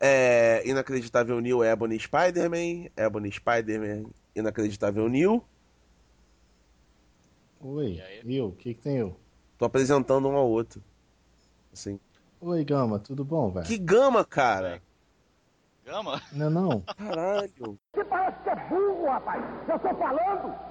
É, 0.00 0.62
Inacreditável 0.68 1.40
New 1.40 1.64
Ebony 1.64 1.98
Spider-Man. 1.98 2.90
Ebony 2.96 3.32
Spider-Man, 3.32 4.10
Inacreditável 4.34 5.08
New. 5.08 5.44
Oi, 7.60 8.00
eu, 8.24 8.46
o 8.46 8.52
que, 8.52 8.74
que 8.74 8.82
tem 8.82 8.98
eu? 8.98 9.16
Tô 9.58 9.64
apresentando 9.64 10.28
um 10.28 10.36
ao 10.36 10.48
outro. 10.48 10.80
Assim. 11.72 11.98
Oi, 12.40 12.64
Gama, 12.64 13.00
tudo 13.00 13.24
bom, 13.24 13.50
velho? 13.50 13.66
Que 13.66 13.76
gama, 13.76 14.24
cara! 14.24 14.80
Gama? 15.84 16.22
Não 16.32 16.46
é 16.46 16.50
não? 16.50 16.80
Caralho! 16.82 17.78
Você 17.92 18.04
parece 18.04 18.42
que 18.44 18.50
é 18.50 18.68
burro, 18.68 19.06
rapaz! 19.06 19.42
Eu 19.68 19.78
tô 19.80 19.88
falando! 19.96 20.67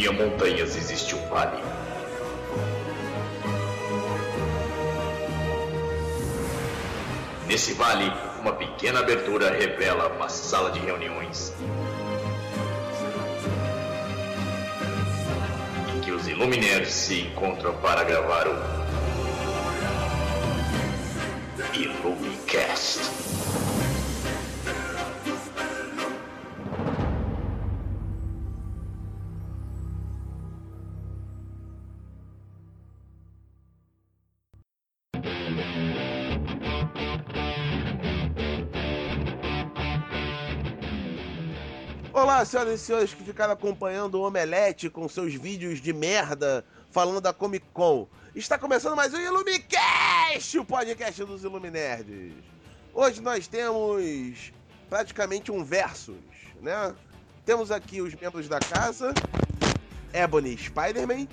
Em 0.00 0.02
meio 0.02 0.12
a 0.12 0.14
montanhas 0.14 0.76
existe 0.76 1.14
um 1.14 1.28
vale. 1.28 1.62
Nesse 7.46 7.74
vale, 7.74 8.10
uma 8.40 8.54
pequena 8.54 9.00
abertura 9.00 9.50
revela 9.50 10.08
uma 10.08 10.30
sala 10.30 10.70
de 10.70 10.78
reuniões. 10.78 11.52
Em 15.94 16.00
que 16.00 16.12
os 16.12 16.26
Illuminaires 16.26 16.94
se 16.94 17.20
encontram 17.20 17.74
para 17.82 18.02
gravar 18.02 18.48
o 18.48 18.56
Illumicast. 21.74 23.19
Olá, 42.40 42.46
senhoras 42.46 42.80
e 42.80 42.82
senhores 42.82 43.12
que 43.12 43.22
ficaram 43.22 43.52
acompanhando 43.52 44.14
o 44.14 44.26
Omelete 44.26 44.88
com 44.88 45.06
seus 45.10 45.34
vídeos 45.34 45.78
de 45.78 45.92
merda 45.92 46.64
falando 46.90 47.20
da 47.20 47.34
Comic 47.34 47.66
Con. 47.74 48.08
Está 48.34 48.58
começando 48.58 48.96
mais 48.96 49.12
um 49.12 49.20
Illumicast, 49.20 50.58
o 50.58 50.64
podcast 50.64 51.22
dos 51.22 51.44
Illuminerds. 51.44 52.32
Hoje 52.94 53.20
nós 53.20 53.46
temos 53.46 54.54
praticamente 54.88 55.52
um 55.52 55.62
versus, 55.62 56.16
né? 56.62 56.94
Temos 57.44 57.70
aqui 57.70 58.00
os 58.00 58.14
membros 58.14 58.48
da 58.48 58.58
casa, 58.58 59.12
Ebony 60.10 60.56
Spider-Man. 60.56 61.28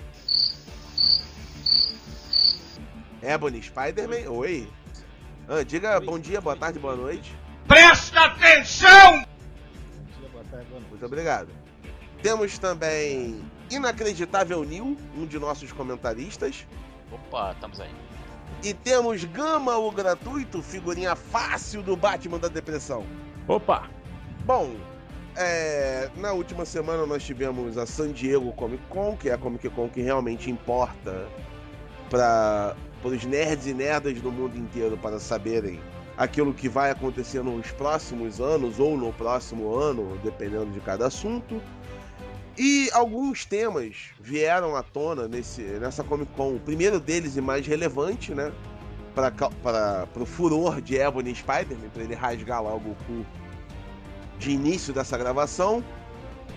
Ebony 3.24 3.64
Spider-Man, 3.64 4.30
oi. 4.30 4.70
Ah, 5.48 5.64
diga 5.64 6.02
bom 6.02 6.20
dia, 6.20 6.42
boa 6.42 6.58
tarde, 6.58 6.78
boa 6.80 6.98
noite. 6.98 7.34
Presta 7.66 8.26
atenção! 8.26 9.37
Tarde, 10.50 10.66
boa 10.68 10.80
noite. 10.80 10.90
Muito 10.90 11.06
obrigado. 11.06 11.50
Temos 12.22 12.58
também 12.58 13.42
Inacreditável 13.70 14.64
Nil, 14.64 14.98
um 15.16 15.26
de 15.26 15.38
nossos 15.38 15.72
comentaristas. 15.72 16.66
Opa, 17.12 17.52
estamos 17.52 17.80
aí. 17.80 17.92
E 18.64 18.74
temos 18.74 19.24
Gama, 19.26 19.78
o 19.78 19.92
gratuito, 19.92 20.62
figurinha 20.62 21.16
fácil 21.16 21.84
do 21.84 21.96
Batman 21.96 22.40
da 22.40 22.48
Depressão. 22.48 23.06
Opa! 23.48 23.90
Bom, 24.46 24.76
é, 25.36 26.10
na 26.16 26.32
última 26.32 26.66
semana 26.66 27.06
nós 27.06 27.24
tivemos 27.24 27.78
a 27.78 27.86
San 27.86 28.12
Diego 28.12 28.52
Comic 28.54 28.84
Con, 28.90 29.16
que 29.16 29.30
é 29.30 29.34
a 29.34 29.38
Comic 29.38 29.70
Con 29.70 29.90
que 29.90 30.02
realmente 30.02 30.50
importa 30.50 31.28
para 32.10 32.76
os 33.04 33.24
nerds 33.26 33.68
e 33.68 33.74
nerdas 33.74 34.20
do 34.22 34.32
mundo 34.32 34.58
inteiro 34.58 34.98
para 34.98 35.20
saberem 35.20 35.80
aquilo 36.18 36.54
que 36.54 36.68
vai 36.68 36.90
acontecer 36.90 37.44
nos 37.44 37.70
próximos 37.72 38.42
anos 38.42 38.80
ou 38.80 38.98
no 38.98 39.14
próximo 39.14 39.76
ano, 39.76 40.18
dependendo 40.24 40.72
de 40.72 40.80
cada 40.80 41.08
assunto. 41.08 41.62
E 42.58 42.90
alguns 42.92 43.46
temas 43.46 44.10
vieram 44.20 44.76
à 44.76 44.82
tona 44.82 45.28
nesse, 45.28 45.62
nessa 45.62 46.04
Comic 46.04 46.32
Con. 46.34 46.56
O 46.56 46.60
primeiro 46.60 47.00
deles 47.00 47.38
e 47.38 47.42
mais 47.42 47.68
relevante, 47.68 48.34
né? 48.34 48.52
Para 49.14 50.08
o 50.20 50.26
furor 50.26 50.82
de 50.82 50.96
Ebony 50.98 51.36
Spider-Man, 51.36 51.90
para 51.94 52.04
ele 52.04 52.16
rasgar 52.16 52.64
lá 52.64 52.74
o 52.74 52.80
Goku 52.80 53.26
de 54.40 54.52
início 54.52 54.94
dessa 54.94 55.18
gravação, 55.18 55.84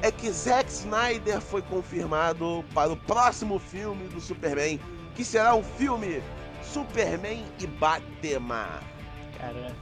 é 0.02 0.10
que 0.10 0.30
Zack 0.30 0.70
Snyder 0.70 1.40
foi 1.40 1.62
confirmado 1.62 2.64
para 2.74 2.92
o 2.92 2.96
próximo 2.96 3.58
filme 3.58 4.08
do 4.08 4.20
Superman, 4.20 4.80
que 5.14 5.24
será 5.24 5.54
o 5.54 5.62
filme 5.62 6.22
Superman 6.62 7.44
e 7.58 7.66
Batman. 7.66 8.80
Cara, 9.40 9.72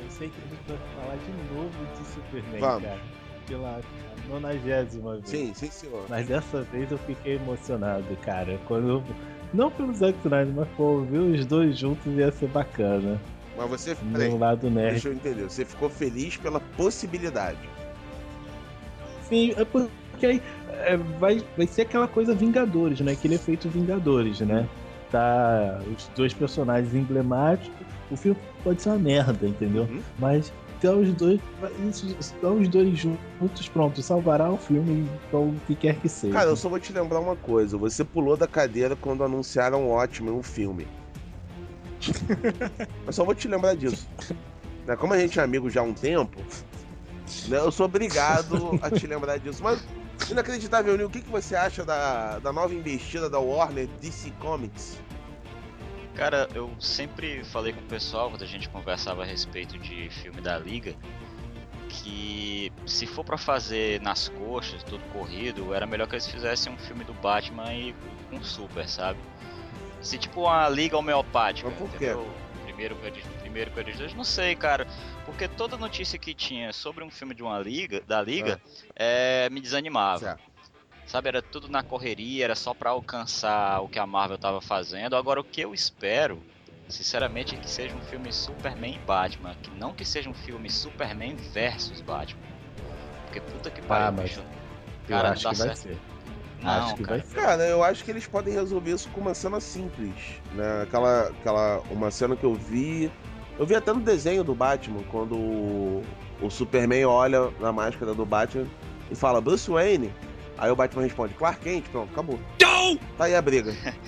eu 0.00 0.10
sei 0.10 0.28
que 0.28 0.36
a 0.36 0.48
gente 0.48 0.62
vai 0.68 0.78
falar 0.96 1.16
de 1.16 1.54
novo 1.54 1.70
de 1.98 2.06
Superman, 2.06 2.60
Vamos. 2.60 2.82
cara. 2.84 3.00
Pela 3.46 3.80
nonagésima 4.28 5.12
vez. 5.12 5.28
Sim, 5.28 5.52
sim, 5.54 5.70
senhor. 5.70 6.04
Mas 6.08 6.26
dessa 6.26 6.62
vez 6.62 6.90
eu 6.90 6.98
fiquei 6.98 7.36
emocionado, 7.36 8.16
cara. 8.22 8.58
Quando 8.66 8.88
eu... 8.88 9.04
Não 9.52 9.70
pelo 9.70 9.92
Zack 9.92 10.16
Snyder, 10.24 10.54
mas 10.54 10.68
pô, 10.76 11.00
ver 11.00 11.18
os 11.18 11.44
dois 11.44 11.76
juntos 11.76 12.06
ia 12.06 12.30
ser 12.30 12.48
bacana. 12.48 13.20
Mas 13.56 13.68
você, 13.68 13.96
peraí, 14.12 14.38
lado 14.38 14.70
nerd. 14.70 14.92
deixa 14.92 15.08
eu 15.08 15.12
entender, 15.12 15.42
você 15.42 15.64
ficou 15.64 15.90
feliz 15.90 16.36
pela 16.36 16.60
possibilidade. 16.60 17.58
Sim, 19.28 19.52
é 19.56 19.64
porque 19.64 20.26
aí 20.26 20.42
é, 20.68 20.96
vai, 20.96 21.42
vai 21.56 21.66
ser 21.66 21.82
aquela 21.82 22.06
coisa 22.06 22.34
Vingadores, 22.34 23.00
né? 23.00 23.12
Aquele 23.12 23.34
efeito 23.34 23.68
Vingadores, 23.68 24.40
né? 24.40 24.68
Tá 25.10 25.80
os 25.94 26.08
dois 26.16 26.32
personagens 26.32 26.94
emblemáticos. 26.94 27.86
O 28.10 28.16
filme 28.16 28.38
pode 28.60 28.82
ser 28.82 28.90
uma 28.90 28.98
merda, 28.98 29.46
entendeu? 29.46 29.82
Uhum. 29.84 30.02
Mas 30.18 30.52
tá 30.80 30.92
os 30.92 31.12
dois. 31.12 31.40
Isso, 31.88 32.34
tá 32.40 32.48
os 32.48 32.68
dois 32.68 32.98
juntos, 32.98 33.68
pronto, 33.68 34.02
salvará 34.02 34.50
o 34.50 34.56
filme 34.56 35.08
então 35.28 35.50
o 35.50 35.60
que 35.66 35.74
quer 35.74 35.96
que 35.96 36.08
seja. 36.08 36.32
Cara, 36.32 36.50
eu 36.50 36.56
só 36.56 36.68
vou 36.68 36.80
te 36.80 36.92
lembrar 36.92 37.20
uma 37.20 37.36
coisa: 37.36 37.76
você 37.76 38.04
pulou 38.04 38.36
da 38.36 38.46
cadeira 38.46 38.96
quando 38.96 39.22
anunciaram 39.22 39.86
o 39.86 39.90
ótimo 39.90 40.36
o 40.38 40.42
filme. 40.42 40.86
eu 43.06 43.12
só 43.12 43.24
vou 43.24 43.34
te 43.34 43.46
lembrar 43.46 43.76
disso. 43.76 44.08
Né, 44.86 44.96
Como 44.96 45.12
a 45.12 45.18
gente 45.18 45.38
é 45.38 45.42
amigo 45.42 45.68
já 45.68 45.80
há 45.80 45.84
um 45.84 45.92
tempo, 45.92 46.40
né, 47.48 47.58
eu 47.58 47.70
sou 47.70 47.86
obrigado 47.86 48.78
a 48.80 48.90
te 48.90 49.06
lembrar 49.06 49.38
disso. 49.38 49.62
Mas, 49.62 49.84
inacreditável, 50.30 50.96
Nil, 50.96 51.06
o 51.06 51.10
que, 51.10 51.20
que 51.20 51.30
você 51.30 51.54
acha 51.54 51.84
da, 51.84 52.38
da 52.38 52.52
nova 52.52 52.74
investida 52.74 53.28
da 53.28 53.38
Warner 53.38 53.86
DC 54.00 54.32
Comics? 54.40 54.98
Cara, 56.20 56.46
eu 56.54 56.70
sempre 56.78 57.42
falei 57.44 57.72
com 57.72 57.80
o 57.80 57.84
pessoal 57.84 58.28
quando 58.28 58.42
a 58.42 58.46
gente 58.46 58.68
conversava 58.68 59.22
a 59.22 59.24
respeito 59.24 59.78
de 59.78 60.10
filme 60.10 60.42
da 60.42 60.58
Liga 60.58 60.94
que 61.88 62.70
se 62.84 63.06
for 63.06 63.24
pra 63.24 63.38
fazer 63.38 64.02
nas 64.02 64.28
coxas, 64.28 64.82
tudo 64.82 65.02
corrido, 65.14 65.72
era 65.72 65.86
melhor 65.86 66.06
que 66.06 66.16
eles 66.16 66.26
fizessem 66.26 66.70
um 66.70 66.76
filme 66.76 67.04
do 67.04 67.14
Batman 67.14 67.72
e 67.72 67.94
com 68.28 68.42
Super, 68.42 68.86
sabe? 68.86 69.18
Se 70.02 70.18
tipo 70.18 70.42
uma 70.42 70.68
liga 70.68 70.98
homeopática, 70.98 71.70
Mas 71.70 71.78
por 71.78 71.88
quê? 71.98 72.14
Primeiro 72.64 72.96
primeiro 73.40 73.70
com 73.70 73.80
eles 73.80 73.96
dois, 73.96 74.12
não 74.12 74.22
sei, 74.22 74.54
cara. 74.54 74.86
Porque 75.24 75.48
toda 75.48 75.78
notícia 75.78 76.18
que 76.18 76.34
tinha 76.34 76.70
sobre 76.70 77.02
um 77.02 77.10
filme 77.10 77.34
de 77.34 77.42
uma 77.42 77.58
liga, 77.58 78.02
da 78.06 78.20
liga, 78.20 78.60
é, 78.94 79.48
me 79.50 79.58
desanimava. 79.58 80.18
Certo. 80.18 80.49
Sabe, 81.10 81.26
era 81.26 81.42
tudo 81.42 81.68
na 81.68 81.82
correria, 81.82 82.44
era 82.44 82.54
só 82.54 82.72
pra 82.72 82.90
alcançar 82.90 83.80
o 83.80 83.88
que 83.88 83.98
a 83.98 84.06
Marvel 84.06 84.38
tava 84.38 84.60
fazendo. 84.60 85.16
Agora, 85.16 85.40
o 85.40 85.44
que 85.44 85.60
eu 85.60 85.74
espero, 85.74 86.40
sinceramente, 86.88 87.56
é 87.56 87.58
que 87.58 87.68
seja 87.68 87.96
um 87.96 88.00
filme 88.00 88.32
Superman 88.32 88.94
e 88.94 88.98
Batman. 89.04 89.56
Que 89.60 89.70
não 89.72 89.92
que 89.92 90.04
seja 90.04 90.30
um 90.30 90.34
filme 90.34 90.70
Superman 90.70 91.34
versus 91.34 92.00
Batman. 92.00 92.40
Porque 93.24 93.40
puta 93.40 93.70
que 93.72 93.82
pariu, 93.82 94.06
Ah, 94.06 94.12
mas 94.12 94.24
bicho. 94.30 94.40
eu 94.40 95.08
Cara, 95.08 95.22
não 95.24 95.32
acho 95.32 95.42
dá 95.42 95.50
que 95.50 95.56
vai 95.56 95.66
certo. 95.66 95.78
ser. 95.80 95.98
Não, 96.62 96.70
acho 96.70 96.94
que 96.94 97.02
cara. 97.02 97.16
vai 97.18 97.26
ser. 97.26 97.34
Cara, 97.34 97.62
eu 97.64 97.82
acho 97.82 98.04
que 98.04 98.10
eles 98.12 98.26
podem 98.28 98.54
resolver 98.54 98.92
isso 98.92 99.08
com 99.08 99.20
uma 99.20 99.34
cena 99.34 99.58
simples, 99.58 100.14
né? 100.54 100.82
Aquela, 100.82 101.22
aquela, 101.30 101.80
uma 101.90 102.12
cena 102.12 102.36
que 102.36 102.44
eu 102.44 102.54
vi, 102.54 103.10
eu 103.58 103.66
vi 103.66 103.74
até 103.74 103.92
no 103.92 104.00
desenho 104.00 104.44
do 104.44 104.54
Batman, 104.54 105.02
quando 105.10 105.34
o, 105.34 106.04
o 106.40 106.48
Superman 106.50 107.04
olha 107.06 107.50
na 107.58 107.72
máscara 107.72 108.14
do 108.14 108.24
Batman 108.24 108.68
e 109.10 109.16
fala 109.16 109.40
Bruce 109.40 109.68
Wayne, 109.68 110.12
aí 110.60 110.70
o 110.70 110.76
Batman 110.76 111.02
responde 111.02 111.34
Clark 111.34 111.60
Kent, 111.60 111.84
pronto, 111.90 112.10
acabou. 112.12 112.38
Tá 113.16 113.24
aí 113.24 113.34
a 113.34 113.42
briga. 113.42 113.72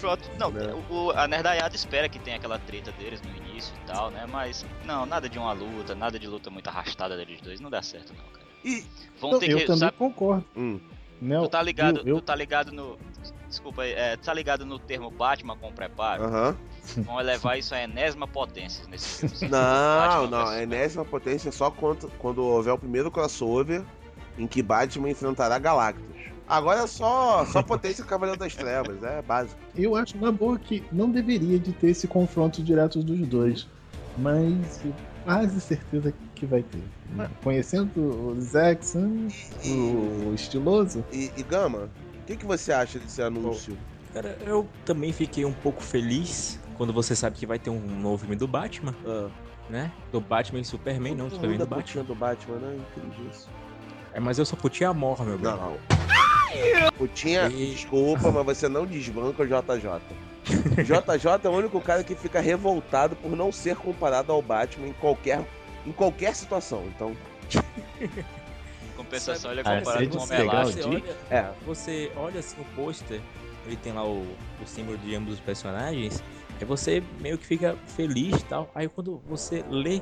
Pronto, 0.00 0.22
não, 0.38 0.50
Né? 0.50 0.72
o, 0.88 0.94
o- 0.94 1.10
a 1.12 1.28
Nerdaiada 1.28 1.76
espera 1.76 2.08
que 2.08 2.18
tenha 2.18 2.36
aquela 2.36 2.58
treta 2.58 2.90
deles 2.92 3.20
no 3.22 3.36
início 3.36 3.74
e 3.82 3.86
tal, 3.86 4.10
né? 4.10 4.26
Mas, 4.30 4.64
não, 4.84 5.04
nada 5.04 5.28
de 5.28 5.38
uma 5.38 5.52
luta, 5.52 5.94
nada 5.94 6.18
de 6.18 6.26
luta 6.26 6.48
muito 6.50 6.68
arrastada 6.68 7.16
deles 7.18 7.40
dois, 7.42 7.60
não 7.60 7.68
dá 7.70 7.82
certo 7.82 8.14
não, 8.16 8.24
cara. 8.32 8.44
E, 8.64 8.82
Vão 9.20 9.32
Não, 9.32 9.38
ter 9.38 9.50
eu 9.50 9.58
que, 9.58 9.64
também 9.66 9.80
sabe, 9.80 9.96
concordo. 9.98 10.44
hum, 10.56 10.80
Né? 11.20 11.38
tu 11.38 11.48
tá 11.48 11.60
ligado, 11.62 12.00
eu, 12.06 12.16
tu 12.16 12.22
tá 12.22 12.34
ligado 12.34 12.72
no... 12.72 12.98
Desculpa 13.46 13.82
aí, 13.82 13.92
é, 13.92 14.16
tu 14.16 14.24
tá 14.24 14.32
ligado 14.34 14.64
no 14.64 14.78
termo 14.78 15.10
Batman 15.10 15.54
com 15.56 15.70
preparo? 15.70 16.24
aham. 16.24 16.56
Vão 16.98 17.20
elevar 17.20 17.58
isso 17.58 17.74
à 17.74 17.82
enésima 17.82 18.26
potência 18.26 18.84
nesse 18.88 19.20
filme. 19.20 19.36
sim. 19.36 19.48
Não, 19.48 19.58
Batman 19.60 20.26
não, 20.30 20.46
a 20.48 20.62
enésima 20.62 21.04
potência 21.04 21.50
é 21.50 21.52
só 21.52 21.70
quando, 21.70 22.10
quando 22.18 22.42
houver 22.42 22.72
o 22.72 22.78
primeiro 22.78 23.10
crossover 23.10 23.84
em 24.38 24.46
que 24.46 24.62
Batman 24.62 25.10
enfrentará 25.10 25.58
Galactus. 25.58 26.04
Agora 26.46 26.80
é 26.82 26.86
só, 26.86 27.44
só 27.46 27.62
potência 27.64 28.04
Cavaleiro 28.04 28.38
das 28.38 28.54
Trevas, 28.54 29.02
é 29.02 29.22
básico. 29.22 29.58
Eu 29.74 29.96
acho 29.96 30.16
na 30.18 30.30
boa 30.30 30.58
que 30.58 30.84
não 30.92 31.10
deveria 31.10 31.58
de 31.58 31.72
ter 31.72 31.88
esse 31.90 32.06
confronto 32.06 32.62
direto 32.62 33.02
dos 33.02 33.26
dois. 33.26 33.66
Mas 34.18 34.80
eu 34.84 34.94
quase 35.24 35.60
certeza 35.60 36.12
que 36.34 36.44
vai 36.46 36.62
ter. 36.62 36.82
Conhecendo 37.42 38.00
o 38.00 38.40
Zaxxon, 38.40 39.28
o 39.64 40.32
estiloso, 40.34 41.04
E, 41.12 41.30
e 41.36 41.42
Gama, 41.42 41.88
o 42.20 42.24
que, 42.26 42.36
que 42.36 42.44
você 42.46 42.72
acha 42.72 42.98
desse 42.98 43.22
anúncio? 43.22 43.76
Cara, 44.12 44.36
eu 44.44 44.68
também 44.84 45.12
fiquei 45.12 45.44
um 45.44 45.52
pouco 45.52 45.82
feliz 45.82 46.60
quando 46.76 46.92
você 46.92 47.16
sabe 47.16 47.36
que 47.36 47.46
vai 47.46 47.58
ter 47.58 47.70
um 47.70 47.80
novo 47.80 48.18
filme 48.18 48.36
do 48.36 48.46
Batman, 48.46 48.94
Ah, 49.06 49.28
né? 49.70 49.90
Do 50.12 50.20
Batman 50.20 50.60
e 50.60 50.64
Superman, 50.64 51.14
não, 51.14 51.24
do 51.26 51.30
todo 51.30 51.36
Superman 51.40 51.58
do 51.58 51.64
é 51.64 51.66
Batman. 51.66 52.04
do 52.04 52.14
Batman, 52.14 52.56
né? 52.58 52.76
Incrível 52.76 53.26
isso. 53.30 53.48
É, 54.14 54.20
mas 54.20 54.38
eu 54.38 54.46
sou 54.46 54.56
putinha 54.58 54.90
amor, 54.90 55.22
meu 55.24 55.36
bem. 55.36 55.50
Não. 55.50 55.76
Putinha, 56.96 57.48
E- 57.48 57.72
desculpa, 57.74 58.30
mas 58.30 58.44
você 58.58 58.68
não 58.68 58.86
desbanca 58.86 59.42
o 59.42 59.46
JJ. 59.46 60.00
JJ 60.84 61.26
é 61.44 61.48
o 61.48 61.52
único 61.52 61.80
cara 61.80 62.04
que 62.04 62.14
fica 62.14 62.40
revoltado 62.40 63.16
por 63.16 63.30
não 63.36 63.50
ser 63.50 63.76
comparado 63.76 64.30
ao 64.30 64.40
Batman 64.40 64.88
em 64.88 64.92
qualquer, 64.92 65.44
em 65.86 65.92
qualquer 65.92 66.34
situação. 66.34 66.84
Então, 66.94 67.16
Em 68.00 68.96
compensação, 68.96 69.50
ele 69.50 69.60
é 69.60 69.64
comparado 69.64 69.84
com 69.84 69.90
é 70.00 70.06
o 70.06 70.08
de 70.10 70.16
Homem 70.18 70.38
legal, 70.38 70.54
Elástico. 70.62 70.82
Você 70.82 70.90
de- 70.90 70.96
olha, 70.96 71.16
é. 71.30 71.52
você 71.66 72.12
olha 72.16 72.40
assim 72.40 72.56
o 72.60 72.64
pôster, 72.76 73.20
ele 73.66 73.76
tem 73.76 73.92
lá 73.92 74.04
o, 74.06 74.20
o 74.62 74.66
símbolo 74.66 74.96
de 74.98 75.14
ambos 75.14 75.34
os 75.34 75.40
personagens, 75.40 76.22
aí 76.60 76.64
você 76.64 77.02
meio 77.20 77.36
que 77.36 77.46
fica 77.46 77.76
feliz 77.96 78.40
e 78.40 78.44
tal. 78.44 78.70
Aí 78.74 78.88
quando 78.88 79.20
você 79.26 79.64
lê 79.68 80.00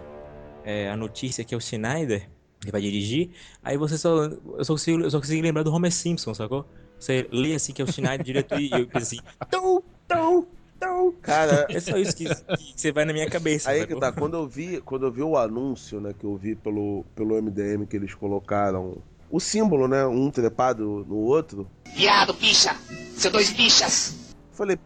é, 0.65 0.91
a 0.91 0.97
notícia 0.97 1.43
que 1.45 1.55
é 1.55 1.57
o 1.57 1.61
Schneider, 1.61 2.29
que 2.65 2.71
vai 2.73 2.81
dirigir, 2.81 3.31
aí 3.63 3.77
você 3.77 3.99
só. 3.99 4.25
Eu 4.25 4.65
só 4.65 4.75
consigo, 4.75 5.03
eu 5.03 5.11
só 5.11 5.19
consigo 5.19 5.43
lembrar 5.43 5.63
do 5.63 5.73
Homer 5.73 5.93
Simpson, 5.93 6.33
sacou? 6.35 6.65
Você 6.99 7.27
lê 7.33 7.55
assim 7.55 7.73
que 7.73 7.83
é 7.83 7.85
o 7.85 7.93
Schneider 7.93 8.25
diretor 8.25 8.61
e 8.61 8.71
eu 8.71 8.87
penso 8.87 9.17
assim, 9.17 9.19
tão, 9.51 9.83
tão, 10.07 10.47
tão. 10.79 11.13
cara, 11.21 11.67
É 11.69 11.81
só 11.81 11.97
isso 11.97 12.15
que, 12.15 12.27
que 12.27 12.81
você 12.81 12.93
vai 12.93 13.05
na 13.05 13.13
minha 13.13 13.29
cabeça. 13.29 13.69
Aí 13.69 13.81
que 13.81 13.95
sacou? 13.95 14.01
tá, 14.01 14.13
quando 14.13 14.37
eu 14.37 14.47
vi, 14.47 14.81
quando 14.81 15.07
eu 15.07 15.11
vi 15.11 15.23
o 15.23 15.37
anúncio, 15.37 16.01
né, 16.01 16.15
que 16.17 16.25
eu 16.25 16.37
vi 16.37 16.55
pelo, 16.55 17.05
pelo 17.17 17.41
MDM 17.43 17.87
que 17.87 17.97
eles 17.97 18.15
colocaram 18.15 18.99
o 19.29 19.41
símbolo, 19.41 19.89
né, 19.89 20.07
um 20.07 20.31
trepado 20.31 21.05
no 21.09 21.17
outro, 21.17 21.67
Viado, 21.95 22.33
bicha! 22.35 22.77
Seu 23.17 23.31
dois 23.31 23.51
bichas! 23.51 24.17
falei, 24.53 24.79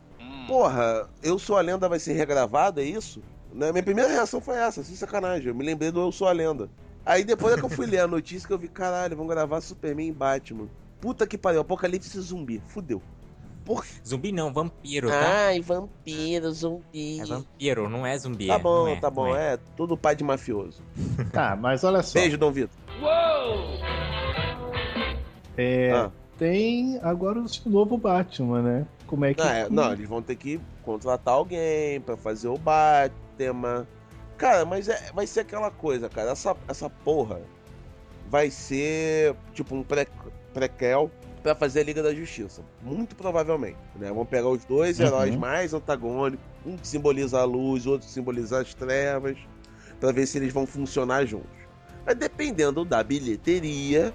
porra, 0.46 1.08
Eu 1.22 1.38
Sou 1.38 1.56
a 1.56 1.60
Lenda 1.60 1.88
vai 1.88 1.98
ser 1.98 2.14
regravado, 2.14 2.80
é 2.80 2.84
isso? 2.84 3.20
Né, 3.52 3.70
minha 3.72 3.82
primeira 3.82 4.10
reação 4.10 4.40
foi 4.40 4.56
essa, 4.56 4.82
sem 4.82 4.96
sacanagem, 4.96 5.48
eu 5.48 5.54
me 5.54 5.64
lembrei 5.64 5.90
do 5.90 6.00
Eu 6.00 6.10
Sou 6.12 6.26
a 6.28 6.32
Lenda. 6.32 6.70
Aí 7.06 7.24
depois 7.24 7.54
é 7.54 7.56
que 7.56 7.64
eu 7.64 7.68
fui 7.68 7.86
ler 7.86 8.00
a 8.00 8.08
notícia 8.08 8.46
que 8.46 8.52
eu 8.52 8.58
vi, 8.58 8.66
caralho, 8.66 9.16
vão 9.16 9.26
gravar 9.26 9.60
Superman 9.60 10.08
e 10.08 10.12
Batman. 10.12 10.68
Puta 11.00 11.26
que 11.26 11.38
pariu, 11.38 11.60
Apocalipse 11.60 12.20
zumbi, 12.20 12.60
fudeu. 12.66 13.00
Zumbi 14.06 14.30
não, 14.32 14.52
vampiro, 14.52 15.08
tá? 15.08 15.46
Ai, 15.46 15.60
vampiro, 15.60 16.52
zumbi. 16.52 17.20
É 17.20 17.24
vampiro, 17.24 17.88
não 17.88 18.06
é 18.06 18.16
zumbi. 18.18 18.46
Tá 18.46 18.54
é, 18.54 18.58
bom, 18.58 18.88
é, 18.88 18.96
tá 18.96 19.10
bom, 19.10 19.34
é. 19.34 19.54
é 19.54 19.58
tudo 19.76 19.96
pai 19.96 20.14
de 20.14 20.24
mafioso. 20.24 20.82
Tá, 21.32 21.56
mas 21.56 21.82
olha 21.84 22.02
só. 22.02 22.18
Beijo, 22.18 22.36
Dom 22.36 22.52
Vitor. 22.52 22.76
É, 25.56 25.90
Ah. 25.92 26.10
Tem 26.38 26.98
agora 27.02 27.40
o 27.40 27.46
novo 27.68 27.96
Batman, 27.96 28.60
né? 28.60 28.86
Como 29.06 29.24
é 29.24 29.32
que. 29.32 29.42
Não, 29.42 29.48
é, 29.48 29.70
não, 29.70 29.92
eles 29.92 30.08
vão 30.08 30.20
ter 30.20 30.36
que 30.36 30.60
contratar 30.84 31.34
alguém 31.34 32.00
pra 32.00 32.16
fazer 32.16 32.48
o 32.48 32.58
Batman. 32.58 33.86
Cara, 34.36 34.64
mas 34.64 34.88
é, 34.88 35.10
vai 35.14 35.26
ser 35.26 35.40
aquela 35.40 35.70
coisa, 35.70 36.08
cara. 36.08 36.30
Essa, 36.32 36.56
essa 36.68 36.90
porra 36.90 37.40
vai 38.28 38.50
ser 38.50 39.34
tipo 39.54 39.74
um 39.74 39.82
pré, 39.82 40.06
prequel 40.52 41.10
pra 41.42 41.54
fazer 41.54 41.80
a 41.80 41.84
Liga 41.84 42.02
da 42.02 42.12
Justiça. 42.14 42.62
Muito 42.82 43.14
provavelmente. 43.14 43.78
Né? 43.94 44.12
Vão 44.12 44.26
pegar 44.26 44.48
os 44.48 44.64
dois 44.64 44.98
Uhum. 44.98 45.06
heróis 45.06 45.36
mais 45.36 45.72
antagônicos, 45.72 46.44
um 46.64 46.76
que 46.76 46.86
simboliza 46.86 47.38
a 47.40 47.44
luz, 47.44 47.86
outro 47.86 48.06
que 48.06 48.12
simboliza 48.12 48.60
as 48.60 48.74
trevas, 48.74 49.38
pra 50.00 50.12
ver 50.12 50.26
se 50.26 50.38
eles 50.38 50.52
vão 50.52 50.66
funcionar 50.66 51.24
juntos. 51.24 51.48
Mas 52.04 52.16
dependendo 52.16 52.84
da 52.84 53.02
bilheteria, 53.02 54.12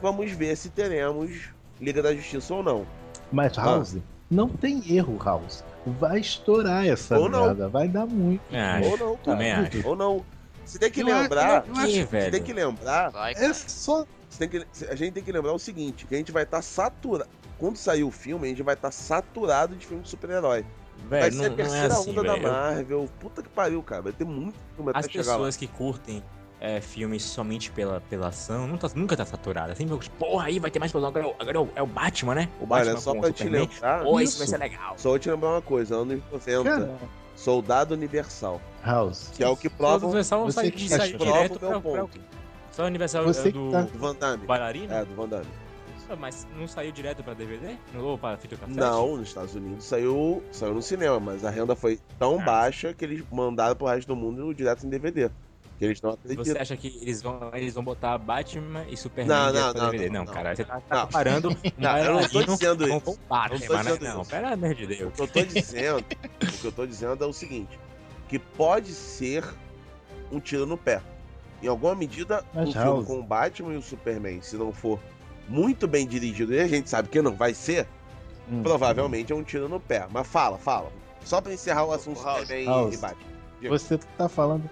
vamos 0.00 0.30
ver 0.32 0.56
se 0.56 0.70
teremos 0.70 1.50
Liga 1.80 2.02
da 2.02 2.14
Justiça 2.14 2.54
ou 2.54 2.62
não. 2.62 2.86
Mas 3.30 3.56
House, 3.56 3.96
não 4.30 4.48
tem 4.48 4.82
erro, 4.94 5.18
House. 5.22 5.64
Vai 5.92 6.18
estourar 6.20 6.86
essa 6.86 7.18
Ou 7.18 7.28
não. 7.28 7.46
merda, 7.46 7.68
vai 7.68 7.88
dar 7.88 8.06
muito. 8.06 8.42
Ah, 8.52 8.80
Ou 8.84 8.90
não, 8.98 9.16
cara. 9.16 9.18
também 9.24 9.52
acho. 9.52 9.86
Ou 9.86 9.96
não. 9.96 10.24
Você 10.64 10.78
tem 10.78 10.90
que 10.90 11.00
Eu 11.00 11.06
lembrar. 11.06 11.64
acho- 11.76 12.06
Você 12.06 12.30
tem 12.30 12.42
que 12.42 12.52
lembrar. 12.52 13.10
vai, 13.10 13.32
É 13.34 13.52
só. 13.54 14.04
você 14.28 14.46
tem 14.46 14.48
que- 14.48 14.86
a 14.86 14.94
gente 14.94 15.12
tem 15.12 15.22
que 15.22 15.32
lembrar 15.32 15.52
o 15.52 15.58
seguinte: 15.58 16.04
que 16.06 16.14
a 16.14 16.18
gente 16.18 16.30
vai 16.32 16.42
estar 16.42 16.60
saturado. 16.62 17.30
Quando 17.58 17.76
sair 17.76 18.04
o 18.04 18.10
filme, 18.10 18.46
a 18.46 18.50
gente 18.50 18.62
vai 18.62 18.74
estar 18.74 18.90
saturado 18.92 19.74
de 19.74 19.84
filme 19.86 20.02
de 20.02 20.08
super-herói. 20.10 20.64
Vai 21.08 21.30
ser 21.30 21.36
não, 21.38 21.44
a 21.44 21.48
não 21.48 21.54
é 21.54 21.56
terceira 21.56 21.86
assim, 21.94 22.10
onda 22.10 22.22
da 22.22 22.32
velho. 22.34 22.46
Eu- 22.46 22.52
Marvel. 22.52 23.08
Puta 23.20 23.42
que 23.42 23.48
pariu, 23.48 23.82
cara. 23.82 24.02
Vai 24.02 24.12
ter 24.12 24.24
muito 24.24 24.56
filme 24.76 24.90
até 24.90 24.98
As 25.00 25.06
chegar 25.06 25.24
lá. 25.24 25.32
pessoas 25.34 25.56
que 25.56 25.66
curtem 25.66 26.22
é, 26.60 26.80
filmes 26.80 27.22
somente 27.22 27.70
pela, 27.70 28.00
pela 28.10 28.28
ação 28.28 28.66
não 28.66 28.76
tá- 28.76 28.90
nunca 28.94 29.16
tá 29.16 29.24
saturada. 29.24 29.74
Sempre 29.74 29.94
eu, 29.94 30.00
porra, 30.18 30.46
aí 30.46 30.58
vai 30.58 30.70
ter 30.70 30.78
mais 30.78 30.88
explosão. 30.90 31.08
Agora, 31.10 31.24
é 31.24 31.28
o- 31.28 31.34
agora 31.38 31.56
é 31.56 31.60
o- 31.60 31.68
é 31.76 31.82
o 31.82 31.86
Batman, 31.86 32.34
né? 32.34 32.48
O 32.60 32.66
Batman 32.66 32.90
Olha, 32.92 33.00
só 33.00 33.12
com 33.12 33.18
o 33.18 33.20
pra 33.22 33.32
te 33.32 33.38
Superman. 33.44 33.68
lembrar. 33.72 34.02
Pô, 34.04 34.20
isso 34.20 34.38
vai 34.38 34.46
ser 34.46 34.58
legal. 34.58 34.94
Só 34.96 35.08
vou 35.10 35.18
te 35.18 35.30
lembrar 35.30 35.48
uma 35.50 35.62
coisa: 35.62 35.94
anos 35.96 36.20
90, 36.32 36.64
Cara, 36.64 36.98
Soldado 37.36 37.94
Universal. 37.94 38.60
House. 38.84 39.30
Que 39.34 39.44
é 39.44 39.48
o 39.48 39.56
que 39.56 39.68
Só 39.68 39.76
prova, 39.76 40.04
o 40.06 40.08
Universal 40.08 40.44
você 40.44 40.52
sai, 40.60 40.70
que 40.70 40.88
sai 40.88 41.12
tá- 41.12 41.18
prova 41.18 41.32
direto 41.32 41.56
o 41.56 41.58
pra, 41.58 41.68
pra, 41.68 41.80
ponto. 41.80 42.20
Só 42.72 42.82
o 42.82 42.86
Universal 42.86 43.24
Você 43.24 43.48
é 43.48 43.52
do 43.52 43.70
tá- 43.70 43.82
Do 43.82 43.98
Van 43.98 44.14
Damme. 44.14 44.46
bailarino? 44.46 44.92
É, 44.94 45.04
do 45.04 45.14
Van 45.14 45.28
Damme. 45.28 45.46
Mas 46.18 46.46
não 46.58 46.66
saiu 46.66 46.90
direto 46.90 47.22
pra 47.22 47.34
DVD? 47.34 47.76
Ou 47.96 48.16
pra 48.16 48.34
fita 48.38 48.56
cassete? 48.56 48.78
Não, 48.78 49.18
nos 49.18 49.28
Estados 49.28 49.54
Unidos 49.54 49.84
saiu, 49.84 50.42
saiu 50.50 50.72
no 50.72 50.80
cinema, 50.80 51.20
mas 51.20 51.44
a 51.44 51.50
renda 51.50 51.76
foi 51.76 51.98
tão 52.18 52.40
Ah. 52.40 52.44
baixa 52.44 52.94
que 52.94 53.04
eles 53.04 53.22
mandaram 53.30 53.76
pro 53.76 53.86
resto 53.88 54.08
do 54.08 54.16
mundo 54.16 54.54
direto 54.54 54.86
em 54.86 54.88
DVD. 54.88 55.28
Que 55.78 55.84
eles 55.84 56.02
não 56.02 56.10
acreditam. 56.10 56.44
Você 56.44 56.58
acha 56.58 56.76
que 56.76 56.98
eles 57.00 57.22
vão, 57.22 57.50
eles 57.54 57.74
vão 57.74 57.84
botar 57.84 58.18
Batman 58.18 58.84
e 58.88 58.96
Superman 58.96 59.36
Não, 59.36 59.52
não, 59.52 59.72
não, 59.72 59.90
DVD? 59.90 60.06
não, 60.10 60.12
Não, 60.20 60.24
não. 60.24 60.32
cara, 60.32 60.56
você 60.56 60.64
tá, 60.64 60.80
tá 60.80 60.96
Não. 60.96 61.06
comparando 61.06 61.48
um 61.52 61.56
Não, 61.78 61.98
eu 61.98 62.12
não 62.14 62.28
tô 62.28 62.42
dizendo 62.42 62.88
com 62.88 62.96
isso. 62.96 63.10
o 63.12 63.18
Batman, 63.28 63.58
Não 63.60 63.66
tô 63.68 63.74
né? 63.74 63.82
dizendo 63.82 64.04
Não, 64.14 64.20
isso. 64.22 64.30
pelo 64.30 64.46
amor 64.48 64.74
de 64.74 64.84
O 64.84 64.88
Deus. 64.88 65.12
que 65.14 65.20
eu 65.22 65.28
tô 65.28 65.44
dizendo, 65.44 66.04
o 66.42 66.58
que 66.58 66.64
eu 66.66 66.72
tô 66.72 66.86
dizendo 66.86 67.24
é 67.24 67.26
o 67.28 67.32
seguinte, 67.32 67.78
que 68.28 68.38
pode 68.40 68.92
ser 68.92 69.44
um 70.32 70.40
tiro 70.40 70.66
no 70.66 70.76
pé. 70.76 71.00
Em 71.62 71.68
alguma 71.68 71.94
medida, 71.94 72.44
Mas, 72.52 72.68
um 72.68 72.72
filme 72.72 73.04
com 73.04 73.18
o 73.20 73.22
Batman 73.22 73.74
e 73.74 73.76
o 73.76 73.82
Superman, 73.82 74.40
se 74.42 74.56
não 74.56 74.72
for 74.72 74.98
muito 75.48 75.86
bem 75.88 76.06
dirigido, 76.06 76.52
e 76.54 76.60
a 76.60 76.66
gente 76.68 76.90
sabe 76.90 77.08
que 77.08 77.22
não 77.22 77.34
vai 77.36 77.54
ser, 77.54 77.86
Hum. 78.50 78.62
provavelmente 78.62 79.32
é 79.32 79.36
um 79.36 79.42
tiro 79.44 79.68
no 79.68 79.78
pé. 79.78 80.06
Mas 80.10 80.26
fala, 80.26 80.56
fala. 80.58 80.90
Só 81.24 81.40
pra 81.40 81.52
encerrar 81.52 81.84
o 81.84 81.92
assunto 81.92 82.22
House. 82.22 82.40
Superman 82.40 82.66
House. 82.66 82.94
e 82.94 82.96
Batman. 82.98 83.37
Você 83.62 83.98
tá 84.16 84.28
falando. 84.28 84.68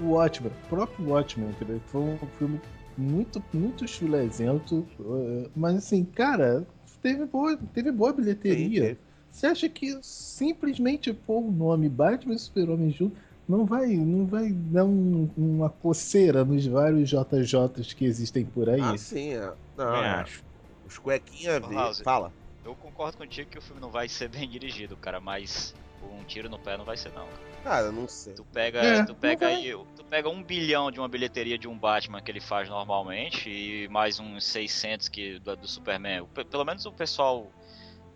O 0.00 0.12
Watchmen, 0.12 0.50
o 0.52 0.68
próprio 0.68 1.08
Watchmen, 1.08 1.50
entendeu? 1.50 1.80
foi 1.86 2.00
um 2.00 2.18
filme 2.38 2.60
muito, 2.96 3.42
muito 3.52 3.86
chulezento. 3.86 4.86
eh, 5.00 5.50
Mas 5.54 5.76
assim, 5.76 6.04
cara, 6.04 6.66
teve 7.02 7.24
boa, 7.26 7.56
teve 7.72 7.92
boa 7.92 8.12
bilheteria. 8.12 8.94
Sim, 8.94 8.96
Você 9.30 9.46
acha 9.46 9.68
que 9.68 9.98
simplesmente 10.02 11.12
pôr 11.12 11.44
o 11.44 11.50
nome 11.50 11.88
Batman 11.88 12.34
e 12.34 12.38
Super-Homem 12.38 12.90
junto 12.90 13.16
não 13.48 13.64
vai, 13.64 13.88
não 13.96 14.26
vai 14.26 14.50
dar 14.50 14.84
um- 14.84 15.28
uma 15.36 15.68
coceira 15.68 16.44
nos 16.44 16.64
vários 16.66 17.08
JJs 17.10 17.92
que 17.92 18.04
existem 18.04 18.44
por 18.44 18.68
aí? 18.68 18.80
Ah, 18.80 18.96
sim, 18.96 19.34
é. 19.34 19.52
Não, 19.76 19.94
é. 19.96 20.08
acho. 20.10 20.42
Os 20.86 20.98
cuequinha 20.98 21.58
Ô, 21.58 21.68
V. 21.68 21.74
House. 21.74 22.00
Fala. 22.00 22.32
Eu 22.64 22.74
concordo 22.74 23.18
contigo 23.18 23.50
que 23.50 23.58
o 23.58 23.62
filme 23.62 23.80
não 23.80 23.90
vai 23.90 24.08
ser 24.08 24.28
bem 24.28 24.48
dirigido, 24.48 24.96
cara, 24.96 25.20
mas 25.20 25.74
um 26.12 26.24
tiro 26.24 26.48
no 26.48 26.58
pé 26.58 26.76
não 26.76 26.84
vai 26.84 26.96
ser 26.96 27.12
não. 27.12 27.28
Cara, 27.62 27.90
não 27.90 28.06
sei. 28.06 28.34
Tu 28.34 28.44
pega, 28.44 28.80
É, 28.82 29.04
tu 29.04 29.14
pega 29.14 29.48
não 29.48 29.54
aí, 29.56 29.72
tu 29.96 30.04
pega 30.04 30.28
um 30.28 30.42
bilhão 30.42 30.90
de 30.90 30.98
uma 31.00 31.08
bilheteria 31.08 31.56
de 31.56 31.66
um 31.66 31.78
Batman 31.78 32.20
que 32.20 32.30
ele 32.30 32.40
faz 32.40 32.68
normalmente 32.68 33.48
e 33.48 33.88
mais 33.88 34.18
uns 34.20 34.44
600 34.44 35.08
que 35.08 35.38
do, 35.38 35.56
do 35.56 35.66
Superman. 35.66 36.26
P- 36.34 36.44
Pelo 36.44 36.64
menos 36.64 36.84
o 36.84 36.92
pessoal 36.92 37.50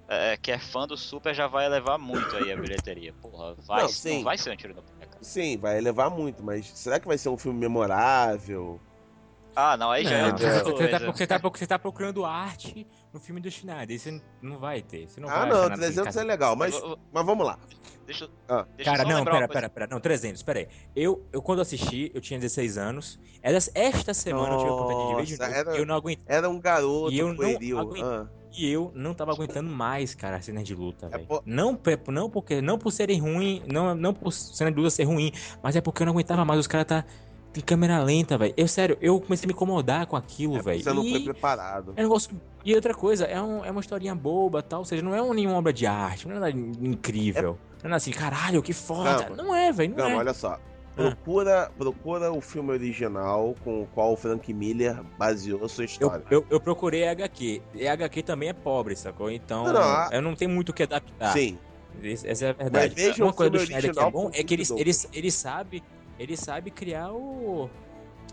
é, 0.08 0.36
que 0.36 0.50
é 0.50 0.58
fã 0.58 0.86
do 0.86 0.96
Super 0.96 1.34
já 1.34 1.46
vai 1.46 1.66
elevar 1.66 1.98
muito 1.98 2.36
aí 2.36 2.50
a 2.52 2.56
bilheteria. 2.56 3.12
Porra, 3.14 3.54
vai, 3.66 3.82
Não, 3.82 3.88
não, 3.88 3.94
sim. 3.94 4.22
vai 4.22 4.36
ser 4.36 4.50
um 4.52 4.56
tiro 4.56 4.74
no 4.74 4.82
pé, 4.82 5.06
cara. 5.06 5.22
Sim, 5.22 5.56
vai 5.56 5.78
elevar 5.78 6.10
muito, 6.10 6.42
mas 6.42 6.66
será 6.68 7.00
que 7.00 7.06
vai 7.06 7.16
ser 7.16 7.28
um 7.30 7.38
filme 7.38 7.58
memorável? 7.58 8.80
Ah, 9.60 9.76
não, 9.76 9.90
aí 9.90 10.04
já 10.04 10.16
é 10.18 10.30
você, 10.30 10.88
tá, 10.88 10.98
você, 11.00 11.26
tá, 11.26 11.38
você 11.38 11.66
tá 11.66 11.78
procurando 11.80 12.24
arte 12.24 12.86
no 13.12 13.18
filme 13.18 13.40
do 13.40 13.50
Schneider. 13.50 13.90
Isso 13.96 14.08
você 14.08 14.22
não 14.40 14.56
vai 14.56 14.80
ter. 14.80 15.08
Você 15.08 15.20
não 15.20 15.28
ah, 15.28 15.40
vai 15.40 15.48
não, 15.48 15.56
achar 15.56 15.68
nada 15.70 15.82
300 15.82 16.16
é 16.16 16.22
legal, 16.22 16.54
mas, 16.54 16.74
Eu- 16.76 16.90
eu- 16.90 16.98
mas 17.12 17.26
vamos 17.26 17.44
lá. 17.44 17.58
Deixa, 18.06 18.26
eu- 18.26 18.30
Ah. 18.48 18.64
deixa 18.76 18.88
eu 18.92 18.96
Cara, 18.96 19.08
não, 19.08 19.24
pera, 19.24 19.48
pera, 19.48 19.68
pera, 19.68 19.86
não, 19.90 19.98
300, 19.98 20.44
pera 20.44 20.60
aí. 20.60 20.68
Eu, 20.94 21.26
eu 21.32 21.42
quando 21.42 21.60
assisti, 21.60 22.08
eu 22.14 22.20
tinha 22.20 22.38
16 22.38 22.78
anos. 22.78 23.18
Era, 23.42 23.58
esta 23.74 24.14
semana 24.14 24.54
eu 24.54 24.58
tive 24.58 24.70
a 24.70 24.74
oportunidade 24.74 25.26
de 25.26 25.32
ver 25.32 25.38
de 25.38 25.38
Nossa, 25.40 25.48
novo. 25.58 25.70
era- 25.70 25.78
Eu 25.80 25.86
não 25.86 25.94
aguentei. 25.96 26.24
Era 26.28 26.48
um 26.48 26.60
garoto 26.60 27.10
E 27.12 27.18
eu 27.18 27.34
não 27.34 28.04
ah. 28.06 28.28
E 28.56 28.70
eu 28.70 28.90
não 28.94 29.12
tava 29.12 29.32
aguentando 29.32 29.68
mais, 29.68 30.14
cara, 30.14 30.36
as 30.36 30.44
cenas 30.44 30.64
de 30.64 30.74
luta, 30.74 31.06
É 31.06 31.10
velho. 31.10 31.26
por- 31.26 31.42
Não, 31.44 31.78
não 32.08 32.30
porque 32.30 32.62
não 32.62 32.78
por 32.78 32.92
serem 32.92 33.20
ruim, 33.20 33.62
não, 33.70 33.94
não 33.94 34.14
por 34.14 34.32
cena 34.32 34.70
de 34.70 34.76
luta 34.76 34.90
ser 34.90 35.04
ruim, 35.04 35.32
mas 35.62 35.76
é 35.76 35.80
porque 35.80 36.02
eu 36.02 36.06
não 36.06 36.12
aguentava 36.12 36.44
mais. 36.44 36.58
Os 36.60 36.66
caras 36.66 36.86
tá 36.86 37.04
tem 37.58 37.64
câmera 37.64 38.02
lenta, 38.02 38.38
velho. 38.38 38.54
Eu, 38.56 38.68
sério, 38.68 38.96
eu 39.00 39.20
comecei 39.20 39.46
a 39.46 39.48
me 39.48 39.52
incomodar 39.52 40.06
com 40.06 40.16
aquilo, 40.16 40.56
É, 40.56 40.62
velho. 40.62 40.82
você 40.82 40.92
não 40.92 41.04
foi 41.04 41.20
preparado. 41.20 41.92
é 41.96 42.00
um 42.00 42.04
negócio... 42.04 42.30
E 42.64 42.74
outra 42.74 42.92
coisa, 42.94 43.24
é, 43.24 43.40
um- 43.40 43.64
é 43.64 43.70
uma 43.70 43.80
historinha 43.80 44.14
boba 44.14 44.62
tal. 44.62 44.80
Ou 44.80 44.84
seja, 44.84 45.02
não 45.02 45.14
é 45.14 45.22
um- 45.22 45.32
nenhuma 45.32 45.56
obra 45.56 45.72
de 45.72 45.86
arte, 45.86 46.28
não 46.28 46.36
é 46.36 46.40
nada 46.40 46.50
incrível. 46.50 47.58
Não 47.82 47.84
é 47.84 47.88
nada 47.88 47.96
assim, 47.96 48.10
caralho, 48.10 48.62
que 48.62 48.72
foda. 48.72 49.30
Não 49.36 49.54
é, 49.54 49.72
velho, 49.72 49.94
não 49.96 50.06
é. 50.08 50.16
olha 50.16 50.34
só. 50.34 50.58
Procura, 50.94 51.70
procura 51.78 52.32
o 52.32 52.40
filme 52.40 52.72
original 52.72 53.54
com 53.62 53.82
o 53.82 53.86
qual 53.86 54.12
o 54.12 54.16
Frank 54.16 54.52
Miller 54.52 55.00
baseou 55.16 55.64
a 55.64 55.68
sua 55.68 55.82
Eu, 55.82 55.86
história. 55.86 56.24
eu, 56.28 56.44
eu 56.50 56.60
procurei 56.60 57.06
HQ. 57.06 57.62
E 57.72 57.86
HQ 57.86 58.22
também 58.24 58.48
é 58.48 58.52
pobre, 58.52 58.96
sacou? 58.96 59.30
Então, 59.30 59.64
Não, 59.64 59.72
não, 59.74 59.80
a- 59.80 60.08
eu 60.12 60.20
não 60.20 60.34
tenho 60.34 60.50
muito 60.50 60.70
o 60.70 60.72
que 60.72 60.82
adaptar. 60.82 61.32
Sim. 61.32 61.56
Essa 62.24 62.46
é 62.46 62.50
a 62.50 62.52
verdade. 62.52 62.92
Mas 62.94 62.94
veja 62.94 63.22
Uma 63.24 63.30
o 63.30 63.34
coisa 63.34 63.50
do 63.50 63.58
Schneider 63.60 63.92
que 63.92 63.98
é 64.00 64.10
bom 64.10 64.30
é 64.34 64.42
que 64.44 64.54
ele, 64.54 64.62
ele, 64.76 64.90
ele 65.12 65.30
sabe 65.30 65.82
ele 66.18 66.36
sabe 66.36 66.70
criar 66.70 67.12
o 67.12 67.68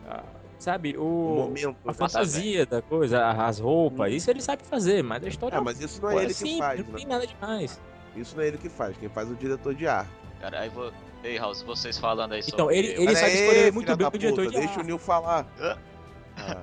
a- 0.07 0.23
sabe 0.59 0.95
O 0.97 1.03
o 1.03 1.35
momento. 1.47 1.75
a 1.83 1.87
né? 1.89 1.93
fantasia 1.93 2.65
da 2.65 2.81
coisa, 2.81 3.19
a- 3.19 3.47
as 3.47 3.59
roupas, 3.59 4.11
isso 4.13 4.29
ele 4.31 4.41
sabe 4.41 4.63
fazer, 4.63 5.03
mas 5.03 5.23
a 5.23 5.27
história 5.27 5.57
É, 5.57 5.59
mas 5.61 5.79
isso 5.79 6.01
não 6.01 6.11
é 6.11 6.23
ele 6.23 6.33
que 6.33 6.57
faz, 6.57 6.79
não 6.79 6.87
né? 6.91 6.97
tem 6.97 7.05
nada 7.07 7.27
demais. 7.27 7.79
Isso 8.15 8.35
não 8.35 8.43
é 8.43 8.47
ele 8.47 8.57
que 8.57 8.69
faz. 8.69 8.95
Quem 8.97 9.09
faz 9.09 9.29
é 9.29 9.31
o 9.33 9.35
diretor 9.35 9.75
de 9.75 9.87
arte. 9.87 10.09
Cara, 10.39 10.59
aí 10.61 10.69
vou. 10.69 10.91
Ei, 11.23 11.37
House, 11.37 11.61
vocês 11.63 11.97
falando 11.97 12.33
aí 12.33 12.41
sobre. 12.43 12.55
Então, 12.55 12.71
ele, 12.71 12.89
ele 12.89 13.05
Pera 13.07 13.15
sabe 13.17 13.31
aí, 13.31 13.39
escolher 13.39 13.73
muito 13.73 13.97
bem 13.97 14.07
o 14.07 14.11
diretor 14.11 14.45
puta, 14.45 14.59
de 14.59 14.65
Deixa 14.65 14.79
o. 14.79 14.83
Nil 14.83 14.97
falar. 14.99 15.45
Ah. 16.37 16.57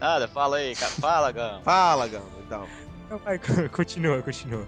Nada, 0.00 0.28
fala 0.28 0.58
aí, 0.58 0.74
cara. 0.76 0.92
Fala, 0.92 1.32
Gama. 1.32 1.60
Fala, 1.62 2.06
Gama, 2.06 2.26
então. 2.46 2.66
Não, 3.10 3.18
vai, 3.18 3.38
continua, 3.74 4.22
continua. 4.22 4.66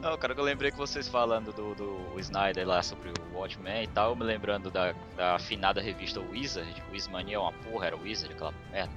Não, 0.00 0.16
cara, 0.16 0.34
que 0.34 0.40
eu 0.40 0.44
lembrei 0.44 0.70
que 0.70 0.78
vocês 0.78 1.06
falando 1.08 1.52
do, 1.52 1.74
do 1.74 2.18
Snyder 2.20 2.66
lá 2.66 2.82
sobre 2.82 3.10
o 3.10 3.36
Watchmen 3.36 3.82
e 3.82 3.86
tal, 3.86 4.10
eu 4.10 4.16
me 4.16 4.24
lembrando 4.24 4.70
da, 4.70 4.92
da 5.16 5.34
afinada 5.34 5.80
revista 5.80 6.20
Wizard, 6.20 6.82
o 6.88 6.92
Wizmania 6.92 7.36
é 7.36 7.38
uma 7.38 7.52
porra, 7.52 7.86
era 7.86 7.96
o 7.96 8.00
Wizard, 8.02 8.32
aquela 8.34 8.52
merda. 8.72 8.92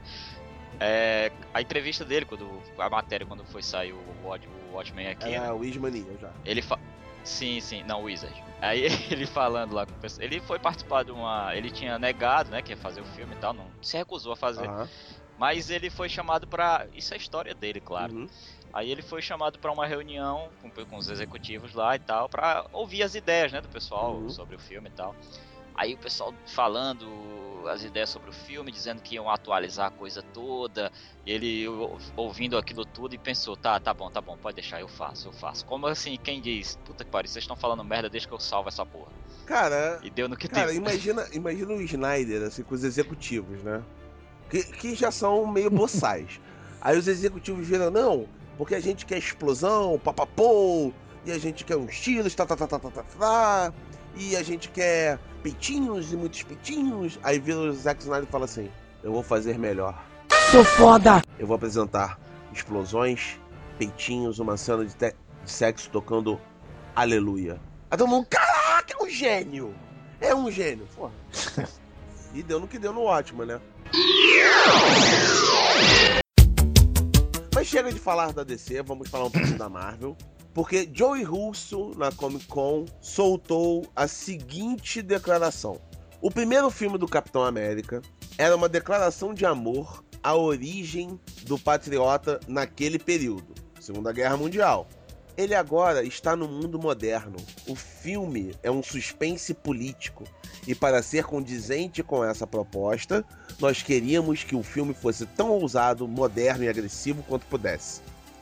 É, 0.79 1.31
a 1.53 1.61
entrevista 1.61 2.03
dele, 2.05 2.25
quando 2.25 2.61
a 2.77 2.89
matéria 2.89 3.25
quando 3.27 3.43
foi 3.45 3.61
sair 3.61 3.93
o, 3.93 3.99
Watch- 4.23 4.47
o 4.47 4.73
Watchmen 4.75 5.07
aqui, 5.07 5.29
né? 5.29 5.47
É 5.47 5.51
o 5.51 5.63
Ismania 5.63 6.17
já. 6.19 6.31
Ele 6.45 6.61
fa... 6.61 6.79
Sim, 7.23 7.59
sim, 7.59 7.83
não, 7.83 8.03
Wizard. 8.03 8.43
Aí 8.61 8.83
ele 9.11 9.25
falando 9.25 9.73
lá 9.73 9.85
com 9.85 9.91
o 9.93 9.95
pessoal. 9.99 10.25
Ele 10.25 10.39
foi 10.41 10.57
participar 10.57 11.03
de 11.03 11.11
uma. 11.11 11.55
Ele 11.55 11.69
tinha 11.69 11.99
negado, 11.99 12.49
né, 12.49 12.61
que 12.61 12.71
ia 12.71 12.77
fazer 12.77 13.01
o 13.01 13.05
filme 13.05 13.33
e 13.33 13.37
tal, 13.37 13.53
não 13.53 13.67
se 13.81 13.95
recusou 13.97 14.33
a 14.33 14.35
fazer. 14.35 14.67
Mas 15.37 15.69
ele 15.69 15.89
foi 15.89 16.09
chamado 16.09 16.47
pra. 16.47 16.85
Isso 16.93 17.13
é 17.13 17.15
a 17.15 17.19
história 17.19 17.53
dele, 17.53 17.79
claro. 17.79 18.13
Uhum. 18.13 18.27
Aí 18.73 18.89
ele 18.89 19.03
foi 19.03 19.21
chamado 19.21 19.59
pra 19.59 19.71
uma 19.71 19.85
reunião 19.85 20.49
com, 20.61 20.69
com 20.85 20.97
os 20.97 21.07
executivos 21.09 21.73
lá 21.73 21.95
e 21.95 21.99
tal, 21.99 22.27
pra 22.27 22.65
ouvir 22.73 23.03
as 23.03 23.13
ideias, 23.13 23.51
né, 23.51 23.61
do 23.61 23.69
pessoal 23.69 24.15
Uhum. 24.15 24.29
sobre 24.29 24.55
o 24.55 24.59
filme 24.59 24.89
e 24.89 24.91
tal. 24.91 25.15
Aí 25.75 25.93
o 25.93 25.97
pessoal 25.97 26.33
falando 26.47 27.07
as 27.67 27.83
ideias 27.83 28.09
sobre 28.09 28.29
o 28.29 28.33
filme, 28.33 28.71
dizendo 28.71 29.01
que 29.01 29.15
iam 29.15 29.29
atualizar 29.29 29.87
a 29.87 29.91
coisa 29.91 30.21
toda. 30.21 30.91
Ele 31.25 31.67
ou- 31.67 31.97
ouvindo 32.15 32.57
aquilo 32.57 32.85
tudo 32.85 33.15
e 33.15 33.17
pensou: 33.17 33.55
tá, 33.57 33.79
tá 33.79 33.91
bom, 33.93 34.09
tá 34.11 34.21
bom, 34.21 34.37
pode 34.37 34.55
deixar, 34.55 34.81
eu 34.81 34.87
faço, 34.87 35.29
eu 35.29 35.33
faço. 35.33 35.65
Como 35.65 35.87
assim, 35.87 36.15
quem 36.17 36.39
diz, 36.41 36.77
puta 36.85 37.03
que 37.03 37.09
pariu, 37.09 37.27
vocês 37.29 37.43
estão 37.43 37.55
falando 37.55 37.83
merda, 37.83 38.09
deixa 38.09 38.27
que 38.27 38.33
eu 38.33 38.39
salvo 38.39 38.69
essa 38.69 38.85
porra. 38.85 39.11
Cara, 39.47 39.99
E 40.03 40.09
deu 40.11 40.29
no 40.29 40.37
que 40.37 40.47
cara, 40.47 40.71
deu. 40.71 40.75
imagina, 40.81 41.27
imagina 41.33 41.73
o 41.73 41.81
Snyder, 41.81 42.43
assim, 42.43 42.63
com 42.63 42.75
os 42.75 42.83
executivos, 42.83 43.63
né? 43.63 43.83
Que, 44.51 44.63
que 44.63 44.95
já 44.95 45.09
são 45.11 45.47
meio 45.47 45.71
boçais. 45.71 46.39
Aí 46.81 46.97
os 46.97 47.07
executivos 47.07 47.65
viram, 47.67 47.89
não, 47.89 48.27
porque 48.57 48.75
a 48.75 48.79
gente 48.79 49.05
quer 49.05 49.17
explosão, 49.17 49.99
papapô, 49.99 50.91
e 51.25 51.31
a 51.31 51.37
gente 51.37 51.63
quer 51.63 51.77
uns 51.77 51.99
tiros, 51.99 52.35
tá, 52.35 52.45
tá, 52.45 52.55
tá, 52.55 52.67
tá, 52.67 52.79
tá, 52.79 52.89
tá, 52.89 53.03
tá, 53.03 53.73
e 54.15 54.35
a 54.35 54.43
gente 54.43 54.69
quer 54.69 55.19
peitinhos 55.41 56.13
e 56.13 56.17
muitos 56.17 56.43
peitinhos. 56.43 57.19
Aí 57.23 57.39
vira 57.39 57.59
o 57.59 57.73
Zack 57.73 58.01
Snyder 58.01 58.27
e 58.27 58.31
fala 58.31 58.45
assim, 58.45 58.69
eu 59.03 59.11
vou 59.11 59.23
fazer 59.23 59.57
melhor. 59.57 60.03
Sou 60.51 60.63
foda! 60.63 61.21
Eu 61.39 61.47
vou 61.47 61.55
apresentar 61.55 62.19
explosões, 62.51 63.39
peitinhos, 63.77 64.39
uma 64.39 64.57
cena 64.57 64.85
de, 64.85 64.95
de 64.95 65.13
sexo 65.45 65.89
tocando 65.89 66.39
Aleluia. 66.95 67.59
Aí 67.89 67.97
todo 67.97 68.07
mundo, 68.07 68.27
caraca, 68.29 68.93
é 68.99 69.03
um 69.03 69.09
gênio! 69.09 69.73
É 70.21 70.33
um 70.33 70.49
gênio, 70.49 70.87
porra. 70.95 71.11
E 72.35 72.41
deu 72.41 72.59
no 72.59 72.67
que 72.67 72.79
deu 72.79 72.91
no 72.91 73.03
ótimo, 73.03 73.45
né? 73.45 73.61
Mas 77.63 77.69
chega 77.69 77.93
de 77.93 77.99
falar 77.99 78.33
da 78.33 78.43
DC, 78.43 78.81
vamos 78.81 79.07
falar 79.07 79.23
um 79.23 79.31
pouquinho 79.31 79.57
da 79.57 79.69
Marvel. 79.69 80.17
Porque 80.53 80.89
Joey 80.93 81.23
Russo, 81.23 81.93
na 81.97 82.11
Comic 82.11 82.45
Con, 82.45 82.83
soltou 82.99 83.89
a 83.95 84.05
seguinte 84.05 85.01
declaração. 85.01 85.79
O 86.21 86.29
primeiro 86.29 86.69
filme 86.69 86.97
do 86.97 87.07
Capitão 87.07 87.41
América 87.41 88.01
era 88.37 88.53
uma 88.53 88.67
declaração 88.67 89.33
de 89.33 89.45
amor 89.45 90.03
à 90.21 90.35
origem 90.35 91.17
do 91.43 91.57
patriota 91.57 92.37
naquele 92.49 92.99
período, 92.99 93.53
Segunda 93.79 94.11
Guerra 94.11 94.35
Mundial. 94.35 94.85
Ele 95.37 95.55
agora 95.55 96.03
está 96.03 96.35
no 96.35 96.49
mundo 96.49 96.77
moderno. 96.77 97.37
O 97.65 97.77
filme 97.77 98.53
é 98.61 98.69
um 98.69 98.83
suspense 98.83 99.53
político. 99.53 100.25
E 100.67 100.73
para 100.73 101.03
ser 101.03 101.25
condizente 101.25 102.01
com 102.01 102.23
essa 102.23 102.47
proposta, 102.47 103.25
nós 103.59 103.81
queríamos 103.81 104.43
que 104.43 104.55
o 104.55 104.63
filme 104.63 104.93
fosse 104.93 105.25
tão 105.25 105.49
ousado, 105.49 106.07
moderno 106.07 106.63
e 106.63 106.69
agressivo 106.69 107.23
quanto 107.23 107.45
pudesse. 107.47 108.01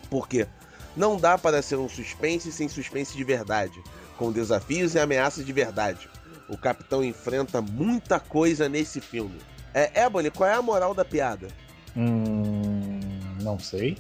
Porque 0.10 0.48
não 0.96 1.18
dá 1.18 1.38
para 1.38 1.62
ser 1.62 1.78
um 1.78 1.90
suspense 1.90 2.52
sem 2.52 2.68
suspense 2.68 3.16
de 3.16 3.24
verdade, 3.24 3.82
com 4.18 4.32
desafios 4.32 4.94
e 4.94 5.00
ameaças 5.00 5.46
de 5.46 5.54
verdade. 5.54 6.10
O 6.48 6.58
capitão 6.58 7.04
enfrenta 7.04 7.62
muita 7.62 8.20
coisa 8.20 8.68
nesse 8.68 9.00
filme. 9.00 9.40
É, 9.74 10.04
Ebony, 10.04 10.30
qual 10.30 10.50
é 10.50 10.54
a 10.54 10.62
moral 10.62 10.94
da 10.94 11.06
piada? 11.06 11.48
Hum, 11.96 13.00
não 13.42 13.58
sei. 13.58 13.98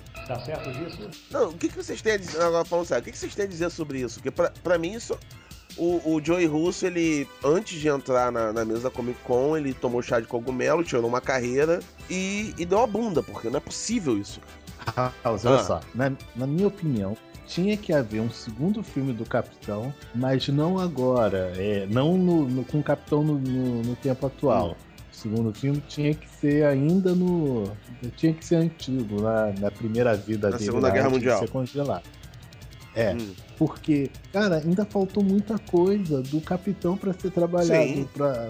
Não, 1.32 1.50
o 1.50 1.54
que, 1.54 1.70
que 1.70 1.76
vocês 1.76 2.02
têm 2.02 2.14
a 2.14 2.18
dizer, 2.18 2.42
agora 2.42 2.66
falando 2.66 2.86
sério, 2.86 3.02
o 3.02 3.06
que, 3.06 3.12
que 3.12 3.18
vocês 3.18 3.34
têm 3.34 3.46
a 3.46 3.48
dizer 3.48 3.70
sobre 3.70 4.02
isso? 4.02 4.16
Porque 4.16 4.32
pra, 4.32 4.52
pra 4.64 4.78
mim 4.78 4.94
isso, 4.94 5.18
o, 5.78 6.16
o 6.16 6.22
Joey 6.24 6.46
Russo, 6.46 6.86
ele, 6.86 7.28
antes 7.44 7.80
de 7.80 7.88
entrar 7.88 8.32
na, 8.32 8.52
na 8.54 8.64
mesa 8.66 8.82
da 8.84 8.90
Comic 8.90 9.20
Con, 9.24 9.56
ele 9.58 9.74
tomou 9.74 10.02
chá 10.02 10.20
de 10.20 10.28
cogumelo, 10.28 10.84
tirou 10.84 11.08
uma 11.08 11.22
carreira 11.22 11.80
e, 12.10 12.54
e 12.58 12.66
deu 12.66 12.80
a 12.82 12.88
bunda, 12.88 13.22
porque 13.24 13.50
não 13.50 13.58
é 13.58 13.60
possível 13.60 14.18
isso. 14.18 14.40
House, 15.24 15.46
olha 15.46 15.56
Ah. 15.60 15.64
só, 15.64 15.80
na, 15.94 16.12
na 16.36 16.48
minha 16.48 16.68
opinião, 16.68 17.16
tinha 17.48 17.76
que 17.78 17.92
haver 17.94 18.22
um 18.22 18.30
segundo 18.32 18.82
filme 18.82 19.14
do 19.14 19.26
Capitão, 19.26 19.94
mas 20.16 20.48
não 20.48 20.80
agora, 20.80 21.52
é, 21.58 21.86
não 21.90 22.18
no, 22.18 22.48
no- 22.48 22.64
com 22.66 22.80
o 22.80 22.84
Capitão 22.84 23.24
no, 23.24 23.38
no- 23.38 23.96
tempo 23.98 24.26
atual. 24.26 24.76
O 25.12 25.16
segundo 25.16 25.54
filme 25.54 25.84
tinha 25.88 26.14
que 26.16 26.28
ser 26.28 26.66
ainda 26.66 27.14
no. 27.14 27.70
Tinha 28.16 28.34
que 28.34 28.44
ser 28.46 28.56
antigo, 28.56 29.22
na, 29.22 29.52
na 29.60 29.70
primeira 29.70 30.16
vida 30.16 30.50
Na 30.50 30.56
dele. 30.58 30.66
Segunda 30.66 30.88
lá, 30.88 30.94
Guerra 30.94 31.08
antes 31.10 31.20
de 31.20 31.26
Mundial. 31.28 31.40
Ser 31.40 31.50
congelado. 31.50 32.04
É, 32.96 33.14
Hum. 33.14 33.34
Porque, 33.62 34.10
cara, 34.34 34.58
ainda 34.58 34.84
faltou 34.84 35.24
muita 35.24 35.56
coisa 35.60 36.24
do 36.24 36.42
Capitão 36.42 36.98
pra 36.98 37.14
ser 37.14 37.30
trabalhado. 37.30 37.94
Sim. 37.94 38.10
Pra... 38.12 38.50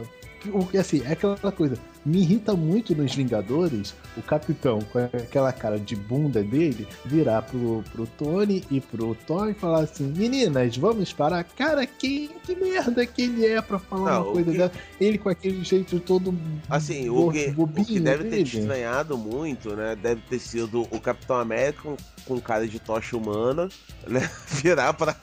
O 0.54 0.66
que 0.66 0.78
assim, 0.78 1.02
é 1.04 1.12
aquela 1.12 1.52
coisa. 1.52 1.76
Me 2.06 2.20
irrita 2.22 2.54
muito 2.56 2.96
nos 2.96 3.14
Vingadores 3.14 3.94
o 4.18 4.22
Capitão, 4.22 4.80
com 4.92 5.00
aquela 5.00 5.54
cara 5.54 5.80
de 5.80 5.96
bunda 5.96 6.44
dele, 6.44 6.88
virar 7.06 7.44
pro, 7.44 7.84
pro 7.92 8.06
Tony 8.08 8.64
e 8.72 8.82
pro 8.82 9.16
Thor 9.28 9.50
e 9.50 9.54
falar 9.54 9.82
assim: 9.82 10.12
Meninas, 10.18 10.76
vamos 10.78 11.14
parar. 11.14 11.44
Cara, 11.44 11.86
que, 11.86 12.30
que 12.44 12.56
merda 12.56 13.06
que 13.06 13.22
ele 13.22 13.46
é 13.46 13.62
pra 13.62 13.78
falar 13.80 14.14
Não, 14.14 14.22
uma 14.24 14.30
o 14.30 14.34
coisa 14.34 14.52
que- 14.52 14.58
dessa? 14.58 14.74
Ele 15.00 15.18
com 15.18 15.30
aquele 15.30 15.64
jeito 15.64 16.00
todo. 16.00 16.34
Assim, 16.70 17.08
bo- 17.10 17.28
o 17.30 17.32
que, 17.32 17.46
o 17.50 17.54
bobinho 17.54 17.86
que 17.86 18.00
deve 18.00 18.24
ter 18.26 18.30
dele. 18.32 18.44
te 18.46 18.60
estranhado 18.60 19.18
muito, 19.18 19.76
né? 19.76 19.96
Deve 19.96 20.22
ter 20.30 20.40
sido 20.40 20.82
o 20.92 21.00
Capitão 21.00 21.38
América 21.38 21.82
com, 21.84 21.96
com 22.26 22.42
cara 22.42 22.68
de 22.68 22.80
tocha 22.80 23.16
humana, 23.16 23.70
né? 24.08 24.28
Virar 24.62 24.94
pra, 24.94 25.14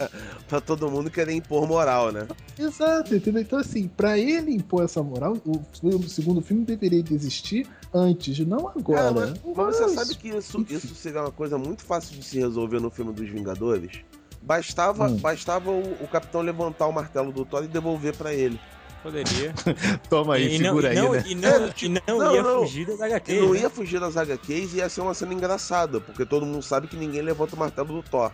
pra 0.49 0.61
todo 0.61 0.89
mundo 0.91 1.11
querer 1.11 1.33
impor 1.33 1.67
moral, 1.67 2.13
né? 2.13 2.27
Exato, 2.59 3.15
entendeu? 3.15 3.43
Então, 3.43 3.59
assim, 3.59 3.89
pra 3.89 4.19
ele 4.19 4.53
impor 4.53 4.85
essa 4.85 5.03
moral, 5.03 5.37
o, 5.45 5.61
o 5.83 6.03
segundo 6.09 6.41
filme 6.41 6.65
deveria 6.69 7.03
de 7.03 7.15
existir 7.15 7.67
antes, 7.93 8.39
não 8.47 8.69
agora. 8.69 9.03
Cara, 9.03 9.13
mas, 9.13 9.57
mas 9.57 9.77
você 9.77 9.89
sabe 9.89 10.15
que 10.15 10.29
isso, 10.29 10.65
isso 10.69 10.95
seria 10.95 11.23
uma 11.23 11.31
coisa 11.33 11.57
muito 11.59 11.83
fácil 11.83 12.17
de 12.17 12.25
se 12.25 12.39
resolver 12.39 12.81
no 12.81 12.91
filme 12.91 13.13
dos 13.13 13.29
Vingadores? 13.29 14.01
Bastava, 14.43 15.09
Hum. 15.09 15.17
bastava 15.17 15.71
o, 15.71 15.81
o 16.03 16.09
Capitão 16.09 16.41
levantar 16.43 16.87
o 16.87 16.93
martelo 16.93 17.33
do 17.33 17.45
Thor 17.45 17.65
e 17.65 17.69
devolver 17.69 18.15
pra 18.17 18.33
ele. 18.33 18.59
Poderia. 19.03 19.55
Toma 20.11 20.35
aí, 20.35 20.57
e 20.57 20.59
não, 20.59 20.67
segura 20.71 20.93
e 20.93 20.97
não, 20.97 21.13
aí, 21.13 21.19
né? 21.21 21.25
e 21.29 21.35
não, 21.35 21.49
É, 21.49 21.75
e 21.83 21.89
não, 21.89 22.19
não, 22.19 22.35
ia 22.35 22.43
não. 22.43 22.61
fugir 22.61 22.87
das 22.87 23.01
HQ. 23.01 23.33
Ele 23.33 23.41
não 23.47 23.53
né? 23.55 23.61
ia 23.61 23.71
fugir 23.71 24.01
das 24.01 24.17
HQs 24.17 24.75
e 24.75 24.77
ia 24.79 24.89
ser 24.89 25.01
uma 25.01 25.15
cena 25.15 25.35
engraçada, 25.35 26.01
porque 26.01 26.25
todo 26.27 26.45
mundo 26.45 26.63
sabe 26.63 26.89
que 26.89 26.97
ninguém 26.97 27.23
levanta 27.23 27.55
o 27.55 27.59
martelo 27.59 27.89
do 27.95 28.03
Thor. 28.03 28.33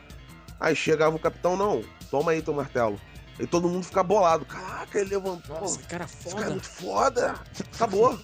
Aí 0.58 0.74
chegava 0.74 1.14
o 1.14 1.18
Capitão, 1.18 1.56
não, 1.56 1.82
toma 2.10 2.32
aí 2.32 2.40
teu 2.40 2.54
martelo. 2.54 2.98
E 3.38 3.46
todo 3.46 3.68
mundo 3.68 3.84
fica 3.84 4.02
bolado. 4.02 4.44
Caraca, 4.44 4.98
ele 4.98 5.10
levantou. 5.10 5.60
Nossa, 5.60 5.80
cara 5.82 6.04
Esse 6.04 6.28
cara 6.28 6.34
é 6.36 6.42
foda. 6.42 6.50
muito 6.50 6.68
foda. 6.68 7.34
Acabou. 7.74 8.18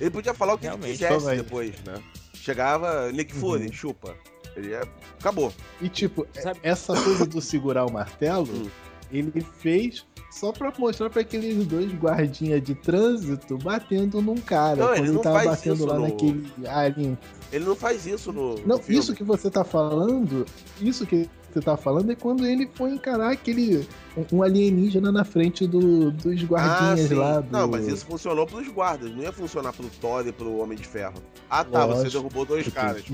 Ele 0.00 0.10
podia 0.10 0.32
falar 0.34 0.54
o 0.54 0.58
que 0.58 0.64
ele 0.66 0.70
Realmente, 0.76 0.92
quisesse 0.98 1.18
toma 1.18 1.30
aí. 1.32 1.36
depois, 1.38 1.74
né? 1.84 1.94
Chegava 2.34 3.12
Nick 3.12 3.34
Fury, 3.34 3.66
Uhum. 3.66 3.72
chupa. 3.72 4.14
Ele 4.56 4.70
ia... 4.70 4.82
Acabou. 5.20 5.52
E 5.80 5.88
tipo, 5.88 6.26
Sabe- 6.42 6.60
essa 6.62 6.94
coisa 6.94 7.26
do 7.26 7.40
segurar 7.40 7.86
o 7.86 7.92
martelo, 7.92 8.48
Hum. 8.52 8.68
ele 9.10 9.40
fez 9.58 10.04
só 10.30 10.50
pra 10.50 10.72
mostrar 10.78 11.08
pra 11.10 11.20
aqueles 11.20 11.64
dois 11.66 11.92
guardinhas 11.92 12.62
de 12.62 12.74
trânsito 12.74 13.56
batendo 13.58 14.20
num 14.22 14.36
cara. 14.38 14.76
Não, 14.76 14.86
quando 14.88 14.96
ele 14.96 15.06
ele, 15.08 15.12
não 15.12 15.22
tava 15.22 15.36
faz 15.36 15.48
batendo 15.50 15.74
isso 15.76 15.86
lá 15.86 15.94
no- 15.94 16.02
naquele 16.02 16.52
alien. 16.68 17.18
Ele 17.52 17.64
não 17.66 17.76
faz 17.76 18.06
isso 18.06 18.32
no. 18.32 18.54
Não, 18.60 18.76
no 18.76 18.82
filme. 18.82 18.98
isso 18.98 19.14
que 19.14 19.22
você 19.22 19.50
tá 19.50 19.62
falando, 19.62 20.44
isso 20.80 21.06
que 21.06 21.28
você 21.52 21.60
tá 21.60 21.76
falando 21.76 22.10
é 22.10 22.14
quando 22.14 22.46
ele 22.46 22.68
foi 22.74 22.90
encarar 22.90 23.32
aquele. 23.32 23.86
um- 24.32 24.42
alienígena 24.42 25.12
na 25.12 25.24
frente 25.24 25.66
do, 25.66 26.10
dos 26.10 26.42
guardinhas 26.42 27.12
ah, 27.12 27.16
lá. 27.16 27.40
Do... 27.40 27.52
Não, 27.52 27.68
mas 27.68 27.86
isso 27.86 28.06
funcionou 28.06 28.46
pros 28.46 28.68
guardas, 28.68 29.10
não 29.10 29.22
ia 29.22 29.32
funcionar 29.32 29.72
pro 29.72 29.88
Thor 30.00 30.26
e 30.26 30.32
pro 30.32 30.58
Homem 30.58 30.76
de 30.76 30.86
Ferro. 30.86 31.14
Ah 31.48 31.64
tá, 31.64 31.86
você 31.86 32.04
Lógico. 32.04 32.10
derrubou 32.10 32.44
dois 32.44 32.68
caras. 32.68 33.04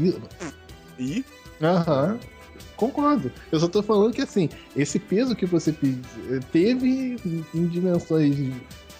E? 0.98 1.24
Aham. 1.62 2.18
Concordo. 2.76 3.30
Eu 3.50 3.58
só 3.58 3.68
tô 3.68 3.82
falando 3.82 4.12
que 4.12 4.22
assim, 4.22 4.48
esse 4.76 4.98
peso 4.98 5.34
que 5.34 5.46
você 5.46 5.74
teve 6.52 7.16
em 7.54 7.66
dimensões 7.66 8.36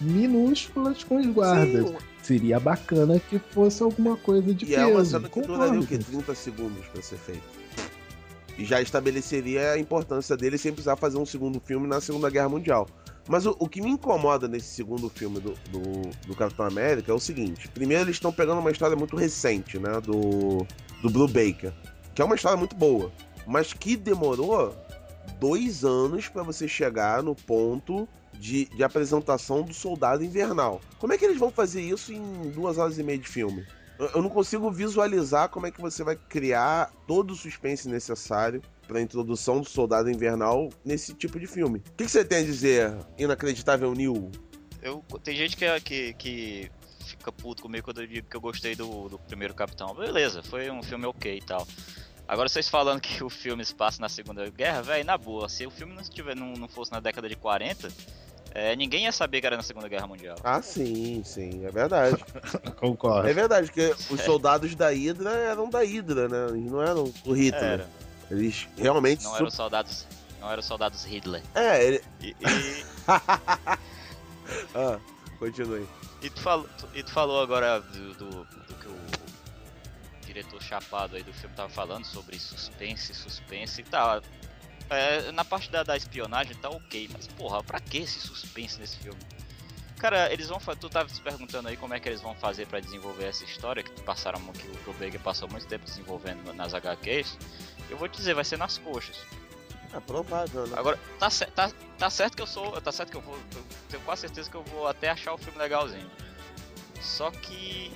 minúsculas 0.00 1.04
com 1.04 1.16
os 1.16 1.26
guardas. 1.26 1.88
Sim, 1.88 1.96
Seria 2.22 2.60
bacana 2.60 3.18
que 3.20 3.38
fosse 3.38 3.82
alguma 3.82 4.16
coisa 4.16 4.52
de 4.52 4.64
e 4.64 4.68
peso. 4.68 4.80
é 4.80 4.86
uma 4.86 5.04
cena 5.04 5.28
que 5.28 5.40
duraria 5.40 5.80
o 5.80 5.86
quê? 5.86 5.98
30 5.98 6.34
segundos 6.34 6.86
pra 6.88 7.00
ser 7.00 7.16
feito. 7.16 7.42
Já 8.58 8.80
estabeleceria 8.80 9.72
a 9.72 9.78
importância 9.78 10.36
dele 10.36 10.58
sem 10.58 10.72
precisar 10.72 10.96
fazer 10.96 11.18
um 11.18 11.26
segundo 11.26 11.60
filme 11.60 11.86
na 11.86 12.00
Segunda 12.00 12.28
Guerra 12.28 12.48
Mundial. 12.48 12.88
Mas 13.28 13.44
o, 13.46 13.54
o 13.58 13.68
que 13.68 13.80
me 13.80 13.90
incomoda 13.90 14.48
nesse 14.48 14.68
segundo 14.68 15.08
filme 15.10 15.38
do, 15.38 15.54
do, 15.70 16.10
do 16.26 16.34
Capitão 16.34 16.66
América 16.66 17.12
é 17.12 17.14
o 17.14 17.20
seguinte: 17.20 17.68
primeiro, 17.68 18.04
eles 18.04 18.16
estão 18.16 18.32
pegando 18.32 18.60
uma 18.60 18.70
história 18.70 18.96
muito 18.96 19.16
recente, 19.16 19.78
né? 19.78 20.00
Do, 20.00 20.66
do 21.02 21.10
Blue 21.10 21.28
Baker, 21.28 21.72
que 22.14 22.22
é 22.22 22.24
uma 22.24 22.34
história 22.34 22.56
muito 22.56 22.74
boa, 22.74 23.12
mas 23.46 23.72
que 23.72 23.96
demorou 23.96 24.74
dois 25.38 25.84
anos 25.84 26.28
pra 26.28 26.42
você 26.42 26.66
chegar 26.66 27.22
no 27.22 27.34
ponto 27.34 28.08
de, 28.32 28.64
de 28.66 28.82
apresentação 28.82 29.62
do 29.62 29.74
Soldado 29.74 30.24
Invernal. 30.24 30.80
Como 30.98 31.12
é 31.12 31.18
que 31.18 31.24
eles 31.24 31.38
vão 31.38 31.50
fazer 31.50 31.82
isso 31.82 32.12
em 32.12 32.50
duas 32.50 32.78
horas 32.78 32.98
e 32.98 33.02
meia 33.02 33.18
de 33.18 33.28
filme? 33.28 33.66
Eu- 33.98 34.22
não 34.22 34.30
consigo 34.30 34.70
visualizar 34.70 35.48
como 35.48 35.66
é 35.66 35.70
que 35.70 35.80
você 35.80 36.04
vai 36.04 36.16
criar 36.16 36.92
todo 37.06 37.32
o 37.32 37.36
suspense 37.36 37.88
necessário 37.88 38.62
para 38.86 38.98
a 38.98 39.02
introdução 39.02 39.60
do 39.60 39.68
Soldado 39.68 40.10
Invernal 40.10 40.70
nesse 40.84 41.12
tipo 41.14 41.38
de 41.38 41.46
filme. 41.46 41.80
O 41.80 41.82
que, 41.96 42.04
que 42.04 42.10
você 42.10 42.24
tem 42.24 42.38
a 42.38 42.42
dizer, 42.44 42.96
inacreditável 43.18 43.92
Neil? 43.94 44.30
Eu, 44.80 45.04
tem 45.22 45.36
gente 45.36 45.56
que, 45.56 45.80
que, 45.80 46.12
que 46.14 46.70
fica 47.04 47.32
puto 47.32 47.62
comigo 47.62 47.84
quando 47.84 48.00
eu 48.02 48.06
digo 48.06 48.28
que 48.28 48.36
eu 48.36 48.40
gostei 48.40 48.76
do, 48.76 49.08
do 49.08 49.18
primeiro 49.18 49.54
Capitão. 49.54 49.94
Beleza, 49.94 50.42
foi 50.42 50.70
um 50.70 50.82
filme 50.82 51.06
ok 51.06 51.36
e 51.36 51.42
tal. 51.42 51.66
Agora 52.28 52.48
vocês 52.48 52.68
falando 52.68 53.00
que 53.00 53.24
o 53.24 53.30
filme 53.30 53.64
se 53.64 53.74
passa 53.74 54.00
na 54.00 54.08
Segunda 54.08 54.48
Guerra, 54.50 54.82
velho, 54.82 55.04
na 55.04 55.16
boa, 55.16 55.48
se 55.48 55.66
o 55.66 55.70
filme 55.70 55.94
não, 55.94 56.02
tiver, 56.02 56.36
não, 56.36 56.52
não 56.52 56.68
fosse 56.68 56.92
na 56.92 57.00
década 57.00 57.26
de 57.28 57.34
40, 57.34 57.88
é, 58.54 58.74
ninguém 58.76 59.04
ia 59.04 59.12
saber 59.12 59.40
que 59.40 59.46
era 59.46 59.56
na 59.56 59.62
Segunda 59.62 59.88
Guerra 59.88 60.06
Mundial. 60.06 60.36
Ah, 60.42 60.60
sim, 60.62 61.22
sim, 61.24 61.64
é 61.66 61.70
verdade. 61.70 62.16
Concordo. 62.76 63.28
É 63.28 63.32
verdade, 63.32 63.70
que 63.70 63.94
os 64.10 64.20
soldados 64.22 64.74
da 64.74 64.88
Hydra 64.90 65.30
eram 65.30 65.68
da 65.70 65.80
Hydra, 65.82 66.28
né? 66.28 66.56
Eles 66.56 66.70
não 66.70 66.82
eram 66.82 67.04
do 67.24 67.32
Hitler. 67.32 67.62
Era, 67.62 67.90
Eles 68.30 68.66
realmente. 68.76 69.24
não 69.24 69.36
eram 69.36 69.50
soldados. 69.50 70.06
Não 70.40 70.50
eram 70.50 70.62
soldados 70.62 71.04
Hitler. 71.04 71.42
É, 71.54 71.84
ele... 71.84 72.02
E, 72.20 72.28
e, 72.28 72.84
ah, 74.74 74.98
continue. 75.38 75.86
e 76.22 76.30
tu, 76.30 76.40
falou, 76.40 76.68
tu- 76.78 76.88
e 76.94 77.02
tu 77.02 77.10
falou 77.12 77.42
agora 77.42 77.80
do, 77.80 78.14
do, 78.14 78.30
do 78.44 78.74
que 78.74 78.86
o 78.88 78.96
diretor 80.26 80.62
chapado 80.62 81.16
aí 81.16 81.22
do 81.22 81.32
filme 81.32 81.54
tava 81.56 81.68
falando 81.68 82.04
sobre 82.04 82.38
suspense, 82.38 83.12
suspense 83.14 83.80
e 83.80 83.84
tal. 83.84 84.20
É, 84.90 85.30
na 85.32 85.44
parte 85.44 85.70
da, 85.70 85.82
da 85.82 85.96
espionagem 85.96 86.54
tá 86.56 86.70
ok, 86.70 87.10
mas 87.12 87.26
porra, 87.26 87.62
pra 87.62 87.78
que 87.78 87.98
esse 87.98 88.20
suspense 88.20 88.78
nesse 88.78 88.96
filme? 88.96 89.20
Cara, 89.98 90.32
eles 90.32 90.48
vão 90.48 90.58
Tu 90.58 90.88
tava 90.88 91.08
se 91.08 91.20
perguntando 91.20 91.68
aí 91.68 91.76
como 91.76 91.92
é 91.92 92.00
que 92.00 92.08
eles 92.08 92.20
vão 92.20 92.34
fazer 92.34 92.66
pra 92.66 92.78
desenvolver 92.78 93.24
essa 93.24 93.44
história, 93.44 93.82
que 93.82 93.90
passaram 94.02 94.40
que 94.52 94.66
o 94.68 94.72
Brubaker 94.84 95.20
passou 95.20 95.48
muito 95.48 95.66
tempo 95.66 95.84
desenvolvendo 95.84 96.52
nas 96.54 96.72
HQs. 96.72 97.36
Eu 97.90 97.96
vou 97.96 98.08
te 98.08 98.16
dizer, 98.16 98.34
vai 98.34 98.44
ser 98.44 98.56
nas 98.58 98.78
coxas. 98.78 99.16
É 99.92 100.00
provável, 100.00 100.66
né? 100.66 100.76
Agora, 100.76 100.98
tá, 101.18 101.28
tá, 101.54 101.72
tá 101.98 102.10
certo 102.10 102.36
que 102.36 102.42
eu 102.42 102.46
sou. 102.46 102.80
Tá 102.80 102.92
certo 102.92 103.10
que 103.10 103.16
eu 103.16 103.22
vou. 103.22 103.34
Eu 103.34 103.64
tenho 103.88 104.02
quase 104.04 104.22
certeza 104.22 104.50
que 104.50 104.56
eu 104.56 104.62
vou 104.64 104.86
até 104.86 105.08
achar 105.08 105.32
o 105.32 105.38
filme 105.38 105.58
legalzinho. 105.58 106.10
Só 107.00 107.30
que. 107.30 107.90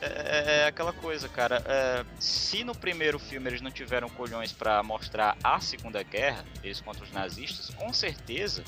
É, 0.00 0.60
é 0.62 0.66
aquela 0.66 0.92
coisa, 0.92 1.28
cara. 1.28 1.62
é, 1.66 2.04
se 2.20 2.62
no 2.64 2.74
primeiro 2.74 3.18
filme 3.18 3.48
eles 3.48 3.60
não 3.60 3.70
tiveram 3.70 4.08
colhões 4.10 4.52
pra 4.52 4.82
mostrar 4.82 5.36
a 5.42 5.58
Segunda 5.60 6.02
Guerra, 6.02 6.44
eles 6.62 6.80
contra 6.80 7.02
os 7.04 7.10
nazistas, 7.12 7.74
com 7.74 7.92
certeza, 7.92 8.62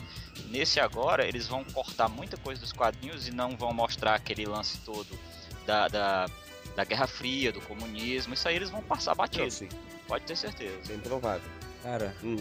nesse 0.51 0.81
agora, 0.81 1.27
eles 1.27 1.47
vão 1.47 1.63
cortar 1.65 2.09
muita 2.09 2.37
coisa 2.39 2.61
dos 2.61 2.73
quadrinhos 2.73 3.29
e 3.29 3.31
não 3.31 3.57
vão 3.57 3.73
mostrar 3.75 4.15
aquele 4.15 4.47
lance 4.47 4.79
todo 4.79 5.19
da, 5.67 5.87
da, 5.89 6.27
da 6.75 6.85
Guerra 6.85 7.07
Fria, 7.07 7.53
do 7.53 7.61
comunismo. 7.61 8.33
Isso 8.33 8.49
aí 8.49 8.57
eles 8.57 8.71
vão 8.71 8.83
passar 8.83 9.11
Não, 9.11 9.17
batido, 9.19 9.51
sim, 9.51 9.69
pode 10.07 10.25
ter 10.25 10.37
certeza. 10.37 10.79
bem 10.89 10.99
provável. 10.99 11.49
Cara, 11.83 12.15
Hum. 12.25 12.37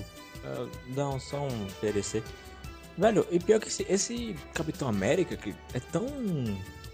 dá 0.96 1.10
um, 1.10 1.20
só 1.20 1.46
um 1.46 1.68
PDC. 1.82 2.24
Velho, 2.98 3.28
e 3.30 3.40
pior 3.40 3.60
que 3.60 3.68
esse, 3.68 3.86
esse 3.90 4.36
Capitão 4.54 4.88
América 4.88 5.36
que 5.38 5.54
é 5.74 5.80
tão, 5.80 6.08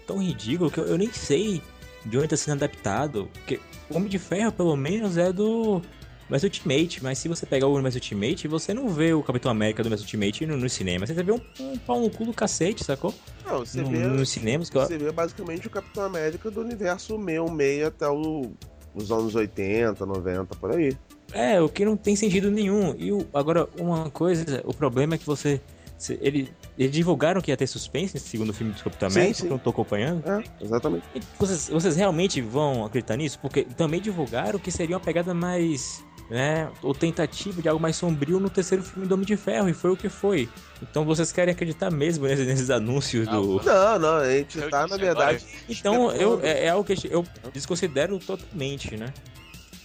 tão 0.06 0.22
ridículo 0.22 0.70
que 0.70 0.78
eu, 0.78 0.86
eu 0.86 0.98
nem 0.98 1.10
sei 1.12 1.62
de 2.04 2.18
onde 2.18 2.28
tá 2.28 2.36
sendo 2.36 2.54
adaptado. 2.64 3.28
Porque 3.32 3.60
o 3.90 3.96
Homem 3.96 4.08
de 4.08 4.18
Ferro, 4.18 4.52
pelo 4.52 4.76
menos, 4.76 5.16
é 5.16 5.32
do 5.32 5.80
Universo 6.22 6.46
Ultimate. 6.46 7.02
Mas 7.02 7.18
se 7.18 7.28
você 7.28 7.44
pegar 7.46 7.66
o 7.66 7.72
Universo 7.74 7.98
Ultimate, 7.98 8.48
você 8.48 8.72
não 8.74 8.88
vê 8.88 9.12
o 9.12 9.22
Capitão 9.22 9.50
América 9.50 9.82
do 9.82 9.86
Universo 9.86 10.04
Ultimate 10.04 10.46
no, 10.46 10.56
no 10.56 10.68
cinema. 10.68 11.06
Você 11.06 11.14
vê 11.22 11.32
um, 11.32 11.40
um 11.60 11.76
pau 11.78 12.00
no 12.00 12.10
cu 12.10 12.24
do 12.24 12.32
cacete, 12.32 12.84
sacou? 12.84 13.14
Não, 13.46 13.60
você 13.60 13.80
No- 13.82 13.90
vê. 13.90 13.98
nos 13.98 14.28
cinemas. 14.30 14.68
Que 14.70 14.76
eu, 14.78 14.82
Você 14.86 14.98
vê 14.98 15.10
basicamente 15.12 15.66
o 15.66 15.70
Capitão 15.70 16.04
América 16.04 16.50
do 16.50 16.60
universo 16.60 17.16
66 17.18 17.84
até 17.86 18.08
o, 18.08 18.52
os 18.94 19.10
anos 19.10 19.34
80, 19.34 20.04
90, 20.04 20.54
por 20.56 20.70
aí. 20.72 20.96
É, 21.32 21.60
o 21.60 21.68
que 21.68 21.84
não 21.84 21.96
tem 21.96 22.14
sentido 22.14 22.50
nenhum. 22.50 22.94
E 22.96 23.10
o- 23.10 23.26
agora, 23.34 23.68
uma 23.78 24.08
coisa, 24.10 24.62
o 24.64 24.72
problema 24.74 25.14
é 25.14 25.18
que 25.18 25.26
você. 25.26 25.60
Se- 25.98 26.18
ele, 26.20 26.52
eles 26.78 26.92
divulgaram 26.92 27.40
que 27.40 27.50
ia 27.50 27.56
ter 27.56 27.66
suspense 27.66 28.14
nesse 28.14 28.28
segundo 28.28 28.52
filme 28.52 28.72
do 28.72 28.82
Capitão 28.82 29.08
América, 29.08 29.34
sim. 29.34 29.40
que 29.42 29.46
eu 29.46 29.50
não 29.50 29.58
tô 29.58 29.70
acompanhando. 29.70 30.22
É, 30.28 30.42
exatamente. 30.60 31.04
E 31.14 31.20
vocês, 31.38 31.68
vocês 31.68 31.96
realmente 31.96 32.40
vão 32.40 32.84
acreditar 32.84 33.16
nisso? 33.16 33.38
Porque 33.40 33.62
também 33.64 34.00
divulgaram 34.00 34.58
que 34.58 34.70
seria 34.70 34.96
uma 34.96 35.00
pegada 35.00 35.32
mais. 35.34 36.04
né? 36.30 36.70
Ou 36.82 36.94
tentativa 36.94 37.60
de 37.62 37.68
algo 37.68 37.80
mais 37.80 37.96
sombrio 37.96 38.40
no 38.40 38.48
terceiro 38.50 38.82
filme 38.82 39.06
do 39.06 39.14
Homem 39.14 39.26
de 39.26 39.36
Ferro, 39.36 39.68
e 39.68 39.74
foi 39.74 39.90
o 39.90 39.96
que 39.96 40.08
foi. 40.08 40.48
Então 40.82 41.04
vocês 41.04 41.30
querem 41.32 41.52
acreditar 41.52 41.90
mesmo 41.90 42.26
nesses, 42.26 42.46
nesses 42.46 42.70
anúncios 42.70 43.26
do. 43.28 43.62
Não, 43.62 43.98
não, 43.98 44.16
a 44.16 44.30
gente 44.30 44.58
Eu 44.58 44.70
tá, 44.70 44.86
na 44.86 44.96
verdade. 44.96 45.44
Então, 45.68 46.10
eu, 46.12 46.40
é, 46.42 46.64
é 46.64 46.68
algo 46.70 46.84
que 46.84 46.94
eu 47.10 47.24
desconsidero 47.52 48.18
totalmente, 48.18 48.96
né? 48.96 49.12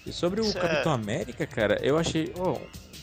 E 0.06 0.12
sobre 0.14 0.42
o 0.42 0.46
Isso 0.46 0.58
é- 0.58 0.62
Capitão 0.62 0.92
América, 0.94 1.46
cara, 1.46 1.78
eu 1.84 1.98
achei. 1.98 2.34
oh, 2.38 2.58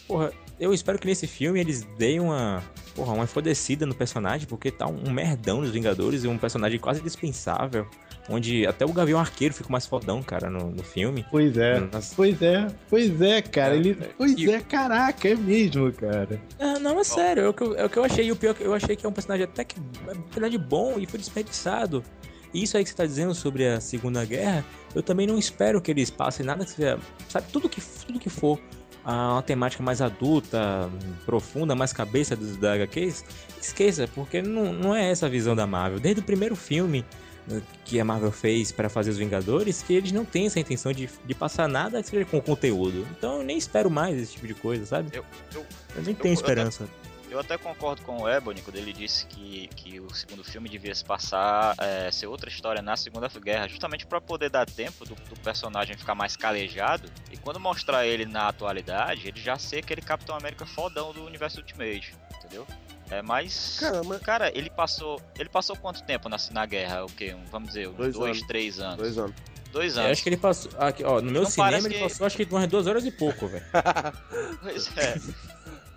porra, 0.09 0.33
eu 0.59 0.73
espero 0.73 0.99
que 0.99 1.07
nesse 1.07 1.27
filme 1.27 1.61
eles 1.61 1.83
deem 1.99 2.21
uma. 2.21 2.63
Porra, 2.95 3.13
uma 3.13 3.25
enfodecida 3.25 3.85
no 3.85 3.95
personagem, 3.95 4.47
porque 4.47 4.71
tá 4.71 4.87
um 4.87 5.11
merdão 5.13 5.61
nos 5.61 5.71
Vingadores 5.71 6.25
e 6.25 6.29
um 6.29 6.39
personagem 6.39 6.79
quase 6.79 7.01
dispensável. 7.03 7.87
Onde 8.29 8.67
até 8.67 8.85
o 8.85 8.93
Gavião 8.93 9.21
Arqueiro 9.21 9.55
fica 9.55 9.69
mais 9.71 9.87
fodão, 9.87 10.21
cara, 10.21 10.51
no, 10.51 10.71
no 10.73 10.83
filme. 10.83 11.25
Pois 11.31 11.57
é. 11.57 11.79
Nas- 11.93 12.13
Pois 12.15 12.41
é, 12.43 12.67
pois 12.91 13.21
é, 13.23 13.41
cara. 13.43 13.75
É, 13.75 13.77
Ele... 13.77 13.91
é. 14.01 14.09
Pois 14.19 14.33
E- 14.37 14.51
é, 14.51 14.61
caraca, 14.61 15.29
é 15.29 15.35
mesmo, 15.37 15.93
cara. 15.93 16.41
Ah, 16.59 16.79
não, 16.81 16.99
é 16.99 17.05
sério, 17.05 17.45
é 17.45 17.49
o, 17.49 17.55
que 17.55 17.63
eu, 17.63 17.77
é 17.77 17.85
o 17.85 17.89
que 17.91 17.97
eu 17.99 18.05
achei. 18.05 18.27
E 18.27 18.33
o 18.33 18.37
pior 18.37 18.51
é 18.51 18.55
que 18.55 18.65
eu 18.65 18.75
achei 18.75 18.97
que 18.97 19.07
é 19.07 19.09
um 19.09 19.13
personagem 19.13 19.45
até 19.45 19.63
que 19.63 19.77
é 20.09 20.13
um 20.13 20.23
personagem 20.23 20.59
bom 20.59 20.95
e 20.99 21.07
foi 21.07 21.21
desperdiçado. 21.21 22.03
E 22.53 22.63
isso 22.65 22.77
aí 22.77 22.83
que 22.83 22.91
você 22.91 22.97
tá 22.97 23.05
dizendo 23.07 23.33
sobre 23.35 23.65
a 23.69 23.81
Segunda 23.81 24.25
Guerra, 24.25 24.65
eu 24.95 25.03
também 25.03 25.27
não 25.27 25.39
espero 25.39 25.81
que 25.81 25.91
eles 25.93 26.11
passem 26.11 26.45
nada 26.45 26.65
que 26.65 26.71
seja. 26.73 26.99
Sabe, 27.29 27.47
tudo 27.53 27.69
que, 27.69 27.81
tudo 27.81 28.19
que 28.19 28.31
for 28.31 28.59
ah, 29.09 29.35
uma 29.35 29.43
temática 29.43 29.83
mais 29.83 30.03
adulta, 30.03 30.91
profunda, 31.25 31.75
mais 31.77 31.93
cabeça 31.93 32.35
dos, 32.35 32.57
da 32.57 32.75
HQs, 32.75 33.25
esqueça, 33.63 34.09
porque 34.13 34.43
não, 34.43 34.73
não 34.73 34.95
é 34.97 35.11
essa 35.11 35.27
a 35.27 35.29
visão 35.29 35.55
da 35.55 35.67
Marvel. 35.67 36.01
Desde 36.01 36.21
o 36.21 36.25
primeiro 36.25 36.57
filme 36.57 37.05
eh, 37.51 37.61
que 37.85 38.01
a 38.01 38.05
Marvel 38.05 38.33
fez 38.33 38.73
para 38.73 38.89
fazer 38.89 39.11
os 39.11 39.17
Vingadores, 39.17 39.81
que 39.83 39.95
eles 39.95 40.11
não 40.11 40.25
têm 40.25 40.47
essa 40.47 40.59
intenção 40.59 40.93
de, 40.93 41.09
de 41.25 41.35
passar 41.35 41.69
nada 41.69 42.03
que 42.03 42.09
seja 42.09 42.25
com 42.25 42.41
conteúdo. 42.41 43.07
Então 43.17 43.39
eu 43.39 43.45
nem 43.45 43.57
espero 43.57 43.89
mais 43.89 44.19
esse 44.21 44.33
tipo 44.33 44.47
de 44.49 44.55
coisa, 44.55 44.85
sabe? 44.85 45.11
Eu, 45.13 45.25
eu, 45.55 45.65
Eu 45.97 46.03
nem 46.03 46.11
Eu- 46.13 46.21
tenho 46.21 46.35
esperança. 46.35 46.83
Eu 46.83 47.06
até 47.41 47.59
concordo 47.59 48.03
com 48.03 48.23
o 48.23 48.29
Ebony 48.29 48.63
quando 48.63 48.77
ele 48.77 48.93
disse 48.93 49.27
que, 49.27 49.69
que 49.77 50.01
o 50.01 50.15
segundo 50.15 50.43
filme 50.45 50.69
devia 50.69 50.95
se 50.95 51.05
passar, 51.05 51.75
é, 51.79 52.11
ser 52.11 52.27
outra 52.27 52.49
história 52.49 52.81
na 52.81 52.97
Segunda 52.97 53.29
Guerra, 53.29 53.69
justamente 53.69 54.07
para 54.07 54.21
poder 54.21 54.49
dar 54.49 54.65
tempo 54.65 55.05
do, 55.05 55.15
do 55.15 55.39
personagem 55.41 55.97
ficar 55.97 56.15
mais 56.15 56.37
calejado 56.37 57.11
e 57.33 57.37
quando 57.37 57.59
mostrar 57.61 58.07
ele 58.07 58.25
na 58.25 58.49
atualidade, 58.49 59.29
ele 59.29 59.41
já 59.41 59.59
ser 59.59 59.79
aquele 59.79 60.01
Capitão 60.01 60.37
América 60.37 60.65
fodão 60.65 61.13
do 61.13 61.25
universo 61.25 61.59
Ultimate, 61.61 62.15
entendeu? 62.39 62.67
É, 63.11 63.23
mas. 63.23 63.79
Caramba. 63.79 64.19
Cara, 64.19 64.51
ele 64.57 64.69
passou. 64.69 65.21
Ele 65.39 65.49
passou 65.49 65.77
quanto 65.77 66.03
tempo 66.03 66.29
na, 66.29 66.37
na 66.51 66.67
guerra? 66.67 67.05
O 67.05 67.07
quê? 67.09 67.35
Um, 67.35 67.45
vamos 67.45 67.69
dizer, 67.69 67.89
uns 67.89 67.95
Dois 67.97 68.15
dois, 68.15 68.37
anos. 68.37 68.47
três 68.49 68.81
anos. 68.81 68.97
Dois 68.97 69.17
anos. 69.19 69.37
Dois 69.71 69.95
Eu 69.95 70.01
anos. 70.01 70.13
acho 70.13 70.23
que 70.25 70.29
ele 70.29 70.37
passou. 70.37 70.73
Aqui, 70.77 71.05
ó, 71.05 71.21
no 71.21 71.31
meu 71.31 71.43
Não 71.43 71.51
cinema 71.51 71.79
ele 71.87 71.95
que- 71.95 72.01
passou 72.01 72.27
acho 72.27 72.37
que 72.37 72.45
umas 72.51 72.67
duas 72.67 72.87
horas 72.89 73.05
e 73.07 73.13
pouco, 73.13 73.47
velho. 73.47 73.65
Pois 74.61 74.97
é. 74.97 75.15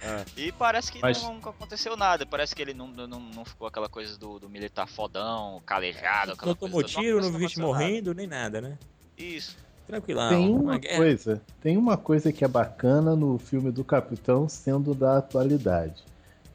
É. 0.01 0.23
E 0.37 0.51
parece 0.51 0.91
que 0.91 0.99
Mas- 1.01 1.21
não, 1.21 1.33
nunca 1.35 1.49
aconteceu 1.49 1.97
nada. 1.97 2.25
Parece 2.25 2.55
que 2.55 2.61
ele 2.61 2.73
não, 2.73 2.87
não, 2.87 3.19
não 3.19 3.43
ficou 3.45 3.67
aquela 3.67 3.89
coisa 3.89 4.17
do, 4.17 4.39
do 4.39 4.49
militar 4.49 4.87
fodão, 4.87 5.61
calejado, 5.65 6.31
aquela 6.33 6.51
Não 6.51 6.55
coisa. 6.55 6.71
tomou 6.73 6.81
toda. 6.81 6.87
tiro, 6.93 7.17
não 7.21 7.29
aconteceu 7.29 7.39
vi 7.39 7.47
gente 7.47 7.57
nada. 7.59 7.67
morrendo, 7.67 8.13
nem 8.13 8.27
nada, 8.27 8.61
né? 8.61 8.77
Isso. 9.17 9.57
Tranquilão. 9.87 10.29
Tem 10.29 10.49
uma 10.49 10.61
uma 10.73 10.79
coisa, 10.79 11.41
tem 11.61 11.77
uma 11.77 11.97
coisa 11.97 12.31
que 12.31 12.45
é 12.45 12.47
bacana 12.47 13.15
no 13.15 13.37
filme 13.39 13.71
do 13.71 13.83
Capitão 13.83 14.47
sendo 14.47 14.93
da 14.93 15.17
atualidade. 15.17 16.03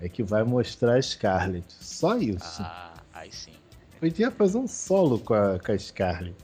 É 0.01 0.09
que 0.09 0.23
vai 0.23 0.43
mostrar 0.45 0.95
a 0.97 1.03
Scarlett. 1.03 1.67
Só 1.81 2.17
isso. 2.17 2.63
Ah, 2.63 2.95
aí 3.13 3.33
sim. 3.33 3.53
Podia 3.99 4.31
fazer 4.31 4.59
um 4.59 4.69
solo 4.69 5.19
com 5.19 5.35
a, 5.35 5.59
com 5.59 5.73
a 5.73 5.79
Scarlett. 5.79 6.37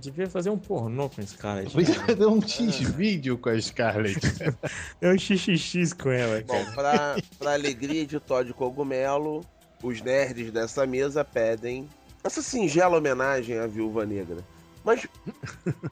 Devia 0.00 0.28
fazer 0.28 0.50
um 0.50 0.58
pornô 0.58 1.08
com 1.08 1.20
esse 1.20 1.36
cara. 1.36 1.62
Podia 1.70 1.94
fazer 1.94 2.26
um 2.26 2.40
X-vídeo 2.40 3.38
com 3.38 3.48
a 3.48 3.60
Scarlett. 3.60 4.20
É 5.00 5.10
um 5.12 5.18
xxx 5.18 5.92
com 5.92 6.10
ela, 6.10 6.40
Bom, 6.46 6.54
cara. 6.54 6.72
pra, 6.72 7.16
pra 7.38 7.52
alegria 7.54 8.06
de 8.06 8.18
Todd 8.20 8.52
Cogumelo, 8.54 9.44
os 9.82 10.00
nerds 10.00 10.50
dessa 10.50 10.86
mesa 10.86 11.24
pedem 11.24 11.88
essa 12.22 12.40
singela 12.42 12.96
homenagem 12.98 13.58
à 13.58 13.66
Viúva 13.66 14.04
Negra. 14.06 14.38
Mas, 14.84 15.06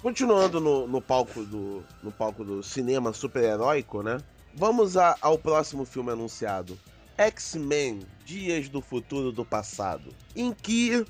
continuando 0.03 0.61
no, 0.61 0.87
no 0.87 1.01
palco 1.01 1.43
do, 1.45 1.83
no 2.03 2.11
palco 2.13 2.45
do 2.45 2.63
cinema 2.63 3.13
super-heróico, 3.13 4.03
né? 4.03 4.19
Vamos 4.55 4.97
a- 4.97 5.17
ao 5.21 5.39
próximo 5.39 5.85
filme 5.85 6.11
anunciado. 6.11 6.79
X-Men, 7.17 8.01
Dias 8.25 8.69
do 8.69 8.81
Futuro 8.81 9.33
do 9.33 9.45
Passado. 9.45 10.11
Em 10.35 10.53
que 10.53 11.05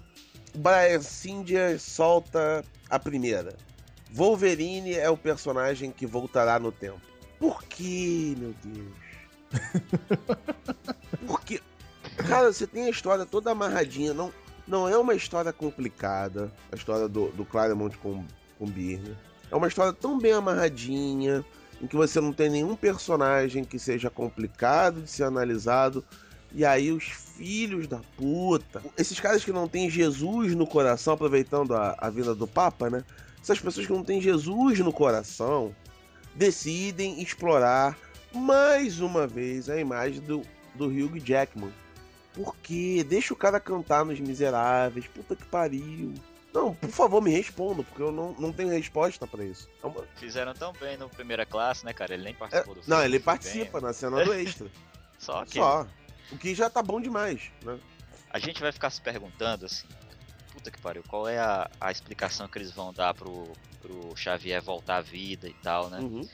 Brian 0.54 1.00
Singer 1.00 1.80
solta 1.80 2.64
a 2.88 2.98
primeira. 2.98 3.56
Wolverine 4.12 4.94
é 4.94 5.08
o 5.08 5.16
personagem 5.16 5.90
que 5.90 6.06
voltará 6.06 6.58
no 6.58 6.70
tempo. 6.70 7.00
Por 7.38 7.62
que, 7.64 8.36
meu 8.38 8.54
Deus? 8.62 8.92
Porque, 11.26 11.60
cara, 12.28 12.52
você 12.52 12.66
tem 12.66 12.84
a 12.84 12.90
história 12.90 13.24
toda 13.24 13.50
amarradinha. 13.50 14.12
Não, 14.12 14.32
não 14.66 14.88
é 14.88 14.96
uma 14.96 15.14
história 15.14 15.52
complicada, 15.52 16.52
a 16.70 16.76
história 16.76 17.08
do, 17.08 17.28
do 17.32 17.44
Claremont 17.44 17.96
com, 17.98 18.24
com 18.58 18.66
Byrne. 18.66 19.16
É 19.50 19.56
uma 19.56 19.68
história 19.68 19.92
tão 19.92 20.18
bem 20.18 20.32
amarradinha, 20.32 21.44
em 21.80 21.86
que 21.86 21.96
você 21.96 22.20
não 22.20 22.32
tem 22.32 22.48
nenhum 22.48 22.76
personagem 22.76 23.64
que 23.64 23.78
seja 23.78 24.08
complicado 24.08 25.02
de 25.02 25.10
ser 25.10 25.24
analisado. 25.24 26.04
E 26.54 26.64
aí 26.64 26.92
os 26.92 27.04
filhos 27.04 27.86
da 27.86 28.00
puta, 28.16 28.82
esses 28.98 29.18
caras 29.18 29.44
que 29.44 29.52
não 29.52 29.66
têm 29.66 29.88
Jesus 29.88 30.54
no 30.54 30.66
coração, 30.66 31.14
aproveitando 31.14 31.74
a, 31.74 31.94
a 31.98 32.10
vinda 32.10 32.34
do 32.34 32.46
Papa, 32.46 32.90
né? 32.90 33.04
Essas 33.40 33.58
pessoas 33.58 33.86
que 33.86 33.92
não 33.92 34.04
têm 34.04 34.20
Jesus 34.20 34.78
no 34.80 34.92
coração 34.92 35.74
decidem 36.34 37.20
explorar 37.22 37.96
mais 38.32 39.00
uma 39.00 39.26
vez 39.26 39.68
a 39.68 39.78
imagem 39.78 40.20
do, 40.20 40.42
do 40.74 40.86
Hugh 40.86 41.18
Jackman. 41.24 41.72
Por 42.34 42.56
quê? 42.56 43.04
Deixa 43.06 43.34
o 43.34 43.36
cara 43.36 43.60
cantar 43.60 44.04
nos 44.04 44.18
Miseráveis. 44.20 45.06
Puta 45.06 45.36
que 45.36 45.44
pariu. 45.44 46.14
Não, 46.52 46.74
por 46.74 46.90
favor, 46.90 47.20
me 47.22 47.30
responda, 47.30 47.82
porque 47.82 48.02
eu 48.02 48.12
não, 48.12 48.32
não 48.38 48.52
tenho 48.52 48.68
resposta 48.70 49.26
pra 49.26 49.42
isso. 49.44 49.68
É 49.82 49.86
uma- 49.86 50.04
Fizeram 50.16 50.52
tão 50.54 50.72
bem 50.74 50.96
no 50.98 51.08
primeira 51.08 51.44
classe, 51.46 51.84
né, 51.84 51.92
cara? 51.92 52.14
Ele 52.14 52.24
nem 52.24 52.34
participou 52.34 52.74
do 52.74 52.80
É, 52.80 52.84
não, 52.86 52.96
filme, 52.98 53.04
ele 53.04 53.18
foi 53.18 53.24
participa 53.24 53.80
bem. 53.80 53.88
na 53.88 53.92
cena 53.94 54.24
do 54.24 54.32
extra. 54.34 54.66
Só 55.18 55.44
que 55.44 55.58
Só. 55.58 55.86
O 56.32 56.38
que 56.38 56.54
já 56.54 56.70
tá 56.70 56.82
bom 56.82 57.00
demais, 57.00 57.50
né? 57.62 57.78
a 58.30 58.38
gente 58.38 58.60
vai 58.60 58.72
ficar 58.72 58.88
se 58.90 59.00
perguntando 59.00 59.66
assim, 59.66 59.86
puta 60.52 60.70
que 60.70 60.78
pariu, 60.78 61.02
qual 61.06 61.28
é 61.28 61.38
a, 61.38 61.70
a 61.80 61.92
explicação 61.92 62.48
que 62.48 62.58
eles 62.58 62.72
vão 62.72 62.92
dar 62.92 63.12
pro, 63.14 63.52
pro 63.80 64.16
Xavier 64.16 64.62
voltar 64.62 64.96
à 64.96 65.00
vida 65.02 65.48
e 65.48 65.54
tal, 65.54 65.90
né? 65.90 65.98
Uhum. 66.00 66.26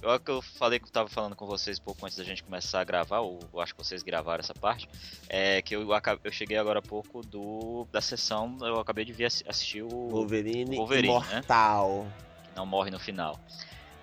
Eu, 0.00 0.18
que 0.18 0.30
eu 0.30 0.42
falei 0.42 0.80
que 0.80 0.86
eu 0.86 0.90
tava 0.90 1.08
falando 1.08 1.36
com 1.36 1.46
vocês 1.46 1.78
um 1.78 1.82
pouco 1.84 2.04
antes 2.04 2.18
da 2.18 2.24
gente 2.24 2.42
começar 2.42 2.80
a 2.80 2.84
gravar, 2.84 3.20
ou 3.20 3.38
eu 3.52 3.60
acho 3.60 3.72
que 3.72 3.84
vocês 3.84 4.02
gravaram 4.02 4.40
essa 4.40 4.54
parte, 4.54 4.88
é 5.28 5.62
que 5.62 5.76
eu, 5.76 5.86
eu 6.24 6.32
cheguei 6.32 6.56
agora 6.56 6.80
há 6.80 6.82
pouco 6.82 7.22
do, 7.22 7.86
da 7.92 8.00
sessão, 8.00 8.56
eu 8.62 8.80
acabei 8.80 9.04
de 9.04 9.24
assi- 9.24 9.44
assistir 9.46 9.82
o 9.82 9.88
Wolverine, 9.88 10.76
Wolverine, 10.76 11.08
né? 11.08 11.18
imortal. 11.18 12.08
que 12.42 12.56
não 12.56 12.66
morre 12.66 12.90
no 12.90 12.98
final. 12.98 13.38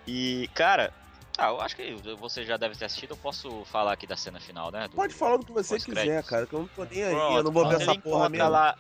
E, 0.08 0.50
cara, 0.54 0.94
ah, 1.40 1.50
eu 1.50 1.62
acho 1.62 1.76
que 1.76 1.96
você 2.20 2.44
já 2.44 2.58
deve 2.58 2.76
ter 2.76 2.86
assistido, 2.86 3.12
eu 3.12 3.18
posso 3.18 3.64
falar 3.72 3.94
aqui 3.94 4.06
da 4.06 4.18
cena 4.18 4.40
final, 4.40 4.72
né? 4.72 4.88
do- 4.88 4.96
Pode 4.96 5.14
falar 5.14 5.36
o 5.36 5.40
que 5.40 5.52
você 5.52 5.78
quiser, 5.80 6.24
cara, 6.24 6.46
que 6.46 6.54
eu 6.54 6.60
não 6.60 6.68
tô 6.68 6.84
nem 6.86 7.04
aí. 7.04 7.14
Pronto, 7.16 7.38
eu 7.38 7.44
não 7.44 7.52
vou 7.52 7.68
ver 7.70 7.82
essa 7.82 7.96
porra 7.96 8.28
mesmo. 8.30 8.50
lá, 8.50 8.76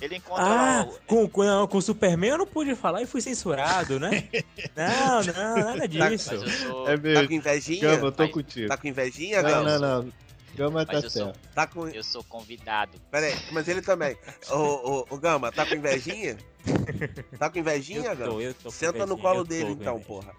ele 0.00 0.16
encontra 0.16 0.44
Ah, 0.44 0.48
lá 0.48 0.82
o- 0.84 0.98
com, 1.06 1.28
com, 1.28 1.44
não, 1.44 1.66
com 1.66 1.78
o 1.78 1.82
Superman 1.82 2.30
eu 2.30 2.38
não 2.38 2.46
pude 2.46 2.74
falar 2.76 3.02
e 3.02 3.06
fui 3.06 3.20
censurado, 3.20 3.98
né? 3.98 4.28
não, 4.76 5.22
não, 5.24 5.64
nada 5.64 5.88
disso. 5.88 5.98
Mas 5.98 6.30
eu 6.32 6.48
sou. 6.48 6.88
É 6.88 6.96
Tá 6.96 7.02
mesmo. 7.02 7.28
com 7.28 7.34
invejinha? 7.34 7.80
Gama, 7.96 8.06
eu 8.08 8.12
tô 8.12 8.22
Mas- 8.22 8.32
contigo. 8.32 8.68
Tá 8.68 8.76
com 8.76 8.86
invejinha, 8.86 9.42
Não, 9.42 9.50
Gama? 9.50 9.78
não, 9.78 10.02
não. 10.02 10.12
Gama 10.56 10.86
tá 10.86 10.92
Mas 10.92 11.02
eu 11.04 11.10
sou, 11.10 11.24
certo. 11.24 11.40
Tá 11.52 11.66
com. 11.66 11.88
eu 11.88 12.04
sou 12.04 12.22
convidado. 12.22 12.92
Pera 13.10 13.26
aí, 13.26 13.34
mas 13.50 13.66
ele 13.66 13.82
também. 13.82 14.16
Ô, 14.50 14.54
ô, 14.56 15.06
ô, 15.10 15.16
Gama, 15.18 15.50
tá 15.50 15.66
com 15.66 15.74
invejinha? 15.74 16.36
Tá 17.38 17.50
com 17.50 17.58
invejinha, 17.58 18.12
Eu 18.12 18.16
tô, 18.16 18.40
eu 18.40 18.54
tô 18.54 18.62
com 18.64 18.70
Senta 18.70 19.06
no 19.06 19.18
colo 19.18 19.44
dele 19.44 19.70
então, 19.72 20.00
porra. 20.00 20.34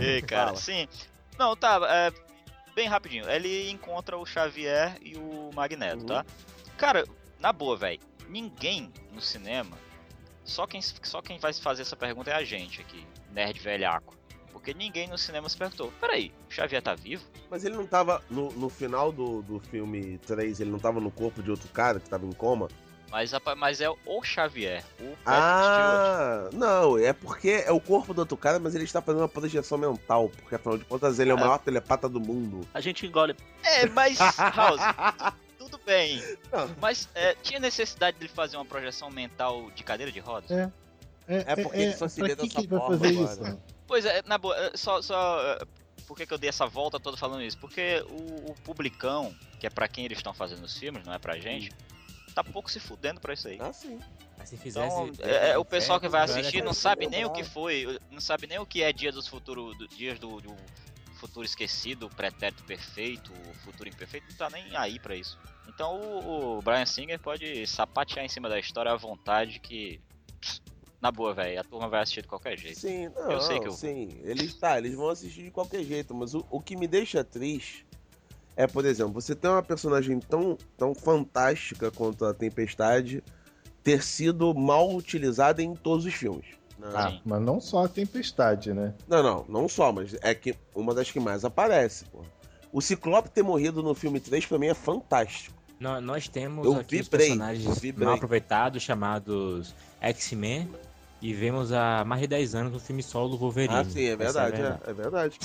Ei, 0.00 0.22
cara, 0.22 0.48
Fala. 0.48 0.56
sim. 0.58 0.88
Não, 1.38 1.54
tá, 1.56 1.80
é, 1.88 2.12
bem 2.74 2.88
rapidinho. 2.88 3.28
Ele 3.28 3.70
encontra 3.70 4.16
o 4.16 4.24
Xavier 4.26 4.96
e 5.02 5.16
o 5.16 5.50
Magneto, 5.54 6.00
Uhum. 6.00 6.06
tá? 6.06 6.24
Cara, 6.76 7.04
na 7.40 7.52
boa, 7.52 7.76
velho. 7.76 8.00
Ninguém 8.28 8.92
no 9.12 9.20
cinema. 9.20 9.76
Só 10.44 10.66
quem, 10.66 10.80
só 10.80 11.20
quem 11.20 11.38
vai 11.38 11.52
fazer 11.52 11.82
essa 11.82 11.96
pergunta 11.96 12.30
é 12.30 12.34
a 12.34 12.44
gente 12.44 12.80
aqui, 12.80 13.04
nerd 13.32 13.58
velhaco. 13.60 14.14
Porque 14.52 14.72
ninguém 14.72 15.06
no 15.08 15.18
cinema 15.18 15.48
se 15.48 15.56
perguntou: 15.56 15.92
peraí, 16.00 16.32
o 16.48 16.52
Xavier 16.52 16.80
tá 16.82 16.94
vivo? 16.94 17.24
Mas 17.50 17.64
ele 17.64 17.76
não 17.76 17.86
tava. 17.86 18.22
No, 18.30 18.50
no 18.52 18.68
final 18.68 19.12
do, 19.12 19.42
do 19.42 19.60
filme 19.60 20.18
3, 20.18 20.60
ele 20.60 20.70
não 20.70 20.78
tava 20.78 21.00
no 21.00 21.10
corpo 21.10 21.42
de 21.42 21.50
outro 21.50 21.68
cara 21.68 22.00
que 22.00 22.08
tava 22.08 22.24
em 22.26 22.32
coma? 22.32 22.68
Mas, 23.16 23.32
mas 23.56 23.80
é 23.80 23.88
o 23.88 24.22
Xavier, 24.22 24.84
o 25.00 25.16
Patrick 25.24 25.24
Stewart. 25.24 25.24
Ah, 25.24 26.50
não, 26.52 26.98
é 26.98 27.14
porque 27.14 27.64
é 27.66 27.72
o 27.72 27.80
corpo 27.80 28.12
do 28.12 28.18
outro 28.18 28.36
cara, 28.36 28.58
mas 28.58 28.74
ele 28.74 28.84
está 28.84 29.00
fazendo 29.00 29.22
uma 29.22 29.28
projeção 29.28 29.78
mental, 29.78 30.28
porque 30.28 30.54
afinal 30.54 30.76
de 30.76 30.84
contas 30.84 31.18
ele 31.18 31.30
é 31.30 31.34
o 31.34 31.38
É. 31.38 31.40
maior 31.40 31.56
telepata 31.58 32.10
do 32.10 32.20
mundo. 32.20 32.68
A 32.74 32.80
gente 32.82 33.06
engole. 33.06 33.34
É, 33.64 33.86
mas, 33.86 34.18
House, 34.54 34.82
tudo 35.58 35.80
bem. 35.86 36.22
Não. 36.52 36.68
Mas 36.78 37.08
é, 37.14 37.34
tinha 37.42 37.58
necessidade 37.58 38.18
de 38.18 38.28
fazer 38.28 38.58
uma 38.58 38.66
projeção 38.66 39.08
mental 39.10 39.70
de 39.74 39.82
cadeira 39.82 40.12
de 40.12 40.20
rodas? 40.20 40.50
É. 40.50 40.70
É 41.26 41.56
porque 41.56 41.78
ele 41.78 41.96
só 41.96 42.06
se 42.08 42.20
vê 42.20 42.36
dessa 42.36 42.46
que 42.50 42.58
ele 42.58 42.66
vai 42.66 42.78
forma 42.78 42.98
fazer 42.98 43.18
agora. 43.18 43.32
isso? 43.48 43.60
Pois 43.86 44.04
é, 44.04 44.22
na 44.26 44.36
boa, 44.36 44.54
é, 44.58 44.72
só. 44.76 45.00
só 45.00 45.40
é, 45.42 45.58
por 46.06 46.18
que, 46.18 46.26
que 46.26 46.34
eu 46.34 46.38
dei 46.38 46.50
essa 46.50 46.66
volta 46.66 47.00
toda 47.00 47.16
falando 47.16 47.42
isso? 47.42 47.56
Porque 47.58 48.04
o, 48.10 48.50
o 48.50 48.54
publicão, 48.62 49.34
que 49.58 49.66
é 49.66 49.70
pra 49.70 49.88
quem 49.88 50.04
eles 50.04 50.18
estão 50.18 50.34
fazendo 50.34 50.62
os 50.64 50.76
filmes, 50.76 51.02
não 51.04 51.14
é 51.14 51.18
pra 51.18 51.36
gente, 51.38 51.72
tá 52.36 52.44
pouco 52.44 52.70
se 52.70 52.78
fudendo 52.78 53.18
pra 53.18 53.32
isso 53.32 53.48
aí. 53.48 53.56
Ah, 53.58 53.72
sim. 53.72 53.98
Mas 54.36 54.50
se 54.50 54.58
fizesse. 54.58 54.94
Então, 54.94 55.26
é, 55.26 55.50
é, 55.52 55.58
o 55.58 55.64
pessoal 55.64 55.98
que 55.98 56.06
vai 56.06 56.20
assistir 56.22 56.62
não 56.62 56.74
sabe 56.74 57.06
nem 57.06 57.24
o 57.24 57.30
que 57.30 57.42
foi, 57.42 57.98
não 58.10 58.20
sabe 58.20 58.46
nem 58.46 58.58
o 58.58 58.66
que 58.66 58.82
é 58.82 58.92
Dia 58.92 59.10
dos 59.10 59.26
Futuros, 59.26 59.74
do, 59.78 59.88
Dias 59.88 60.18
do, 60.18 60.38
do 60.42 60.54
Futuro 61.14 61.46
Esquecido, 61.46 62.10
Pretérito 62.10 62.62
Perfeito, 62.64 63.32
Futuro 63.64 63.88
Imperfeito, 63.88 64.26
não 64.28 64.36
tá 64.36 64.50
nem 64.50 64.76
aí 64.76 64.98
pra 64.98 65.16
isso. 65.16 65.38
Então 65.66 65.94
o, 65.98 66.58
o 66.58 66.62
Brian 66.62 66.84
Singer 66.84 67.18
pode 67.18 67.66
sapatear 67.66 68.26
em 68.26 68.28
cima 68.28 68.50
da 68.50 68.58
história 68.58 68.92
à 68.92 68.96
vontade 68.96 69.58
que, 69.58 69.98
na 71.00 71.10
boa, 71.10 71.32
velho, 71.32 71.58
a 71.58 71.64
turma 71.64 71.88
vai 71.88 72.02
assistir 72.02 72.20
de 72.20 72.28
qualquer 72.28 72.58
jeito. 72.58 72.78
Sim, 72.78 73.08
não, 73.08 73.32
Eu 73.32 73.40
sei 73.40 73.58
que 73.58 73.68
eu- 73.68 73.72
sim. 73.72 74.20
Eles, 74.24 74.52
tá, 74.60 74.76
eles 74.76 74.94
vão 74.94 75.08
assistir 75.08 75.44
de 75.44 75.50
qualquer 75.50 75.82
jeito, 75.84 76.14
mas 76.14 76.34
o, 76.34 76.46
o 76.50 76.60
que 76.60 76.76
me 76.76 76.86
deixa 76.86 77.24
triste 77.24 77.85
é, 78.56 78.66
por 78.66 78.84
exemplo, 78.84 79.12
você 79.20 79.34
tem 79.34 79.50
uma 79.50 79.62
personagem 79.62 80.18
tão, 80.18 80.56
tão 80.76 80.94
fantástica 80.94 81.90
quanto 81.90 82.24
a 82.24 82.32
Tempestade 82.34 83.22
ter 83.82 84.02
sido 84.02 84.52
mal 84.54 84.92
utilizada 84.94 85.62
em 85.62 85.74
todos 85.74 86.04
os 86.06 86.14
filmes. 86.14 86.46
né? 86.78 86.88
Ah, 86.94 87.20
mas 87.24 87.40
não 87.42 87.60
só 87.60 87.84
a 87.84 87.88
tempestade, 87.88 88.72
né? 88.72 88.94
Não, 89.06 89.22
não, 89.22 89.44
não 89.48 89.68
só, 89.68 89.92
mas 89.92 90.16
é 90.22 90.34
que 90.34 90.54
uma 90.74 90.92
das 90.94 91.10
que 91.10 91.20
mais 91.20 91.44
aparece, 91.44 92.04
pô. 92.06 92.22
O 92.72 92.80
Ciclope 92.82 93.30
ter 93.30 93.42
morrido 93.42 93.82
no 93.82 93.94
filme 93.94 94.18
3 94.20 94.44
pra 94.46 94.58
mim 94.58 94.66
é 94.66 94.74
fantástico. 94.74 95.54
Nó- 95.78 96.00
Nós 96.00 96.26
temos 96.28 96.66
Eu 96.66 96.74
aqui 96.74 96.96
os 96.96 97.02
vibrei, 97.02 97.26
personagens 97.28 97.78
vibrei. 97.78 98.06
mal 98.06 98.16
aproveitados 98.16 98.82
chamados 98.82 99.74
X-Men 100.00 100.68
e 101.20 101.32
vemos 101.32 101.72
há 101.72 102.04
mais 102.04 102.20
de 102.20 102.28
10 102.28 102.54
anos 102.54 102.72
no 102.72 102.78
filme 102.78 103.02
solo 103.02 103.30
do 103.30 103.38
Wolverine. 103.38 103.74
Ah, 103.74 103.84
sim, 103.84 104.04
é 104.04 104.12
Essa 104.12 104.48
verdade, 104.48 104.80
é, 104.86 104.90
é 104.90 104.92
verdade. 104.92 105.38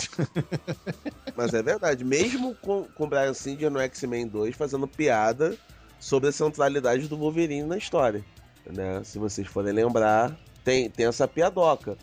Mas 1.35 1.53
é 1.53 1.63
verdade. 1.63 2.03
Mesmo 2.03 2.55
com, 2.55 2.83
com 2.83 3.03
o 3.05 3.07
Brian 3.07 3.33
Singer 3.33 3.69
no 3.71 3.79
X-Men 3.79 4.27
2 4.27 4.55
fazendo 4.55 4.87
piada 4.87 5.57
sobre 5.99 6.29
a 6.29 6.31
centralidade 6.31 7.07
do 7.07 7.17
Wolverine 7.17 7.63
na 7.63 7.77
história. 7.77 8.23
Né? 8.65 9.01
Se 9.03 9.17
vocês 9.17 9.47
forem 9.47 9.71
lembrar, 9.71 10.37
tem, 10.63 10.89
tem 10.89 11.05
essa 11.05 11.27
piadoca. 11.27 11.97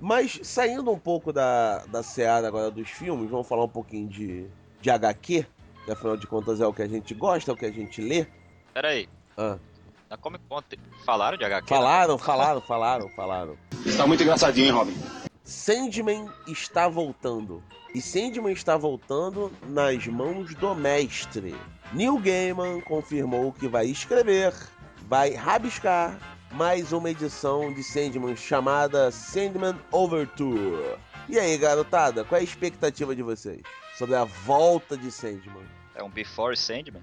Mas 0.00 0.40
saindo 0.42 0.90
um 0.90 0.98
pouco 0.98 1.32
da, 1.32 1.78
da 1.86 2.02
seara 2.02 2.48
agora 2.48 2.70
dos 2.70 2.88
filmes, 2.88 3.30
vamos 3.30 3.46
falar 3.46 3.64
um 3.64 3.68
pouquinho 3.68 4.08
de, 4.08 4.46
de 4.80 4.90
HQ. 4.90 5.46
Que 5.84 5.90
afinal 5.90 6.16
de 6.16 6.26
contas 6.26 6.60
é 6.60 6.66
o 6.66 6.72
que 6.72 6.82
a 6.82 6.88
gente 6.88 7.14
gosta, 7.14 7.50
é 7.50 7.54
o 7.54 7.56
que 7.56 7.66
a 7.66 7.70
gente 7.72 8.00
lê. 8.00 8.26
Pera 8.72 8.88
aí, 8.88 9.08
Ah, 9.36 9.58
na 10.12 10.18
Comic 10.18 10.44
Con 10.46 10.62
falaram 11.06 11.38
de 11.38 11.44
HQ? 11.44 11.68
falaram, 11.68 12.18
falaram, 12.18 12.60
falaram, 12.60 13.08
falaram. 13.08 13.58
Está 13.86 14.06
muito 14.06 14.22
engraçadinho, 14.22 14.66
hein, 14.66 14.72
Robin? 14.72 14.94
Sandman 15.42 16.28
está 16.46 16.86
voltando. 16.86 17.64
E 17.94 18.00
Sandman 18.00 18.52
está 18.52 18.76
voltando 18.76 19.50
nas 19.68 20.06
mãos 20.06 20.54
do 20.54 20.74
mestre. 20.74 21.56
Neil 21.94 22.18
Gaiman 22.18 22.82
confirmou 22.82 23.52
que 23.52 23.66
vai 23.66 23.86
escrever, 23.86 24.54
vai 25.08 25.34
rabiscar 25.34 26.18
mais 26.52 26.92
uma 26.92 27.10
edição 27.10 27.72
de 27.72 27.82
Sandman 27.82 28.36
chamada 28.36 29.10
Sandman 29.10 29.78
Overture. 29.90 30.98
E 31.28 31.38
aí, 31.38 31.56
garotada, 31.56 32.22
qual 32.24 32.38
é 32.38 32.42
a 32.42 32.44
expectativa 32.44 33.16
de 33.16 33.22
vocês 33.22 33.62
sobre 33.96 34.14
a 34.14 34.24
volta 34.24 34.94
de 34.94 35.10
Sandman? 35.10 35.66
É 35.94 36.02
um 36.02 36.10
Before 36.10 36.54
Sandman? 36.54 37.02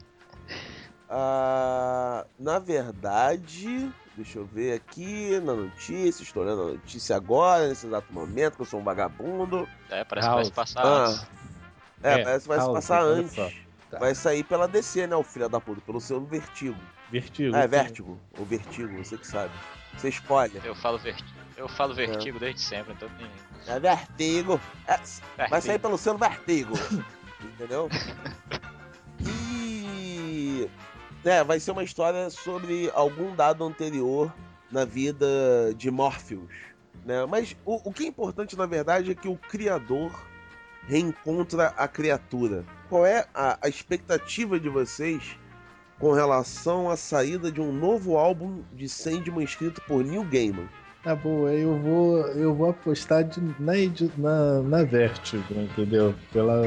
Ah, 1.10 2.24
na 2.38 2.60
verdade, 2.60 3.92
deixa 4.16 4.38
eu 4.38 4.46
ver 4.46 4.74
aqui 4.74 5.40
na 5.40 5.54
notícia, 5.56 6.22
estou 6.22 6.44
olhando 6.44 6.62
a 6.62 6.66
notícia 6.74 7.16
agora, 7.16 7.68
nesse 7.68 7.88
exato 7.88 8.14
momento, 8.14 8.56
que 8.58 8.62
eu 8.62 8.66
sou 8.66 8.80
um 8.80 8.84
vagabundo. 8.84 9.68
É, 9.90 10.04
parece 10.04 10.28
que 10.30 10.36
vai 10.36 10.46
se 10.46 10.52
passar 10.52 10.86
Ah. 10.86 11.06
antes. 11.08 11.28
É, 12.04 12.14
É, 12.14 12.24
parece 12.24 12.44
que 12.44 12.48
vai 12.50 12.62
se 12.62 12.72
passar 12.72 13.02
antes. 13.02 13.36
Tá. 13.90 13.98
Vai 13.98 14.14
sair 14.14 14.44
pela 14.44 14.68
DC, 14.68 15.08
né, 15.08 15.16
o 15.16 15.24
filho 15.24 15.50
da 15.50 15.60
puta, 15.60 15.82
pelo 15.82 16.00
seu 16.00 16.24
Vertigo. 16.24 16.78
Vertigo. 17.10 17.56
Ah, 17.56 17.60
é 17.60 17.64
sim. 17.64 17.68
Vertigo, 17.70 18.20
ou 18.38 18.46
Vertigo, 18.46 19.04
você 19.04 19.18
que 19.18 19.26
sabe. 19.26 19.52
Você 19.98 20.10
escolhe. 20.10 20.62
Eu 20.64 20.76
falo, 20.76 21.00
verti... 21.00 21.26
eu 21.58 21.68
falo 21.68 21.96
vertigo 21.96 22.38
desde 22.40 22.62
sempre, 22.62 22.94
então 22.94 23.10
nem- 23.18 23.32
É 23.68 23.80
Vertigo. 23.80 24.62
É, 24.88 24.96
vai 24.96 25.48
Vertigo. 25.50 25.62
sair 25.62 25.80
pelo 25.80 25.98
selo 25.98 26.20
Vertigo. 26.20 26.74
Entendeu? 27.42 27.90
É, 31.24 31.44
vai 31.44 31.60
ser 31.60 31.72
uma 31.72 31.84
história 31.84 32.30
sobre 32.30 32.90
algum 32.94 33.36
dado 33.36 33.64
anterior 33.64 34.34
na 34.72 34.86
vida 34.86 35.28
de 35.76 35.92
Morpheus. 35.92 36.52
Né? 37.06 37.26
Mas 37.26 37.56
o, 37.66 37.90
o 37.90 37.94
que 37.94 38.06
é 38.06 38.08
importante, 38.08 38.58
na 38.58 38.66
verdade, 38.66 39.12
é 39.12 39.16
que 39.16 39.28
o 39.28 39.36
criador 39.36 40.12
reencontra 40.88 41.74
a 41.78 41.88
criatura. 41.88 42.64
Qual 42.88 43.06
é 43.06 43.26
a, 43.34 43.58
a 43.62 43.68
expectativa 43.68 44.60
de 44.60 44.70
vocês 44.70 45.38
com 46.00 46.14
relação 46.14 46.90
à 46.90 46.96
saída 46.96 47.52
de 47.52 47.60
um 47.60 47.72
novo 47.72 48.18
álbum 48.18 48.64
de 48.74 48.88
Sandman 48.88 49.44
escrito 49.44 49.82
por 49.82 50.04
Neil 50.04 50.24
Gaiman? 50.24 50.70
Tá 51.04 51.16
bom, 51.16 51.46
aí 51.46 51.62
eu 51.62 51.78
vou, 51.80 52.18
eu 52.30 52.54
vou 52.54 52.70
apostar 52.72 53.24
de, 53.24 53.40
na, 53.60 53.74
na, 54.18 54.62
na 54.62 54.84
Vertigo, 54.84 55.46
entendeu? 55.54 56.14
Pela, 56.34 56.62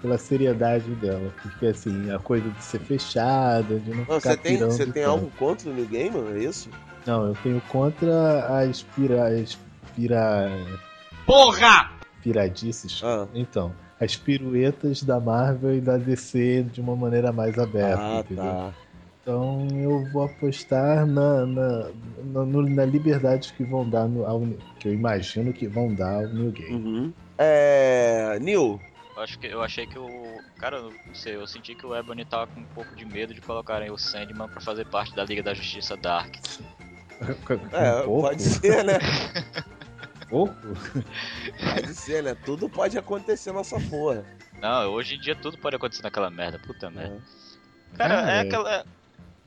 pela 0.00 0.18
seriedade 0.18 0.88
dela. 0.96 1.32
Porque 1.42 1.66
assim, 1.66 2.10
a 2.10 2.18
coisa 2.18 2.48
de 2.48 2.62
ser 2.64 2.80
fechada, 2.80 3.78
de 3.78 3.90
não, 3.90 3.96
Não, 3.98 4.04
ficar 4.04 4.20
você 4.20 4.36
tem, 4.36 4.58
você 4.58 4.86
tem 4.86 5.04
algo 5.04 5.30
contra 5.38 5.70
o 5.70 5.72
Neil 5.74 5.88
Gaiman, 5.88 6.32
é 6.34 6.38
isso? 6.44 6.68
Não, 7.06 7.26
eu 7.28 7.36
tenho 7.42 7.60
contra 7.68 8.60
as 8.60 8.82
pira, 8.82 9.26
as 9.28 9.58
pira, 9.94 10.50
Porra! 11.24 11.90
piradices. 12.22 13.00
Ah. 13.04 13.26
Então, 13.34 13.72
as 14.00 14.16
piruetas 14.16 15.02
da 15.02 15.18
Marvel 15.20 15.76
e 15.76 15.80
da 15.80 15.96
DC 15.96 16.64
de 16.72 16.80
uma 16.80 16.96
maneira 16.96 17.32
mais 17.32 17.58
aberta, 17.58 18.00
Ah, 18.02 18.20
entendeu? 18.20 18.44
tá. 18.44 18.72
Então 19.22 19.66
eu 19.74 20.04
vou 20.12 20.24
apostar 20.24 21.04
na, 21.04 21.44
na, 21.46 21.88
na, 22.24 22.44
na 22.44 22.84
liberdade 22.84 23.52
que 23.56 23.64
vão 23.64 23.88
dar 23.88 24.06
no, 24.06 24.24
ao, 24.24 24.40
que 24.78 24.86
eu 24.86 24.94
imagino 24.94 25.52
que 25.52 25.66
vão 25.66 25.92
dar 25.92 26.14
ao 26.14 26.28
New 26.28 26.52
Game. 26.52 26.74
Uhum. 26.74 27.12
É. 27.36 28.38
Neil, 28.40 28.80
acho 29.22 29.38
que 29.38 29.46
eu 29.46 29.62
achei 29.62 29.86
que 29.86 29.98
o. 29.98 30.40
Cara, 30.58 30.76
eu 30.78 30.92
não 31.06 31.14
sei, 31.14 31.36
eu 31.36 31.46
senti 31.46 31.74
que 31.74 31.86
o 31.86 31.94
Ebony 31.94 32.24
tava 32.24 32.46
com 32.46 32.60
um 32.60 32.64
pouco 32.64 32.94
de 32.94 33.04
medo 33.04 33.32
de 33.34 33.40
colocarem 33.40 33.90
o 33.90 33.98
Sandman 33.98 34.48
pra 34.48 34.60
fazer 34.60 34.86
parte 34.86 35.14
da 35.14 35.24
Liga 35.24 35.42
da 35.42 35.54
Justiça 35.54 35.96
Dark. 35.96 36.34
é, 37.72 38.00
um 38.00 38.04
pouco, 38.04 38.20
pode 38.28 38.42
ser, 38.42 38.84
né? 38.84 38.94
pouco? 40.28 40.54
Pode 41.74 41.94
ser, 41.94 42.22
né? 42.22 42.34
Tudo 42.44 42.68
pode 42.68 42.98
acontecer 42.98 43.52
nessa 43.52 43.78
porra. 43.80 44.24
Não, 44.60 44.90
hoje 44.92 45.14
em 45.16 45.20
dia 45.20 45.34
tudo 45.36 45.58
pode 45.58 45.76
acontecer 45.76 46.02
naquela 46.02 46.30
merda, 46.30 46.58
puta 46.58 46.90
merda. 46.90 47.22
É. 47.94 47.96
Cara, 47.96 48.24
Ah, 48.24 48.30
é 48.32 48.36
é. 48.36 48.40
aquela. 48.40 48.70
É, 48.74 48.84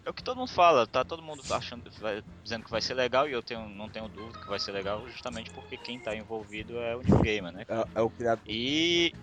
é 0.05 0.09
o 0.09 0.13
que 0.13 0.23
todo 0.23 0.37
mundo 0.37 0.49
fala, 0.51 0.87
tá 0.87 1.03
todo 1.03 1.21
mundo 1.21 1.43
achando, 1.51 1.83
vai- 1.99 2.23
dizendo 2.43 2.63
que 2.65 2.71
vai 2.71 2.81
ser 2.81 2.93
legal 2.93 3.27
e 3.27 3.33
eu 3.33 3.43
tenho, 3.43 3.67
não 3.69 3.89
tenho 3.89 4.07
dúvida 4.07 4.39
que 4.39 4.47
vai 4.47 4.59
ser 4.59 4.71
legal, 4.71 5.07
justamente 5.09 5.51
porque 5.51 5.77
quem 5.77 5.99
tá 5.99 6.15
envolvido 6.15 6.79
é 6.79 6.95
o 6.95 7.01
New 7.03 7.19
Gamer, 7.19 7.51
né? 7.51 7.63
É, 7.67 7.85
é 7.95 8.01
o 8.01 8.09
criador. 8.09 8.43
E, 8.47 9.13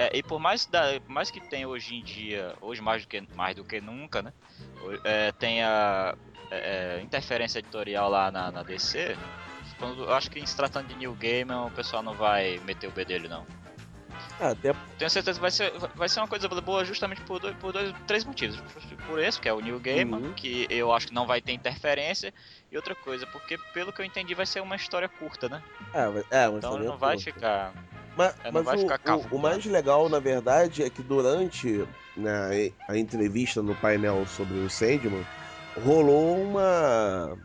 é, 0.00 0.10
e 0.16 0.22
por 0.22 0.40
mais, 0.40 0.64
da, 0.64 0.98
por 0.98 1.12
mais 1.12 1.30
que 1.30 1.40
tenha 1.40 1.68
hoje 1.68 1.94
em 1.94 2.02
dia, 2.02 2.54
hoje 2.62 2.80
mais 2.80 3.02
do 3.02 3.08
que, 3.08 3.22
mais 3.34 3.54
do 3.54 3.62
que 3.62 3.82
nunca, 3.82 4.22
né? 4.22 4.32
É, 5.04 5.30
tenha 5.32 6.14
é, 6.50 6.96
é, 6.96 7.02
interferência 7.02 7.58
editorial 7.58 8.08
lá 8.08 8.30
na, 8.30 8.50
na 8.50 8.62
DC, 8.62 9.14
quando, 9.78 10.04
eu 10.04 10.14
acho 10.14 10.30
que 10.30 10.38
em 10.38 10.46
se 10.46 10.56
tratando 10.56 10.88
de 10.88 10.94
New 10.94 11.12
Gamer 11.14 11.66
o 11.66 11.70
pessoal 11.70 12.02
não 12.02 12.14
vai 12.14 12.58
meter 12.64 12.86
o 12.88 12.92
B 12.92 13.04
dele 13.04 13.28
não. 13.28 13.46
Ah, 14.40 14.52
até 14.52 14.74
Tenho 14.98 15.10
certeza 15.10 15.38
que 15.38 15.42
vai 15.42 15.50
ser, 15.50 15.70
vai 15.94 16.08
ser 16.08 16.20
uma 16.20 16.28
coisa 16.28 16.48
boa 16.48 16.82
justamente 16.82 17.20
por 17.22 17.38
dois, 17.38 17.54
por 17.56 17.70
dois 17.70 17.94
três 18.06 18.24
motivos. 18.24 18.58
Por 19.06 19.18
esse, 19.18 19.38
que 19.38 19.50
é 19.50 19.52
o 19.52 19.60
New 19.60 19.78
Gamer, 19.78 20.18
Uhum. 20.18 20.32
que 20.32 20.66
eu 20.70 20.90
acho 20.94 21.08
que 21.08 21.14
não 21.14 21.26
vai 21.26 21.42
ter 21.42 21.52
interferência, 21.52 22.32
e 22.72 22.76
outra 22.76 22.94
coisa, 22.94 23.26
porque 23.26 23.58
pelo 23.74 23.92
que 23.92 24.00
eu 24.00 24.04
entendi 24.06 24.34
vai 24.34 24.46
ser 24.46 24.60
uma 24.60 24.76
história 24.76 25.10
curta, 25.10 25.46
né? 25.50 25.62
É, 25.92 26.00
é, 26.44 26.48
mas 26.48 26.56
Então 26.56 26.70
também 26.72 26.86
não 26.88 26.94
é 26.94 26.98
vai 26.98 27.18
ficar. 27.18 27.74
Mas, 28.16 28.34
é, 28.44 28.50
mas 28.50 28.64
vai 28.64 28.76
o, 28.76 28.86
o- 28.86 29.36
o 29.36 29.38
mais 29.38 29.64
legal, 29.64 30.08
na 30.08 30.18
verdade, 30.18 30.82
é 30.82 30.90
que 30.90 31.02
durante 31.02 31.86
né, 32.16 32.72
a 32.88 32.96
entrevista 32.96 33.62
no 33.62 33.74
painel 33.76 34.26
sobre 34.26 34.58
o 34.58 34.68
Sandman, 34.68 35.24
rolou 35.76 36.42
uma, 36.42 37.36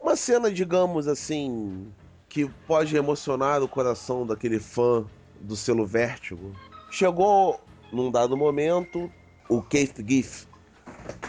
uma 0.00 0.16
cena, 0.16 0.50
digamos 0.50 1.08
assim, 1.08 1.92
que 2.28 2.46
pode 2.66 2.96
emocionar 2.96 3.62
o 3.62 3.68
coração 3.68 4.26
daquele 4.26 4.60
fã 4.60 5.04
do 5.40 5.56
selo 5.56 5.86
Vértigo. 5.86 6.52
Chegou 6.90 7.58
num 7.92 8.10
dado 8.10 8.36
momento, 8.36 9.10
o 9.48 9.62
Keith 9.62 10.04
Giff 10.06 10.46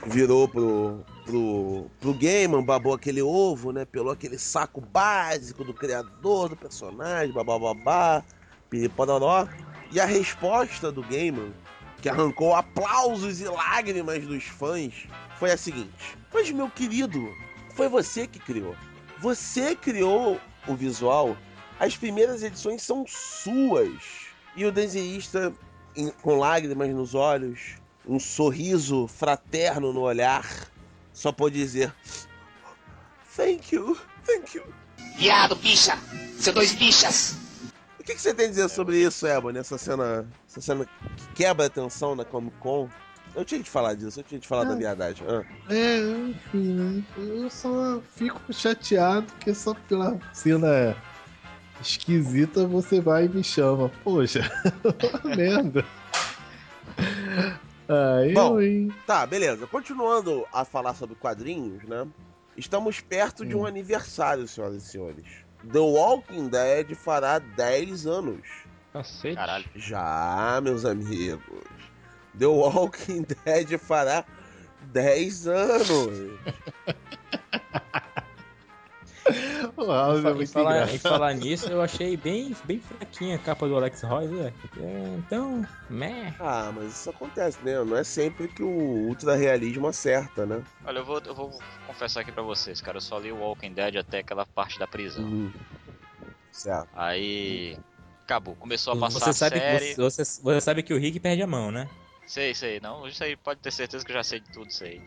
virou 0.05 0.47
pro, 0.47 0.99
pro, 1.25 1.85
pro 1.99 2.13
Gaiman, 2.13 2.63
babou 2.63 2.93
aquele 2.93 3.21
ovo, 3.21 3.71
né? 3.71 3.85
Pelou 3.85 4.11
aquele 4.11 4.37
saco 4.37 4.81
básico 4.81 5.63
do 5.63 5.73
criador 5.73 6.49
do 6.49 6.55
personagem, 6.57 7.33
babá, 7.33 8.23
piripodoró. 8.71 9.47
E 9.91 9.99
a 9.99 10.05
resposta 10.05 10.91
do 10.91 11.03
Gaiman, 11.03 11.53
que 12.01 12.09
arrancou 12.09 12.55
aplausos 12.55 13.41
e 13.41 13.43
lágrimas 13.43 14.25
dos 14.25 14.45
fãs, 14.45 15.05
foi 15.37 15.51
a 15.51 15.57
seguinte: 15.57 16.17
Mas, 16.33 16.49
meu 16.49 16.69
querido, 16.69 17.31
foi 17.75 17.87
você 17.87 18.25
que 18.25 18.39
criou. 18.39 18.75
Você 19.19 19.75
criou 19.75 20.39
o 20.65 20.75
visual. 20.75 21.37
As 21.79 21.95
primeiras 21.95 22.41
edições 22.41 22.81
são 22.81 23.05
suas. 23.07 24.01
E 24.55 24.65
o 24.65 24.71
desenhista, 24.71 25.53
com 26.21 26.37
lágrimas 26.37 26.89
nos 26.89 27.13
olhos, 27.13 27.75
um 28.07 28.19
sorriso 28.19 29.07
fraterno 29.07 29.93
no 29.93 30.01
olhar, 30.01 30.45
só 31.13 31.31
pôde 31.31 31.57
dizer: 31.57 31.93
Thank 33.35 33.75
you, 33.75 33.97
thank 34.25 34.57
you. 34.57 34.63
Viado, 35.17 35.55
bicha! 35.55 35.97
Seu 36.37 36.53
dois 36.53 36.73
bichas! 36.73 37.40
O 38.01 38.03
que, 38.03 38.15
que 38.15 38.21
você 38.21 38.33
tem 38.33 38.47
a 38.47 38.49
dizer 38.49 38.67
sobre 38.67 38.97
isso, 38.97 39.27
Ebony? 39.27 39.59
Essa 39.59 39.77
cena, 39.77 40.27
essa 40.49 40.59
cena 40.59 40.85
que 40.85 41.27
quebra 41.35 41.65
a 41.65 41.67
atenção 41.67 42.15
na 42.15 42.25
Comic 42.25 42.57
Con? 42.57 42.89
Eu 43.35 43.45
tinha 43.45 43.61
que 43.61 43.69
falar 43.69 43.93
disso, 43.93 44.19
eu 44.19 44.23
tinha 44.23 44.41
que 44.41 44.47
falar 44.47 44.63
da 44.63 44.73
Ah. 44.73 44.77
viadagem. 44.77 45.23
Ah. 45.29 45.43
É, 45.69 45.99
enfim, 45.99 46.73
né? 46.73 47.03
Eu 47.15 47.47
só 47.51 48.01
fico 48.15 48.41
chateado 48.51 49.31
que 49.39 49.53
só 49.53 49.75
pela 49.87 50.19
cena 50.33 50.97
esquisita 51.79 52.65
você 52.65 52.99
vai 52.99 53.25
e 53.25 53.29
me 53.29 53.43
chama. 53.43 53.89
Poxa, 54.03 54.41
merda. 55.37 55.85
Eu, 58.27 58.33
Bom. 58.33 58.59
hein? 58.61 58.91
Tá, 59.05 59.27
beleza. 59.27 59.67
Continuando 59.67 60.43
a 60.51 60.65
falar 60.65 60.95
sobre 60.95 61.15
quadrinhos, 61.15 61.83
né? 61.83 62.07
Estamos 62.57 62.99
perto 62.99 63.45
de 63.45 63.55
um 63.55 63.61
Hum. 63.61 63.65
aniversário, 63.67 64.47
senhoras 64.47 64.83
e 64.83 64.87
senhores. 64.87 65.25
The 65.63 65.79
Walking 65.79 66.49
Dead 66.49 66.87
fará 66.95 67.39
10 67.39 68.07
anos. 68.07 68.41
Cacete. 68.93 69.35
Caralho. 69.35 69.65
Já, 69.75 70.59
meus 70.63 70.85
amigos. 70.85 71.63
The 72.37 72.47
Walking 72.47 73.25
Dead 73.45 73.77
fará 73.77 74.25
10 74.91 75.47
anos. 75.47 76.39
O 79.77 79.85
House 79.85 80.25
é 80.25 80.33
muito 80.33 80.51
falar, 80.51 80.83
engraçado. 80.83 80.99
falar 80.99 81.33
nisso, 81.33 81.67
eu 81.69 81.81
achei 81.81 82.15
bem, 82.17 82.55
bem 82.65 82.79
fraquinha 82.79 83.35
a 83.35 83.39
capa 83.39 83.67
do 83.67 83.75
Alex 83.75 84.01
Royce, 84.01 84.33
né? 84.33 84.53
É, 84.77 85.15
então, 85.17 85.65
meh. 85.89 86.33
Ah, 86.39 86.71
mas 86.73 86.93
isso 86.99 87.09
acontece, 87.09 87.57
né? 87.63 87.83
Não 87.83 87.97
é 87.97 88.03
sempre 88.03 88.47
que 88.47 88.63
o 88.63 88.69
ultra 88.69 89.35
realismo 89.35 89.87
acerta, 89.87 90.45
né? 90.45 90.63
Olha, 90.85 90.99
eu 90.99 91.05
vou, 91.05 91.21
eu 91.25 91.35
vou 91.35 91.59
confessar 91.87 92.21
aqui 92.21 92.31
pra 92.31 92.43
vocês, 92.43 92.81
cara. 92.81 92.97
Eu 92.97 93.01
só 93.01 93.17
li 93.19 93.31
o 93.31 93.37
Walking 93.37 93.73
Dead 93.73 93.95
até 93.95 94.19
aquela 94.19 94.45
parte 94.45 94.77
da 94.79 94.87
prisão. 94.87 95.23
Uhum. 95.23 95.51
Certo. 96.51 96.89
Aí. 96.93 97.77
Acabou. 98.23 98.55
Começou 98.55 98.93
a 98.93 98.97
passar 98.97 99.19
Você 99.19 99.29
a 99.29 99.33
sabe, 99.33 99.59
série. 99.59 99.79
que 99.89 99.95
você, 99.95 100.23
você, 100.23 100.41
você 100.41 100.61
sabe 100.61 100.83
que 100.83 100.93
o 100.93 100.97
Rick 100.97 101.19
perde 101.19 101.41
a 101.41 101.47
mão, 101.47 101.71
né? 101.71 101.89
Sei, 102.25 102.53
sei. 102.53 102.79
Não, 102.79 103.05
isso 103.07 103.23
aí 103.23 103.35
pode 103.35 103.59
ter 103.59 103.71
certeza 103.71 104.05
que 104.05 104.11
eu 104.11 104.15
já 104.15 104.23
sei 104.23 104.39
de 104.39 104.49
tudo 104.51 104.69
isso 104.69 104.83
aí. 104.83 105.01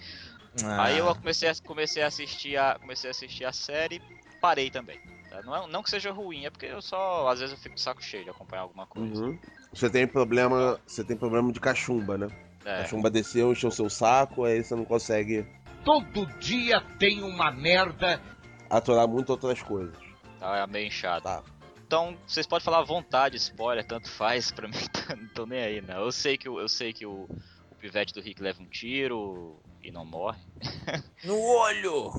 Ah, 0.63 0.85
Aí 0.85 0.99
eu 0.99 1.15
comecei 1.17 1.49
a, 1.49 1.53
comecei 1.67 2.03
a 2.03 2.07
assistir 2.07 2.57
a. 2.57 2.79
Comecei 2.79 3.09
a 3.09 3.13
assistir 3.13 3.45
a 3.45 3.53
série, 3.53 4.01
parei 4.41 4.71
também. 4.71 5.01
Tá? 5.31 5.43
Não, 5.43 5.57
é- 5.57 5.67
não 5.67 5.83
que 5.83 5.91
seja 5.91 6.13
ruim, 6.13 6.45
é 6.45 6.51
porque 6.51 6.67
eu 6.67 6.81
só, 6.81 7.29
às 7.29 7.41
vezes 7.41 7.55
eu 7.55 7.61
fico 7.61 7.75
de 7.75 7.81
saco 7.81 8.03
cheio 8.03 8.25
de 8.25 8.31
acompanhar 8.31 8.63
alguma 8.63 8.87
coisa. 8.87 9.25
Uhum. 9.25 9.39
Você 9.73 9.91
tem 9.91 10.07
problema. 10.07 10.81
Você 10.87 11.03
tem 11.03 11.17
problema 11.17 11.51
de 11.53 11.59
cachumba, 11.59 12.17
né? 12.17 12.29
É, 12.65 12.79
Cachumba 12.83 13.11
desceu, 13.11 13.53
encheu 13.53 13.71
seu 13.71 13.91
saco, 13.91 14.45
aí 14.45 14.63
você 14.65 14.75
não 14.75 14.85
consegue 14.87 15.45
Todo 15.85 16.25
dia 16.39 16.81
tem 16.99 17.23
uma 17.23 17.51
merda. 17.51 18.19
aturar 18.71 19.07
muito 19.07 19.29
outras 19.31 19.61
coisas. 19.63 19.95
tá 20.41 20.67
meio 20.67 20.87
inchado. 20.87 21.25
Tá. 21.25 21.43
Então, 21.87 22.17
vocês 22.27 22.47
podem 22.47 22.65
falar 22.65 22.79
à 22.79 22.83
vontade, 22.85 23.37
spoiler, 23.37 23.85
tanto 23.87 24.11
faz, 24.11 24.51
pra 24.51 24.67
mim 24.67 24.75
não 25.21 25.29
tô 25.35 25.45
nem 25.47 25.61
aí, 25.63 25.81
não. 25.83 26.01
Eu 26.05 26.11
sei 26.13 26.39
que, 26.39 26.49
o- 26.49 26.59
eu 26.59 26.69
sei 26.69 26.93
que 26.95 27.05
o, 27.05 27.25
o 27.71 27.75
pivete 27.79 28.15
do 28.15 28.23
Rick 28.23 28.41
leva 28.43 28.63
um 28.63 28.67
tiro 28.67 29.61
e 29.85 29.91
não 29.91 30.05
morre 30.05 30.39
No 31.23 31.39
olho! 31.41 32.13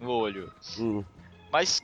no 0.00 0.10
olho. 0.10 0.52
Hum. 0.78 1.04
Mas 1.50 1.80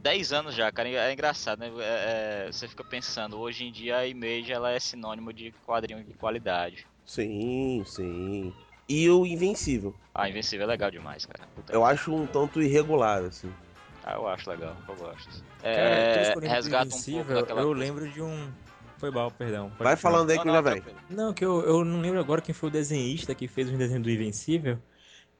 10 0.00 0.32
anos 0.32 0.54
já, 0.54 0.70
cara, 0.72 0.88
é 0.88 1.12
engraçado, 1.12 1.58
né? 1.58 1.68
É- 1.78 2.46
é, 2.48 2.52
você 2.52 2.68
fica 2.68 2.84
pensando, 2.84 3.38
hoje 3.38 3.64
em 3.64 3.72
dia 3.72 3.98
a 3.98 4.06
Image 4.06 4.52
ela 4.52 4.70
é 4.70 4.78
sinônimo 4.80 5.32
de 5.32 5.52
quadrinho 5.66 6.04
de 6.04 6.14
qualidade. 6.14 6.86
Sim, 7.04 7.82
sim. 7.86 8.54
E 8.88 9.08
o 9.10 9.26
Invencível. 9.26 9.94
Ah, 10.14 10.28
Invencível 10.28 10.64
é 10.64 10.68
legal 10.68 10.90
demais, 10.90 11.24
cara. 11.26 11.48
Puta 11.54 11.72
Eu 11.72 11.84
acho 11.84 12.14
um 12.14 12.26
tanto 12.26 12.62
irregular, 12.62 13.22
assim. 13.24 13.52
Ah, 14.04 14.14
eu 14.14 14.26
acho 14.26 14.48
legal, 14.50 14.76
eu 14.88 14.96
gosto. 14.96 15.44
Cara, 15.60 15.78
É, 15.78 16.34
resgata 16.40 16.86
um 16.86 16.88
pouco 16.88 16.96
Invencível, 16.96 17.40
daquela 17.40 17.60
eu 17.60 17.72
lembro 17.72 18.08
de 18.10 18.20
um... 18.22 18.52
Foi 19.02 19.10
mal, 19.10 19.32
perdão. 19.32 19.68
pode 19.70 19.82
Vai 19.82 19.96
falando 19.96 20.30
aí 20.30 20.38
que 20.38 20.44
Não, 20.46 20.54
já 20.54 20.62
tranquilo. 20.62 20.96
Não, 21.10 21.34
que 21.34 21.44
eu, 21.44 21.60
eu 21.62 21.84
não 21.84 22.00
lembro 22.00 22.20
agora 22.20 22.40
quem 22.40 22.54
foi 22.54 22.68
o 22.68 22.72
desenhista 22.72 23.34
que 23.34 23.48
fez 23.48 23.68
o 23.68 23.76
desenho 23.76 24.00
do 24.00 24.08
Invencível. 24.08 24.78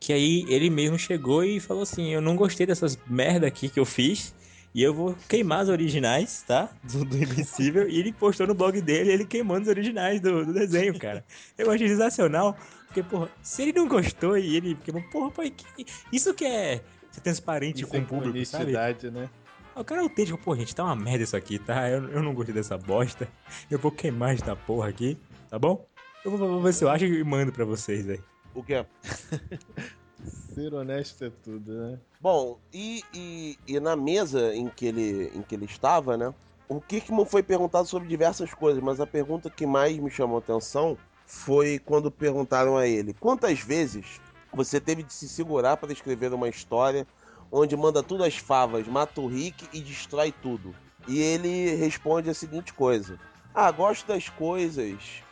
Que 0.01 0.13
aí 0.13 0.45
ele 0.49 0.69
mesmo 0.69 0.99
chegou 0.99 1.45
e 1.45 1.61
falou 1.61 1.85
assim: 1.85 2.13
Eu 2.13 2.21
não 2.21 2.35
gostei 2.35 2.67
dessas 2.67 2.99
merda 3.07 3.47
aqui 3.47 3.69
que 3.69 3.79
eu 3.79 3.85
fiz. 3.85 4.35
E 4.75 4.83
eu 4.83 4.93
vou 4.93 5.15
queimar 5.29 5.61
as 5.61 5.69
originais, 5.69 6.43
tá? 6.45 6.71
Do, 6.83 7.05
do 7.05 7.17
Invencível. 7.17 7.89
e 7.89 8.01
ele 8.01 8.13
postou 8.13 8.49
no 8.49 8.55
blog 8.55 8.81
dele 8.81 9.13
ele 9.13 9.25
queimando 9.25 9.63
os 9.63 9.69
originais 9.69 10.21
do, 10.21 10.45
do 10.45 10.53
desenho, 10.53 10.99
cara. 10.99 11.25
Eu 11.57 11.71
achei 11.71 11.87
sensacional. 11.87 12.57
Porque, 12.87 13.01
porra, 13.05 13.31
se 13.41 13.63
ele 13.63 13.73
não 13.75 13.87
gostou 13.87 14.37
e 14.37 14.57
ele 14.57 14.75
queimou, 14.75 15.05
porra, 15.09 15.31
pai, 15.31 15.51
que- 15.51 15.87
isso 16.13 16.35
que 16.35 16.45
é 16.45 16.81
ser 17.13 17.21
transparente 17.21 17.83
Isso 17.83 17.87
com 17.87 17.97
é 17.97 18.01
o 18.01 18.05
público, 18.07 18.45
sabe? 18.45 18.73
né? 18.73 19.31
O 19.75 19.83
cara 19.83 20.03
é 20.03 20.05
autêntico, 20.05 20.39
pô, 20.39 20.55
gente, 20.55 20.75
tá 20.75 20.85
uma 20.85 20.95
merda 20.95 21.25
isso 21.25 21.37
aqui, 21.37 21.59
tá? 21.59 21.89
Eu, 21.89 22.09
eu 22.11 22.23
não 22.23 22.35
gostei 22.35 22.55
dessa 22.55 22.77
bosta. 22.77 23.27
Eu 23.71 23.79
vou 23.79 23.91
queimar 23.91 24.35
esta 24.35 24.55
porra 24.55 24.89
aqui, 24.89 25.19
tá 25.49 25.59
bom? 25.59 25.87
Eu 26.25 26.31
vou, 26.31 26.39
vou 26.39 26.61
ver 26.61 26.75
se 26.75 26.85
eu 26.85 26.91
acho 26.91 27.05
e 27.05 27.25
mando 27.25 27.53
pra 27.53 27.65
vocês 27.65 28.09
aí. 28.09 28.21
O 28.55 28.63
que 28.63 28.75
é? 28.75 28.87
Ser 30.55 30.75
honesto 30.75 31.25
é 31.25 31.31
tudo, 31.43 31.73
né? 31.73 31.99
Bom, 32.21 32.59
e, 32.73 33.03
e, 33.15 33.59
e 33.67 33.81
na 33.81 33.97
mesa 33.97 34.55
em 34.55 34.69
que, 34.69 34.85
ele, 34.85 35.33
em 35.35 35.41
que 35.41 35.55
ele 35.55 35.65
estava, 35.65 36.17
né? 36.19 36.35
O 36.69 36.79
Kirkman 36.79 37.25
foi 37.25 37.43
perguntado 37.43 37.89
sobre 37.89 38.07
diversas 38.07 38.53
coisas, 38.53 38.83
mas 38.83 39.01
a 39.01 39.07
pergunta 39.07 39.49
que 39.49 39.67
mais 39.67 39.97
me 39.97 40.11
chamou 40.11 40.37
a 40.37 40.41
atenção 40.41 40.99
foi 41.27 41.79
quando 41.79 42.11
perguntaram 42.11 42.77
a 42.77 42.87
ele: 42.87 43.15
quantas 43.15 43.61
vezes 43.61 44.21
você 44.53 44.79
teve 44.79 45.03
de 45.03 45.15
se 45.15 45.27
segurar 45.27 45.79
para 45.79 45.93
escrever 45.93 46.33
uma 46.35 46.49
história 46.49 47.07
onde 47.53 47.77
manda 47.77 48.03
tudo 48.03 48.25
às 48.25 48.37
favas, 48.37 48.89
mata 48.89 49.21
o 49.21 49.29
Rick 49.29 49.69
e 49.73 49.81
destrói 49.81 50.33
tudo? 50.33 50.75
E 51.07 51.21
ele 51.21 51.75
responde 51.75 52.31
a 52.31 52.35
seguinte 52.35 52.73
coisa: 52.73 53.19
Ah, 53.55 53.71
gosto 53.71 54.07
das 54.07 54.31
coisas 54.31 55.23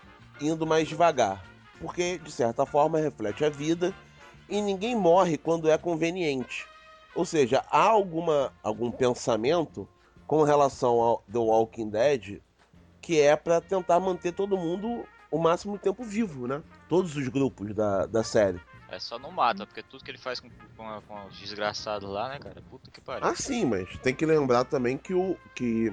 indo 0.40 0.66
mais 0.66 0.86
devagar, 0.86 1.42
porque 1.80 2.18
de 2.18 2.30
certa 2.30 2.66
forma 2.66 2.98
reflete 2.98 3.44
a 3.44 3.50
vida 3.50 3.94
e 4.48 4.60
ninguém 4.60 4.94
morre 4.94 5.38
quando 5.38 5.70
é 5.70 5.78
conveniente. 5.78 6.66
Ou 7.14 7.24
seja, 7.24 7.64
há 7.70 7.88
alguma, 7.88 8.52
algum 8.62 8.90
pensamento 8.90 9.88
com 10.26 10.42
relação 10.42 11.00
ao 11.00 11.24
The 11.30 11.38
Walking 11.38 11.88
Dead 11.88 12.40
que 13.00 13.20
é 13.20 13.34
para 13.34 13.60
tentar 13.60 13.98
manter 13.98 14.32
todo 14.32 14.56
mundo 14.56 15.04
o 15.30 15.38
máximo 15.38 15.78
tempo 15.78 16.04
vivo, 16.04 16.46
né? 16.46 16.62
Todos 16.88 17.16
os 17.16 17.28
grupos 17.28 17.74
da, 17.74 18.06
da 18.06 18.22
série. 18.22 18.60
É 18.90 18.98
só 18.98 19.18
não 19.18 19.30
mata, 19.30 19.64
porque 19.66 19.82
tudo 19.82 20.02
que 20.02 20.10
ele 20.10 20.18
faz 20.18 20.40
com, 20.40 20.50
com, 20.76 20.88
a- 20.88 21.00
com 21.02 21.26
os 21.26 21.38
desgraçados 21.38 22.08
lá, 22.10 22.28
né, 22.28 22.38
cara? 22.40 22.60
Puta 22.68 22.90
que 22.90 23.00
pariu. 23.00 23.26
Ah, 23.26 23.34
sim, 23.36 23.64
mas 23.64 23.88
tem 23.98 24.14
que 24.14 24.26
lembrar 24.26 24.64
também 24.64 24.98
que, 24.98 25.14
o, 25.14 25.36
que 25.54 25.92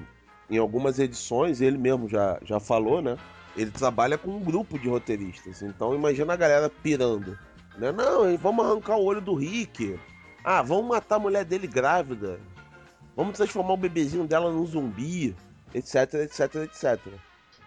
em 0.50 0.58
algumas 0.58 0.98
edições, 0.98 1.60
ele 1.60 1.78
mesmo 1.78 2.08
já, 2.08 2.38
já 2.42 2.58
falou, 2.58 3.00
né? 3.00 3.16
Ele 3.56 3.70
trabalha 3.70 4.18
com 4.18 4.30
um 4.30 4.40
grupo 4.40 4.78
de 4.78 4.88
roteiristas. 4.88 5.62
Então 5.62 5.94
imagina 5.94 6.32
a 6.32 6.36
galera 6.36 6.68
pirando. 6.68 7.38
Né? 7.76 7.92
Não, 7.92 8.36
vamos 8.36 8.64
arrancar 8.64 8.96
o 8.96 9.04
olho 9.04 9.20
do 9.20 9.34
Rick. 9.34 9.98
Ah, 10.44 10.62
vamos 10.62 10.86
matar 10.88 11.16
a 11.16 11.20
mulher 11.20 11.44
dele 11.44 11.66
grávida. 11.66 12.40
Vamos 13.16 13.36
transformar 13.36 13.74
o 13.74 13.76
bebezinho 13.76 14.26
dela 14.26 14.50
num 14.52 14.66
zumbi. 14.66 15.36
Etc, 15.74 15.94
etc, 16.14 16.54
etc. 16.56 17.00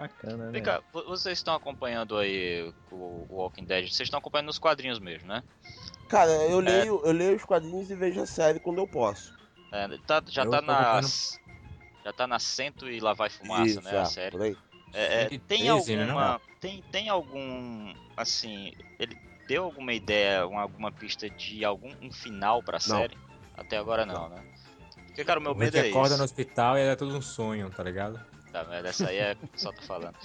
Bacana, 0.01 0.45
né? 0.45 0.51
Vem 0.51 0.63
cá, 0.63 0.81
vo- 0.91 1.03
vocês 1.05 1.37
estão 1.37 1.53
acompanhando 1.53 2.17
aí 2.17 2.73
o, 2.89 3.27
Walking 3.29 3.65
Dead? 3.65 3.83
Vocês 3.87 4.07
estão 4.07 4.17
acompanhando 4.17 4.47
nos 4.47 4.57
quadrinhos 4.57 4.97
mesmo, 4.99 5.27
né? 5.27 5.43
Cara, 6.09 6.31
eu 6.31 6.59
leio, 6.59 7.01
eu 7.05 7.11
leio 7.11 7.35
os 7.35 7.45
quadrinhos 7.45 7.91
e 7.91 7.95
vejo 7.95 8.19
a 8.19 8.25
série 8.25 8.59
quando 8.59 8.79
eu 8.79 8.87
posso. 8.87 9.31
É, 9.71 9.87
tá- 10.07 10.23
já 10.27 10.43
Eu 10.43 10.49
tá 10.49 10.61
nas. 10.61 11.39
Já 12.03 12.11
tá 12.11 12.25
na 12.25 12.39
cento 12.39 12.89
e 12.89 12.99
lá 12.99 13.13
vai 13.13 13.29
fumaça, 13.29 13.63
Isso, 13.63 13.81
né? 13.83 13.91
A 13.99 14.01
é, 14.01 14.05
série. 14.05 14.31
por 14.31 14.41
aí. 14.41 14.57
É, 14.91 15.21
é, 15.23 15.29
113, 15.29 15.85
tem 15.85 15.95
né, 15.97 16.03
alguma. 16.03 16.31
não? 16.31 16.41
Tem, 16.59 16.81
tem 16.91 17.09
algum. 17.09 17.93
Assim. 18.17 18.73
Ele 18.99 19.15
deu 19.47 19.65
alguma 19.65 19.93
ideia, 19.93 20.47
uma- 20.47 20.63
alguma 20.63 20.91
pista 20.91 21.29
de 21.29 21.63
algum 21.63 21.93
um 22.01 22.11
final 22.11 22.63
pra 22.63 22.79
série? 22.79 23.15
Até 23.55 23.77
agora 23.77 24.03
não, 24.05 24.29
né? 24.29 24.43
Porque, 25.05 25.23
cara, 25.23 25.39
o 25.39 25.43
meu 25.43 25.53
medo 25.53 25.77
é 25.77 25.81
acorda 25.89 26.09
isso. 26.09 26.17
no 26.17 26.23
hospital 26.23 26.77
e 26.77 26.81
é 26.81 26.95
tudo 26.95 27.15
um 27.15 27.21
sonho, 27.21 27.69
tá 27.69 27.83
ligado? 27.83 28.19
Tá, 28.51 28.65
mas 28.67 28.85
essa 28.85 29.07
aí 29.09 29.17
é 29.17 29.37
só 29.55 29.71
tá 29.71 29.81
falando. 29.81 30.15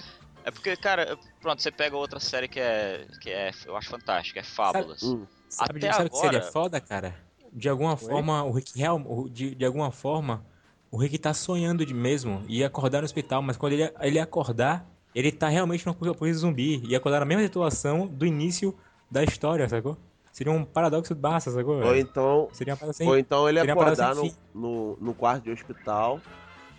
É 0.43 0.51
porque, 0.51 0.75
cara, 0.77 1.17
pronto, 1.41 1.61
você 1.61 1.71
pega 1.71 1.95
outra 1.95 2.19
série 2.19 2.47
que 2.47 2.59
é. 2.59 3.05
que 3.21 3.29
é. 3.29 3.51
Eu 3.65 3.75
acho 3.75 3.89
fantástica, 3.89 4.39
é 4.39 4.43
Fábulas. 4.43 5.03
Hum. 5.03 5.25
Sabe, 5.49 5.77
Até 5.77 5.91
sabe 5.93 6.07
o 6.07 6.11
que 6.11 6.17
seria 6.17 6.39
agora- 6.39 6.51
foda, 6.51 6.81
cara? 6.81 7.15
De 7.51 7.69
alguma 7.69 7.95
forma, 7.97 8.43
o 8.43 8.51
Rick 8.51 8.77
real, 8.77 9.01
o- 9.05 9.29
de, 9.29 9.55
de 9.55 9.65
alguma 9.65 9.91
forma, 9.91 10.45
o 10.91 10.97
Rick 10.97 11.17
tá 11.17 11.33
sonhando 11.33 11.85
de 11.85 11.93
mesmo 11.93 12.43
e 12.47 12.63
acordar 12.63 12.99
no 12.99 13.05
hospital, 13.05 13.41
mas 13.41 13.55
quando 13.57 13.73
ele, 13.73 13.91
ele 14.01 14.19
acordar, 14.19 14.85
ele 15.15 15.31
tá 15.31 15.47
realmente 15.47 15.85
no 15.85 15.93
apocalipse 15.93 16.33
zumbi 16.39 16.81
e 16.85 16.95
acordar 16.95 17.19
na 17.21 17.25
mesma 17.25 17.43
situação 17.43 18.05
do 18.07 18.25
início 18.25 18.77
da 19.09 19.23
história, 19.23 19.67
sacou? 19.67 19.97
Seria 20.31 20.51
um 20.51 20.63
paradoxo 20.63 21.15
massa, 21.15 21.49
sacou? 21.49 21.81
Ou 21.83 21.95
então, 21.95 22.49
Seria 22.51 22.75
uma 22.75 22.89
assim. 22.91 23.07
Ou 23.07 23.17
então 23.17 23.49
ele 23.49 23.59
acordar 23.59 24.13
no, 24.13 24.21
sem 24.21 24.35
no, 24.53 24.97
no 25.01 25.13
quarto 25.13 25.45
de 25.45 25.51
hospital 25.51 26.21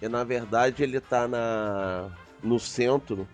e 0.00 0.08
na 0.08 0.24
verdade 0.24 0.82
ele 0.82 1.00
tá 1.00 1.26
na, 1.28 2.10
no 2.42 2.58
centro 2.58 3.26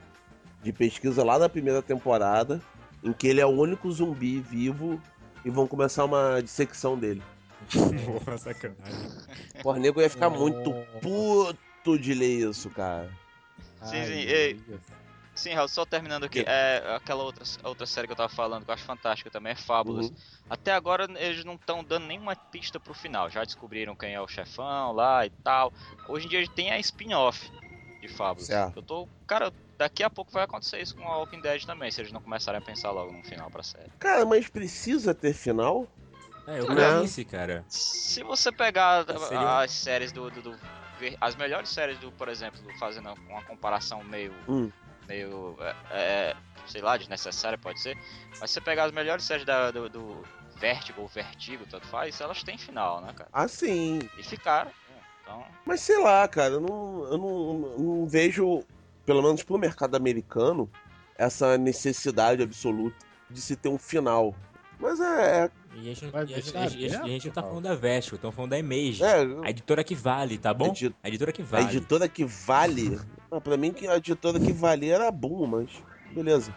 de 0.63 0.73
pesquisa 0.73 1.23
lá 1.25 1.39
da 1.39 1.49
primeira 1.49 1.83
temporada, 1.83 2.61
em 3.03 3.13
que 3.13 3.27
ele 3.27 3.41
é 3.41 3.47
o 3.47 3.51
único 3.51 3.91
zumbi 3.93 4.41
vivo 4.41 5.01
e 5.45 5.51
vão 5.51 5.67
começar 5.67 6.05
uma 6.05 6.41
dissecção 6.43 6.99
dele. 6.99 7.23
Porra, 7.71 8.39
sacanagem. 8.39 9.11
Porra, 9.63 9.79
nego 9.79 10.01
ia 10.01 10.09
ficar 10.11 10.29
Oh. 10.29 10.39
muito 10.39 10.73
puto 11.03 11.99
de 11.99 12.15
ler 12.15 12.49
isso, 12.51 12.71
cara. 12.71 13.11
Sim, 13.83 13.97
Ai, 13.97 14.07
sim. 14.07 14.63
Deus. 14.67 14.81
Sim, 15.35 15.53
Raul, 15.55 15.69
só 15.69 15.85
terminando 15.85 16.25
aqui. 16.25 16.45
Que- 16.45 16.49
É 16.51 16.95
aquela 16.97 17.23
outra, 17.25 17.45
outra 17.65 17.87
série 17.87 18.07
que 18.07 18.13
eu 18.13 18.17
tava 18.17 18.29
falando, 18.29 18.65
que 18.65 18.71
eu 18.71 18.75
acho 18.75 18.85
fantástica 18.85 19.31
também, 19.31 19.53
é 19.53 19.57
Fábulas. 19.57 20.07
Uhum. 20.11 20.17
Até 20.49 20.73
agora 20.73 21.09
eles 21.19 21.45
não 21.45 21.55
estão 21.55 21.83
dando 21.83 22.07
nenhuma 22.07 22.37
pista 22.37 22.79
pro 22.79 22.95
final. 22.95 23.29
Já 23.31 23.43
descobriram 23.45 23.97
quem 23.97 24.15
é 24.15 24.21
o 24.21 24.29
chefão 24.29 24.93
lá 24.93 25.27
e 25.27 25.31
tal. 25.31 25.73
Hoje 26.09 26.27
em 26.27 26.29
dia 26.29 26.47
tem 26.49 26.71
a 26.71 26.79
spin-off 26.79 27.51
de 28.01 28.09
Fábulas. 28.09 28.47
Certo. 28.47 28.77
Eu 28.77 28.83
tô. 28.83 29.09
Cara, 29.27 29.53
daqui 29.77 30.03
a 30.05 30.11
pouco 30.11 30.31
vai 30.31 30.45
acontecer 30.45 30.81
isso 30.81 30.95
com 30.95 31.03
a 31.11 31.17
Walking 31.19 31.41
Dead 31.41 31.65
também, 31.65 31.91
se 31.91 32.01
eles 32.01 32.13
não 32.13 32.21
começarem 32.21 32.59
a 32.61 32.65
pensar 32.65 32.91
logo 32.93 33.11
num 33.13 33.25
final 33.25 33.51
pra 33.51 33.63
série. 33.63 33.91
Cara, 33.99 34.25
mas 34.25 34.49
precisa 34.49 35.13
ter 35.15 35.35
final? 35.35 35.89
É, 36.47 36.61
eu 36.61 37.03
disse, 37.03 37.25
cara. 37.25 37.65
Se 37.69 38.23
você 38.23 38.53
pegar 38.53 39.05
Seria- 39.07 39.59
as 39.61 39.73
séries 39.73 40.13
do, 40.13 40.31
do- 40.31 40.43
do- 40.43 40.75
As 41.21 41.35
melhores 41.35 41.69
séries 41.71 41.99
do, 41.99 42.13
por 42.13 42.29
exemplo, 42.29 42.61
fazendo 42.79 43.13
uma 43.29 43.43
comparação 43.43 44.03
meio. 44.05 44.33
Hum. 44.49 44.71
Meio. 45.09 45.57
é, 45.61 45.75
é, 45.91 46.37
sei 46.67 46.81
lá, 46.83 46.97
desnecessária 46.97 47.59
pode 47.59 47.81
ser. 47.81 47.97
Mas 48.41 48.51
se 48.51 48.55
você 48.55 48.61
pegar 48.61 48.85
as 48.85 48.93
melhores 48.93 49.25
séries 49.25 49.45
da- 49.45 49.71
do, 49.71 49.89
do 49.89 50.23
Vertigo 50.59 51.03
ou 51.03 51.09
Vertigo, 51.09 51.65
tanto 51.71 51.87
faz, 51.87 52.21
elas 52.21 52.43
têm 52.43 52.57
final, 52.57 53.01
né, 53.01 53.13
cara? 53.15 53.29
Ah, 53.33 53.47
sim. 53.49 53.99
E 54.19 54.23
ficaram. 54.23 54.71
né? 54.71 54.97
Então. 55.23 55.45
Mas 55.67 55.81
sei 55.81 55.99
lá, 55.99 56.27
cara, 56.29 56.55
eu 56.55 56.61
não, 56.61 57.05
eu 57.05 57.19
não, 57.19 57.59
não 57.79 58.07
vejo, 58.09 58.63
pelo 59.07 59.23
menos 59.23 59.43
pro 59.43 59.59
mercado 59.59 59.95
americano, 59.97 60.71
essa 61.17 61.57
necessidade 61.59 62.43
absoluta 62.43 62.97
de 63.31 63.41
se 63.41 63.57
ter 63.57 63.69
um 63.69 63.79
final. 63.79 64.35
Mas 64.79 65.01
é. 65.01 65.51
E 65.77 65.91
a 65.91 65.95
gente, 65.95 66.13
e 66.15 66.17
a 66.19 66.25
gente, 66.41 66.55
e 66.55 66.57
a 66.59 66.69
gente- 66.69 66.87
a 66.97 67.07
gente 67.07 67.27
não 67.27 67.33
tá 67.35 67.43
falando 67.43 67.63
da 67.65 67.75
Vertigo, 67.75 68.17
estamos 68.17 68.35
falando 68.37 68.51
da 68.51 68.59
Image. 68.59 69.03
É, 69.03 69.23
A 69.45 69.51
editora 69.51 69.83
que 69.85 69.95
vale, 69.95 70.37
tá 70.39 70.53
bom? 70.53 70.67
edi- 70.69 70.95
A 71.03 71.09
editora 71.09 71.33
que 71.33 71.43
a 71.43 71.45
vale. 71.45 71.77
editora 71.77 72.09
que 72.09 72.25
vale. 72.25 73.01
Ah, 73.35 73.41
pra 73.41 73.57
mim, 73.57 73.73
que 73.73 73.89
a 73.89 73.97
editora 73.97 74.39
que 74.39 74.53
valia 74.53 74.95
era 74.95 75.09
a 75.09 75.11
Boom, 75.11 75.47
mas. 75.47 75.71
Beleza. 76.13 76.55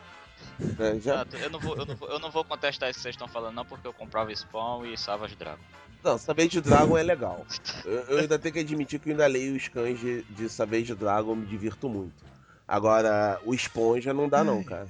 É, 0.79 0.99
já, 0.99 1.21
ah, 1.21 1.25
Eu 1.41 1.49
não, 1.49 1.59
vou, 1.59 1.75
eu, 1.75 1.85
não 1.85 1.95
vou, 1.95 2.09
eu 2.09 2.19
não 2.19 2.31
vou 2.31 2.43
contestar 2.43 2.89
isso 2.89 2.99
que 2.99 3.03
vocês 3.03 3.15
estão 3.15 3.27
falando, 3.27 3.55
não, 3.55 3.65
porque 3.65 3.87
eu 3.87 3.93
comprava 3.93 4.33
Spawn 4.35 4.85
e 4.85 4.95
Savage 4.95 5.35
Dragon. 5.35 5.63
Não, 6.03 6.17
Savage 6.19 6.61
Dragon 6.61 6.95
é 6.95 7.01
legal. 7.01 7.45
Eu, 7.83 7.99
eu 8.01 8.17
ainda 8.19 8.37
tenho 8.37 8.53
que 8.53 8.59
admitir 8.59 8.99
que 8.99 9.09
eu 9.09 9.13
ainda 9.13 9.25
leio 9.25 9.55
os 9.55 9.63
scans 9.63 9.99
de, 9.99 10.21
de 10.23 10.47
Savage 10.47 10.93
Dragon, 10.93 11.35
me 11.35 11.47
divirto 11.47 11.89
muito. 11.89 12.13
Agora, 12.67 13.39
o 13.43 13.55
Esponja 13.55 14.13
não 14.13 14.29
dá 14.29 14.43
não, 14.43 14.63
cara. 14.63 14.87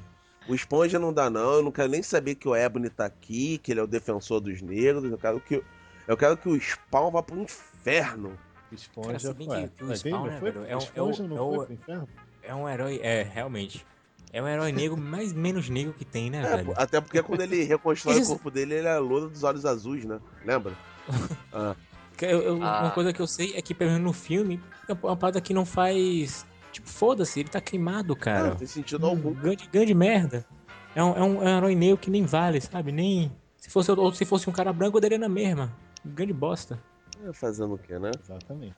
O 0.47 0.55
Esponja 0.55 0.99
não 0.99 1.13
dá 1.13 1.29
não, 1.29 1.53
eu 1.53 1.63
não 1.63 1.71
quero 1.71 1.89
nem 1.89 2.03
saber 2.03 2.35
que 2.35 2.47
o 2.47 2.55
Ebony 2.55 2.89
tá 2.89 3.05
aqui, 3.05 3.57
que 3.59 3.71
ele 3.71 3.79
é 3.79 3.83
o 3.83 3.87
defensor 3.87 4.41
dos 4.41 4.61
negros, 4.61 5.09
eu 5.09 5.17
quero 5.17 5.39
que, 5.39 5.63
eu 6.07 6.17
quero 6.17 6.35
que 6.37 6.49
o 6.49 6.59
Spawn 6.59 7.11
vá 7.11 7.23
pro 7.23 7.39
inferno. 7.39 8.37
Esponja 8.71 9.07
Cara, 9.07 9.19
se 9.19 9.33
bem 9.33 9.47
foi. 9.47 9.67
que- 9.69 9.83
o 9.83 9.95
Spawn, 9.95 10.11
não 10.11 10.25
né, 10.27 10.37
foi? 10.39 10.51
velho, 10.51 10.65
é 10.67 10.75
o- 10.75 10.79
Esponja 10.79 11.23
é 11.23 11.27
o- 11.27 11.63
é 11.87 11.97
o-? 11.99 12.07
É 12.43 12.55
um 12.55 12.67
herói, 12.69 12.99
é, 13.03 13.23
realmente. 13.23 13.85
É 14.33 14.41
o 14.41 14.47
herói 14.47 14.71
negro 14.73 14.97
mais 14.97 15.31
menos 15.31 15.69
negro 15.69 15.93
que 15.93 16.03
tem, 16.03 16.29
né, 16.29 16.39
É, 16.41 16.57
velho? 16.57 16.73
até 16.75 16.99
porque 16.99 17.23
quando 17.23 17.41
ele 17.41 17.63
reconstrói 17.63 18.21
o 18.21 18.25
corpo 18.27 18.51
dele, 18.51 18.75
ele 18.75 18.87
é 18.87 18.97
louro 18.99 19.29
dos 19.29 19.43
olhos 19.43 19.65
azuis, 19.65 20.05
né? 20.05 20.19
Lembra? 20.45 20.73
Ah, 21.53 21.75
eu- 22.21 22.41
eu- 22.41 22.63
Ah. 22.63 22.81
Uma 22.83 22.91
coisa 22.91 23.13
que 23.13 23.21
eu 23.21 23.27
sei 23.27 23.53
é 23.55 23.61
que, 23.61 23.73
pelo 23.73 23.91
menos 23.91 24.03
no 24.05 24.11
filme, 24.13 24.59
é 24.87 24.93
uma 24.93 25.15
parada 25.15 25.39
que 25.39 25.53
não 25.53 25.65
faz. 25.65 26.45
Tipo, 26.71 26.89
foda-se, 26.89 27.39
ele 27.39 27.49
tá 27.49 27.61
queimado, 27.61 28.15
cara. 28.15 28.49
não 28.49 28.55
tem 28.55 28.67
sentido 28.67 29.05
algum. 29.05 29.33
Grande, 29.33 29.67
grande 29.71 29.93
merda. 29.93 30.45
É 30.93 31.03
um, 31.03 31.15
é, 31.15 31.23
um, 31.23 31.41
é 31.43 31.45
um 31.53 31.57
herói 31.57 31.75
negro 31.75 31.97
que 31.97 32.09
nem 32.11 32.25
vale, 32.25 32.59
sabe? 32.59 32.91
Nem. 32.91 33.31
Se 33.57 33.69
fosse, 33.69 33.91
ou 33.91 34.13
se 34.13 34.25
fosse 34.25 34.49
um 34.49 34.53
cara 34.53 34.73
branco, 34.73 34.97
eu 34.97 35.01
daria 35.01 35.17
na 35.17 35.29
mesma. 35.29 35.71
Grande 36.05 36.33
bosta. 36.33 36.79
É, 37.25 37.33
Fazendo 37.33 37.75
o 37.75 37.77
quê, 37.77 37.97
né? 37.99 38.11
Exatamente. 38.23 38.75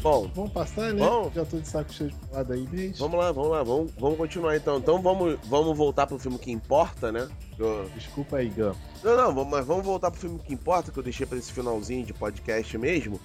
Bom, 0.00 0.30
Vamos 0.34 0.52
passar, 0.52 0.94
né? 0.94 1.04
Vamos. 1.04 1.34
Já 1.34 1.44
tô 1.44 1.58
de 1.58 1.68
saco 1.68 1.92
cheio 1.92 2.10
de 2.10 2.16
falar 2.30 2.50
aí 2.52 2.66
mesmo. 2.68 2.96
vamos 2.98 3.18
lá, 3.18 3.32
vamos 3.32 3.50
lá, 3.50 3.62
vamos, 3.62 3.92
vamos 3.98 4.16
continuar 4.16 4.56
então. 4.56 4.78
Então 4.78 5.02
vamos, 5.02 5.38
vamos 5.44 5.76
voltar 5.76 6.06
pro 6.06 6.18
filme 6.18 6.38
que 6.38 6.50
importa, 6.52 7.10
né? 7.12 7.28
Eu- 7.58 7.88
Desculpa 7.94 8.36
aí, 8.38 8.48
Gam. 8.48 8.74
Não, 9.02 9.16
não, 9.16 9.34
vamos- 9.34 9.50
mas 9.50 9.66
vamos 9.66 9.84
voltar 9.84 10.10
pro 10.10 10.20
filme 10.20 10.38
que 10.38 10.54
importa, 10.54 10.90
que 10.92 10.98
eu 10.98 11.02
deixei 11.02 11.26
pra 11.26 11.36
esse 11.36 11.52
finalzinho 11.52 12.06
de 12.06 12.14
podcast 12.14 12.78
mesmo. 12.78 13.20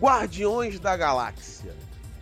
Guardiões 0.00 0.78
da 0.78 0.96
Galáxia. 0.96 1.74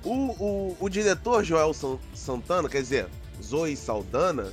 O, 0.03 0.15
o, 0.43 0.77
o 0.81 0.89
diretor 0.89 1.45
Joel 1.45 1.73
San- 1.75 1.99
Santana, 2.15 2.69
quer 2.69 2.81
dizer, 2.81 3.07
Zoe 3.43 3.77
Saldana, 3.77 4.51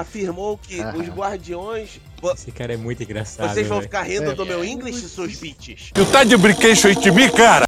afirmou 0.00 0.56
que 0.58 0.80
Ah. 0.80 0.94
os 0.96 1.08
Guardiões. 1.08 2.00
Esse 2.34 2.50
cara 2.50 2.74
é 2.74 2.76
muito 2.76 3.02
engraçado. 3.02 3.52
Vocês 3.52 3.66
vão 3.66 3.78
velho. 3.78 3.88
ficar 3.88 4.02
rindo 4.02 4.30
É. 4.30 4.34
do 4.34 4.44
meu 4.46 4.64
English, 4.64 5.00
seus 5.08 5.36
bitches? 5.36 5.90
You 5.96 6.06
tá 6.06 6.24
de 6.24 6.36
brincation 6.36 6.92
de 6.94 7.10
mim, 7.10 7.28
cara? 7.30 7.66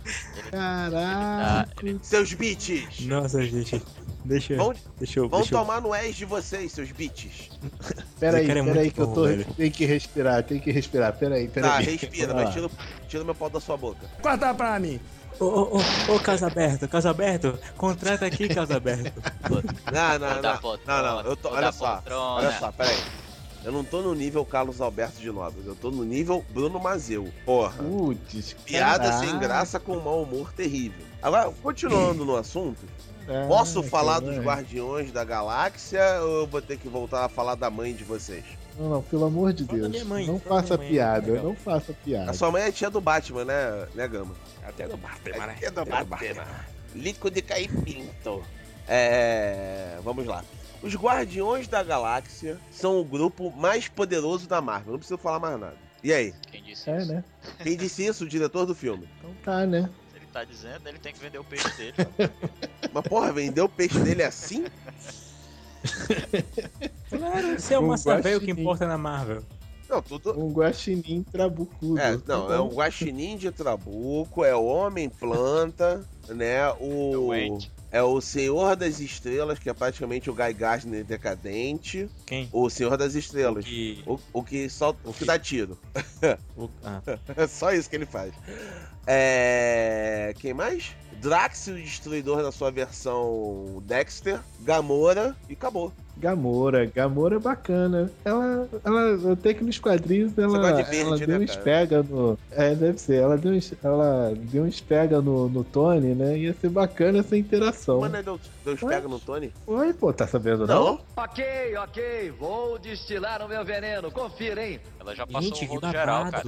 Caraca. 0.51 1.67
Seus 2.03 2.33
bitches! 2.33 3.01
Nossa, 3.01 3.43
gente. 3.45 3.81
Deixa, 4.25 4.57
Vão, 4.57 4.75
deixa 4.99 5.21
eu. 5.21 5.29
vão 5.29 5.41
deixa 5.41 5.55
eu- 5.55 5.59
tomar 5.61 5.81
no 5.81 5.95
ex 5.95 6.15
de 6.17 6.25
vocês, 6.27 6.73
seus 6.73 6.91
bitches. 6.93 7.49
Pera 8.21 8.37
aí, 8.39 8.43
Esse 8.45 8.49
cara 8.55 8.61
é 8.61 8.65
pera 8.65 8.81
aí 8.81 8.91
que 8.91 9.01
eu 9.01 9.07
bom, 9.07 9.15
tô. 9.15 9.25
velho. 9.25 9.45
Tem 9.57 9.71
que 9.71 9.87
respirar, 9.87 10.43
tem 10.43 10.59
que 10.61 10.71
respirar. 10.71 11.13
Pera 11.17 11.37
aí, 11.37 11.49
pera 11.49 11.69
Tá, 11.69 11.77
aí. 11.77 11.85
respira, 11.97 12.35
Vai 12.35 12.45
mas 12.45 12.53
tira, 12.55 12.71
tira 13.09 13.25
meu 13.25 13.35
pau 13.35 13.49
da 13.49 13.61
sua 13.61 13.77
boca. 13.79 14.07
Corta 14.21 14.53
pra 14.53 14.79
mim. 14.79 15.01
Ô, 15.41 15.45
ô, 15.45 15.79
ô, 15.79 16.17
ô, 16.17 16.21
Casa 16.21 16.49
Aberto, 16.49 16.89
Casa 16.89 17.11
Aberto, 17.11 17.59
contrata 17.77 18.27
aqui, 18.27 18.49
Casa 18.49 18.77
Aberto. 18.77 19.13
Não, 19.93 20.19
não, 20.19 20.43
não. 20.43 20.79
Não, 20.87 21.03
não, 21.03 21.21
eu 21.23 21.37
tô. 21.37 21.51
Olha 21.51 21.73
só. 21.73 22.03
Olha 22.11 22.59
só, 22.59 22.71
peraí. 22.73 22.97
Eu 23.65 23.73
não 23.73 23.83
tô 23.83 24.01
no 24.01 24.15
nível 24.15 24.45
Carlos 24.45 24.81
Alberto 24.81 25.21
de 25.21 25.31
Nóbrega, 25.31 25.71
eu 25.71 25.75
tô 25.75 25.91
no 25.91 26.05
nível 26.05 26.45
Bruno 26.51 26.79
Mazeu. 26.79 27.29
Porra. 27.45 27.83
Putz, 27.83 28.55
Piada 28.65 29.13
sem 29.19 29.39
graça 29.39 29.81
com 29.81 29.97
mau 29.97 30.23
humor 30.23 30.53
terrível. 30.53 31.05
Agora, 31.21 31.53
continuando 31.63 32.25
no 32.25 32.37
assunto, 32.37 32.81
posso 33.49 33.83
Caraca, 33.83 33.91
falar 33.91 34.21
dos 34.21 34.31
velho. 34.31 34.43
Guardiões 34.43 35.13
da 35.13 35.25
Galáxia 35.25 36.21
ou 36.23 36.41
eu 36.41 36.47
vou 36.47 36.63
ter 36.63 36.79
que 36.79 36.89
voltar 36.89 37.25
a 37.25 37.29
falar 37.29 37.57
da 37.57 37.69
mãe 37.69 37.93
de 37.93 38.05
vocês? 38.05 38.45
Não, 38.79 38.89
não, 38.89 39.03
pelo 39.03 39.25
amor 39.25 39.53
de 39.53 39.65
Deus. 39.65 40.03
mãe, 40.05 40.27
não 40.27 40.39
faça 40.39 40.77
mãe, 40.77 40.89
piada, 40.89 41.43
não 41.43 41.55
faça 41.57 41.93
piada. 41.93 42.31
A 42.31 42.35
sua 42.35 42.53
mãe 42.53 42.63
é 42.63 42.71
tia 42.71 42.89
do 42.89 43.01
Batman, 43.01 43.45
né, 43.45 43.89
né 43.95 44.07
Gama? 44.07 44.35
Até 44.69 44.87
do 44.87 44.97
Batman, 44.97 45.47
né? 45.47 45.57
É 45.63 45.71
do 45.71 45.81
Até 45.81 46.05
Batman. 46.05 46.47
Lico 46.95 47.31
de 47.31 47.43
cair 47.43 47.71
pinto. 47.83 48.45
É. 48.87 49.99
Vamos 50.03 50.27
lá. 50.27 50.45
Os 50.83 50.95
Guardiões 50.95 51.67
da 51.67 51.83
Galáxia 51.83 52.59
são 52.71 53.01
o 53.01 53.05
grupo 53.05 53.51
mais 53.57 53.89
poderoso 53.89 54.49
da 54.49 54.61
Marvel. 54.61 54.93
Não 54.93 54.99
preciso 54.99 55.19
falar 55.19 55.39
mais 55.41 55.59
nada. 55.59 55.77
E 56.03 56.13
aí? 56.13 56.33
Quem 56.51 56.63
disse 56.63 56.89
É, 56.89 56.99
isso? 56.99 57.13
né? 57.13 57.25
Quem 57.63 57.77
disse 57.77 58.07
isso? 58.07 58.25
O 58.25 58.29
diretor 58.29 58.65
do 58.65 58.75
filme. 58.75 59.09
Então 59.19 59.35
tá, 59.45 59.67
né? 59.67 59.91
Se 60.13 60.17
ele 60.17 60.27
tá 60.33 60.45
dizendo, 60.45 60.89
ele 60.89 60.99
tem 60.99 61.13
que 61.13 61.19
vender 61.19 61.39
o 61.39 61.45
peixe 61.45 61.69
dele. 61.77 61.95
Mas 62.93 63.05
porra, 63.09 63.33
vendeu 63.33 63.65
o 63.65 63.69
peixe 63.69 63.99
dele 64.01 64.23
assim? 64.23 64.65
Claro, 67.09 67.59
se 67.61 67.73
é 67.73 67.79
uma 67.79 67.97
velho 67.97 68.41
que 68.41 68.51
importa 68.51 68.87
na 68.87 68.99
Marvel. 68.99 69.43
Não, 69.89 70.03
tudo. 70.03 70.39
Um 70.39 70.53
guaxinim 70.53 71.23
trabucudo. 71.23 71.99
É, 71.99 72.19
não, 72.27 72.53
é 72.53 72.61
um 72.61 72.69
guaxinim 72.69 73.37
de 73.37 73.51
trabuco, 73.51 74.45
é 74.45 74.55
o 74.55 74.65
homem 74.65 75.09
planta, 75.09 76.05
né? 76.29 76.69
O. 76.81 77.11
Doente. 77.13 77.73
É 77.91 78.03
o 78.03 78.21
Senhor 78.21 78.77
das 78.77 79.01
Estrelas, 79.01 79.59
que 79.59 79.71
é 79.71 79.73
praticamente 79.73 80.29
o 80.29 80.35
Guy 80.35 80.53
Gardner 80.53 81.03
decadente. 81.03 82.07
Quem? 82.27 82.47
O 82.53 82.69
Senhor 82.69 82.99
das 82.99 83.15
Estrelas. 83.15 83.65
Que... 83.65 84.03
O, 84.07 84.19
o 84.31 84.43
que 84.45 84.69
só 84.69 84.95
o 85.05 85.13
que 85.15 85.25
dá 85.25 85.39
tiro. 85.39 85.79
o- 86.55 86.69
ah, 86.85 87.01
É 87.35 87.47
só 87.47 87.73
isso 87.73 87.89
que 87.89 87.97
ele 87.97 88.05
faz. 88.05 88.35
É. 89.07 90.35
Quem 90.39 90.53
mais? 90.53 90.95
Drax, 91.23 91.67
o 91.69 91.75
Destruidor 91.77 92.43
na 92.43 92.53
sua 92.53 92.71
versão 92.71 93.83
Dexter, 93.87 94.39
Gamora 94.61 95.35
e 95.49 95.55
acabou. 95.55 95.91
Gamora, 96.21 96.85
Gamora 96.87 97.37
é 97.37 97.39
bacana. 97.39 98.11
Ela, 98.25 98.69
ela 98.85 99.33
até 99.33 99.55
que 99.55 99.63
nos 99.65 99.79
quadrinhos 99.79 100.37
ela, 100.37 100.73
verde, 100.75 100.97
ela 101.01 101.17
né, 101.17 101.27
deu 101.27 101.37
um 101.37 101.47
cara? 101.47 101.59
espega 101.59 102.03
no. 102.03 102.39
É, 102.51 102.75
deve 102.75 102.99
ser. 102.99 103.23
Ela 103.23 103.37
deu, 103.39 103.53
um 103.53 103.55
es- 103.55 103.75
ela 103.83 104.33
deu 104.37 104.65
um 104.65 104.67
espega 104.67 105.21
no, 105.21 105.49
no 105.49 105.63
Tony, 105.65 106.15
né? 106.15 106.37
Ia 106.39 106.55
ser 106.55 106.69
bacana 106.71 107.19
essa 107.21 107.37
interação. 107.37 108.01
Mano, 108.01 108.23
Deus, 108.23 108.41
Deus 108.65 108.81
pega 108.81 109.07
no 109.09 109.19
Tony? 109.21 109.53
Oi, 109.67 109.93
pô, 109.95 110.13
tá 110.13 110.27
sabendo 110.27 110.67
não? 110.67 110.85
Não? 110.85 111.01
Ok, 111.17 111.45
ok, 111.79 112.31
vou 112.39 112.79
destilar 112.79 113.43
o 113.43 113.49
meu 113.49 113.65
veneno, 113.65 114.11
confira, 114.11 114.67
hein? 114.67 114.81
Ela 115.01 115.15
já 115.15 115.27
passou 115.27 115.43
gente, 115.55 115.65
um 115.65 115.69
rolo 115.69 115.91
geral, 115.91 116.31
cara. 116.31 116.45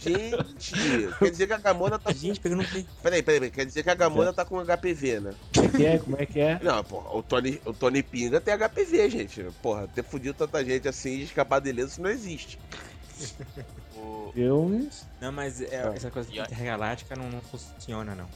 Gente, 0.00 0.72
quer 1.18 1.30
dizer 1.30 1.46
que 1.46 1.52
a 1.52 1.58
Gamora 1.58 1.98
tá. 1.98 2.12
Gente, 2.14 2.40
pegando 2.40 2.62
um 2.62 2.64
Peraí, 2.64 2.86
peraí, 3.02 3.22
peraí. 3.22 3.50
Quer 3.50 3.66
dizer 3.66 3.82
que 3.82 3.90
a 3.90 3.94
Gamora 3.94 4.32
tá 4.32 4.44
com 4.44 4.58
HPV, 4.64 5.20
né? 5.20 5.34
Como 5.54 5.66
é 5.66 5.70
que 5.70 5.84
é? 5.86 5.98
Como 5.98 6.16
é 6.20 6.26
que 6.26 6.40
é? 6.40 6.60
Não, 6.62 6.82
porra, 6.84 7.16
o 7.16 7.22
Tony, 7.22 7.60
o 7.64 7.72
Tony 7.72 8.02
Pinga 8.02 8.40
tem 8.40 8.54
HPV, 8.56 9.03
gente. 9.10 9.42
Porra, 9.62 9.88
ter 9.88 10.02
fudido 10.02 10.34
tanta 10.34 10.64
gente 10.64 10.88
assim 10.88 11.10
e 11.10 11.22
escapar 11.24 11.60
dele, 11.60 11.82
isso 11.82 12.00
não 12.02 12.10
existe. 12.10 12.58
O- 13.96 14.30
Filmes. 14.34 15.06
Não, 15.20 15.30
mas 15.30 15.60
é, 15.60 15.82
Ah. 15.82 15.92
essa 15.94 16.10
coisa 16.10 16.28
de 16.30 16.38
intergaláctica 16.40 17.14
não, 17.14 17.30
não 17.30 17.40
funciona, 17.40 18.14
não. 18.14 18.28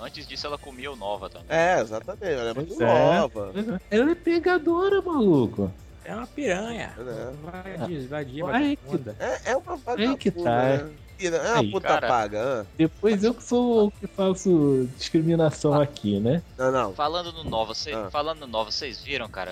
Antes 0.00 0.26
disso, 0.28 0.46
ela 0.46 0.56
comia 0.56 0.92
o 0.92 0.96
Nova 0.96 1.28
também. 1.28 1.48
É, 1.48 1.80
exatamente. 1.80 2.24
Ela 2.24 2.50
é 2.50 2.54
muito 2.54 2.68
Pois 2.76 2.80
é. 2.80 3.18
nova. 3.18 3.52
Ela 3.90 4.10
é 4.12 4.14
pegadora, 4.14 5.02
maluco. 5.02 5.72
É 6.04 6.14
uma 6.14 6.26
piranha. 6.28 6.94
Vai, 7.42 7.76
vadia, 8.06 8.44
Vai 8.44 8.76
que- 8.76 8.82
vagabunda. 8.86 9.16
É, 9.18 9.50
é 9.50 9.56
uma 9.56 9.76
vagabunda. 9.76 10.10
Aí 10.12 10.16
que 10.16 10.30
tá. 10.30 10.62
né? 10.78 10.90
É 11.20 11.30
uma 11.52 11.58
Aí, 11.60 11.70
puta 11.70 11.88
cara. 11.88 12.06
paga. 12.08 12.42
hã? 12.42 12.66
Depois 12.76 13.24
eu 13.24 13.34
que 13.34 13.42
sou 13.42 13.86
o 13.86 13.90
que 13.90 14.06
faço 14.06 14.88
discriminação 14.96 15.74
aqui, 15.80 16.20
né? 16.20 16.42
Não, 16.56 16.70
não. 16.70 16.94
Falando 16.94 17.32
no 17.32 17.44
Nova, 17.44 17.74
cê- 17.74 17.92
Ah. 17.92 18.08
falando 18.10 18.40
no 18.40 18.46
Nova, 18.46 18.70
vocês 18.70 19.00
viram, 19.00 19.28
cara, 19.28 19.50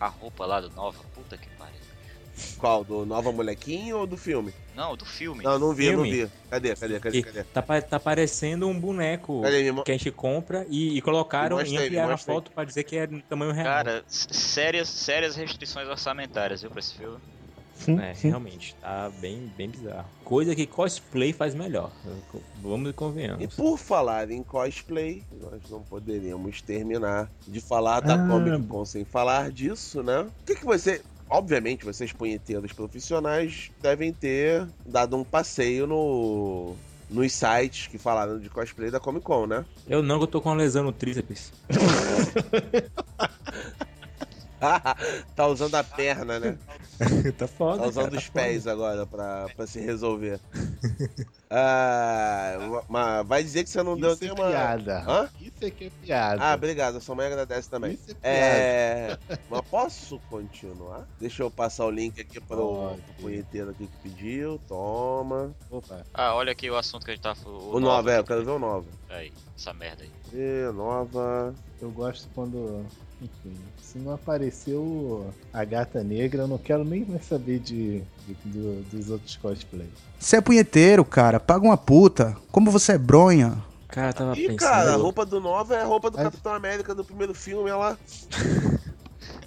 a, 0.00 0.06
a 0.06 0.08
roupa 0.08 0.46
lá 0.46 0.60
do 0.60 0.70
Nova? 0.70 0.98
Puta 1.14 1.36
que 1.36 1.48
pariu. 1.58 1.74
Qual? 2.56 2.84
Do 2.84 3.04
Nova 3.04 3.32
Molequinho 3.32 3.98
ou 3.98 4.06
do 4.06 4.16
filme? 4.16 4.54
Não, 4.74 4.96
do 4.96 5.04
filme. 5.04 5.42
Não, 5.42 5.58
não 5.58 5.74
vi, 5.74 5.86
não 5.90 6.04
Filme? 6.04 6.24
vi. 6.26 6.30
Cadê, 6.48 6.76
cadê, 6.76 7.00
cadê, 7.00 7.22
cadê? 7.22 7.42
Tá, 7.44 7.62
tá 7.82 7.98
parecendo 7.98 8.68
um 8.68 8.78
boneco 8.78 9.42
Cadê? 9.42 9.72
Que 9.82 9.90
a 9.90 9.94
gente 9.96 10.10
compra 10.12 10.64
e, 10.70 10.96
e 10.96 11.02
colocaram 11.02 11.60
e 11.60 11.76
ampliaram 11.76 12.14
a 12.14 12.16
foto 12.16 12.52
pra 12.52 12.62
dizer 12.64 12.84
que 12.84 12.96
é 12.96 13.06
do 13.08 13.20
tamanho 13.22 13.50
real. 13.50 13.64
Cara, 13.66 14.04
sérias, 14.06 14.88
sérias 14.88 15.34
restrições 15.34 15.88
orçamentárias, 15.88 16.62
viu, 16.62 16.70
pra 16.70 16.78
esse 16.78 16.94
filme. 16.94 17.18
É, 17.86 18.12
realmente, 18.20 18.74
tá 18.80 19.10
bem, 19.20 19.50
bem 19.56 19.68
bizarro. 19.70 20.08
Coisa 20.24 20.54
que 20.54 20.66
cosplay 20.66 21.32
faz 21.32 21.54
melhor. 21.54 21.90
Vamos 22.62 22.88
e 22.88 22.90
E 22.90 22.92
convenhamos. 22.92 23.54
por 23.54 23.78
falar 23.78 24.30
em 24.30 24.42
cosplay, 24.42 25.22
nós 25.40 25.60
não 25.70 25.80
poderíamos 25.82 26.60
terminar 26.60 27.30
de 27.46 27.60
falar 27.60 28.00
da 28.00 28.14
Ah. 28.14 28.28
Comic 28.28 28.66
Con 28.66 28.84
sem 28.84 29.04
falar 29.04 29.50
disso, 29.52 30.02
né? 30.02 30.22
O 30.22 30.44
que, 30.44 30.56
que 30.56 30.64
você. 30.64 31.00
Obviamente, 31.30 31.84
vocês 31.84 32.10
punheteiros 32.12 32.72
profissionais 32.72 33.70
devem 33.82 34.12
ter 34.12 34.66
dado 34.84 35.16
um 35.16 35.24
passeio 35.24 35.86
no. 35.86 36.74
Nos 37.10 37.32
sites 37.32 37.86
que 37.86 37.96
falaram 37.96 38.38
de 38.38 38.50
cosplay 38.50 38.90
da 38.90 39.00
Comic 39.00 39.24
Con, 39.24 39.46
né? 39.46 39.64
Eu 39.88 40.02
não, 40.02 40.18
que 40.18 40.24
eu 40.24 40.28
tô 40.28 40.42
com 40.42 40.50
uma 40.50 40.56
lesão 40.56 40.84
no 40.84 40.92
tríceps. 40.92 41.52
tá 45.34 45.46
usando 45.46 45.74
a 45.76 45.84
perna, 45.84 46.38
né? 46.38 46.58
tá 47.36 47.46
foda. 47.46 47.82
Tá 47.82 47.88
usando 47.88 48.04
cara, 48.10 48.16
os 48.16 48.26
tá 48.26 48.32
pés 48.32 48.66
agora 48.66 49.06
pra, 49.06 49.48
pra 49.54 49.66
se 49.66 49.80
resolver. 49.80 50.40
Ah, 51.50 52.82
mas 52.86 53.26
vai 53.26 53.42
dizer 53.42 53.64
que 53.64 53.70
você 53.70 53.82
não 53.82 53.98
deu 53.98 54.12
Isso 54.12 54.22
é 54.22 54.26
nenhuma. 54.26 54.50
piada. 54.50 55.04
Hã? 55.08 55.30
Isso 55.40 55.64
é 55.64 55.70
que 55.70 55.84
é 55.84 55.90
piada. 55.90 56.44
Ah, 56.44 56.54
obrigado. 56.54 57.00
Sua 57.00 57.14
mãe 57.14 57.26
agradece 57.26 57.70
também. 57.70 57.94
Isso 57.94 58.10
é 58.10 58.14
piada. 58.14 58.26
É. 58.28 59.18
Mas 59.48 59.62
posso 59.62 60.20
continuar? 60.28 61.08
Deixa 61.18 61.42
eu 61.42 61.50
passar 61.50 61.86
o 61.86 61.90
link 61.90 62.20
aqui 62.20 62.38
pro, 62.38 62.98
punheteiro 63.18 63.70
aqui 63.70 63.86
que 63.86 63.96
pediu. 64.02 64.60
Toma. 64.68 65.56
Opa. 65.70 66.04
Ah, 66.12 66.34
olha 66.34 66.52
aqui 66.52 66.68
o 66.68 66.76
assunto 66.76 67.06
que 67.06 67.12
a 67.12 67.14
gente 67.14 67.22
tá 67.22 67.34
falando. 67.34 67.74
O 67.74 67.80
nova, 67.80 68.12
é, 68.12 68.18
eu 68.18 68.24
quero 68.24 68.44
ver 68.44 68.50
o 68.50 68.58
nova. 68.58 68.86
Aí, 69.08 69.32
essa 69.56 69.72
merda 69.72 70.04
aí. 70.04 70.12
E, 70.34 70.70
nova. 70.72 71.54
Eu 71.80 71.90
gosto 71.90 72.28
quando. 72.34 72.84
Enfim, 73.20 73.56
se 73.82 73.98
não 73.98 74.14
apareceu 74.14 75.32
a 75.52 75.64
gata 75.64 76.04
negra, 76.04 76.42
eu 76.42 76.48
não 76.48 76.58
quero 76.58 76.84
nem 76.84 77.04
mais 77.04 77.24
saber 77.26 77.58
de, 77.58 78.00
de- 78.26 78.34
do- 78.44 78.82
dos 78.90 79.10
outros 79.10 79.34
cosplays. 79.36 79.88
Você 80.20 80.36
é 80.36 80.40
punheteiro, 80.40 81.04
cara. 81.04 81.40
Paga 81.40 81.64
uma 81.64 81.76
puta. 81.76 82.36
Como 82.52 82.70
você 82.70 82.92
é 82.92 82.98
bronha. 82.98 83.58
Cara, 83.88 84.12
tava 84.12 84.38
Ih, 84.38 84.42
pensando. 84.48 84.56
cara, 84.58 84.92
a 84.92 84.96
roupa 84.96 85.24
do 85.26 85.40
Nova 85.40 85.74
é 85.74 85.80
a 85.80 85.84
roupa 85.84 86.10
do 86.10 86.18
Ai. 86.18 86.24
Capitão 86.24 86.52
América 86.52 86.94
do 86.94 87.04
primeiro 87.04 87.34
filme, 87.34 87.68
ela. 87.70 87.98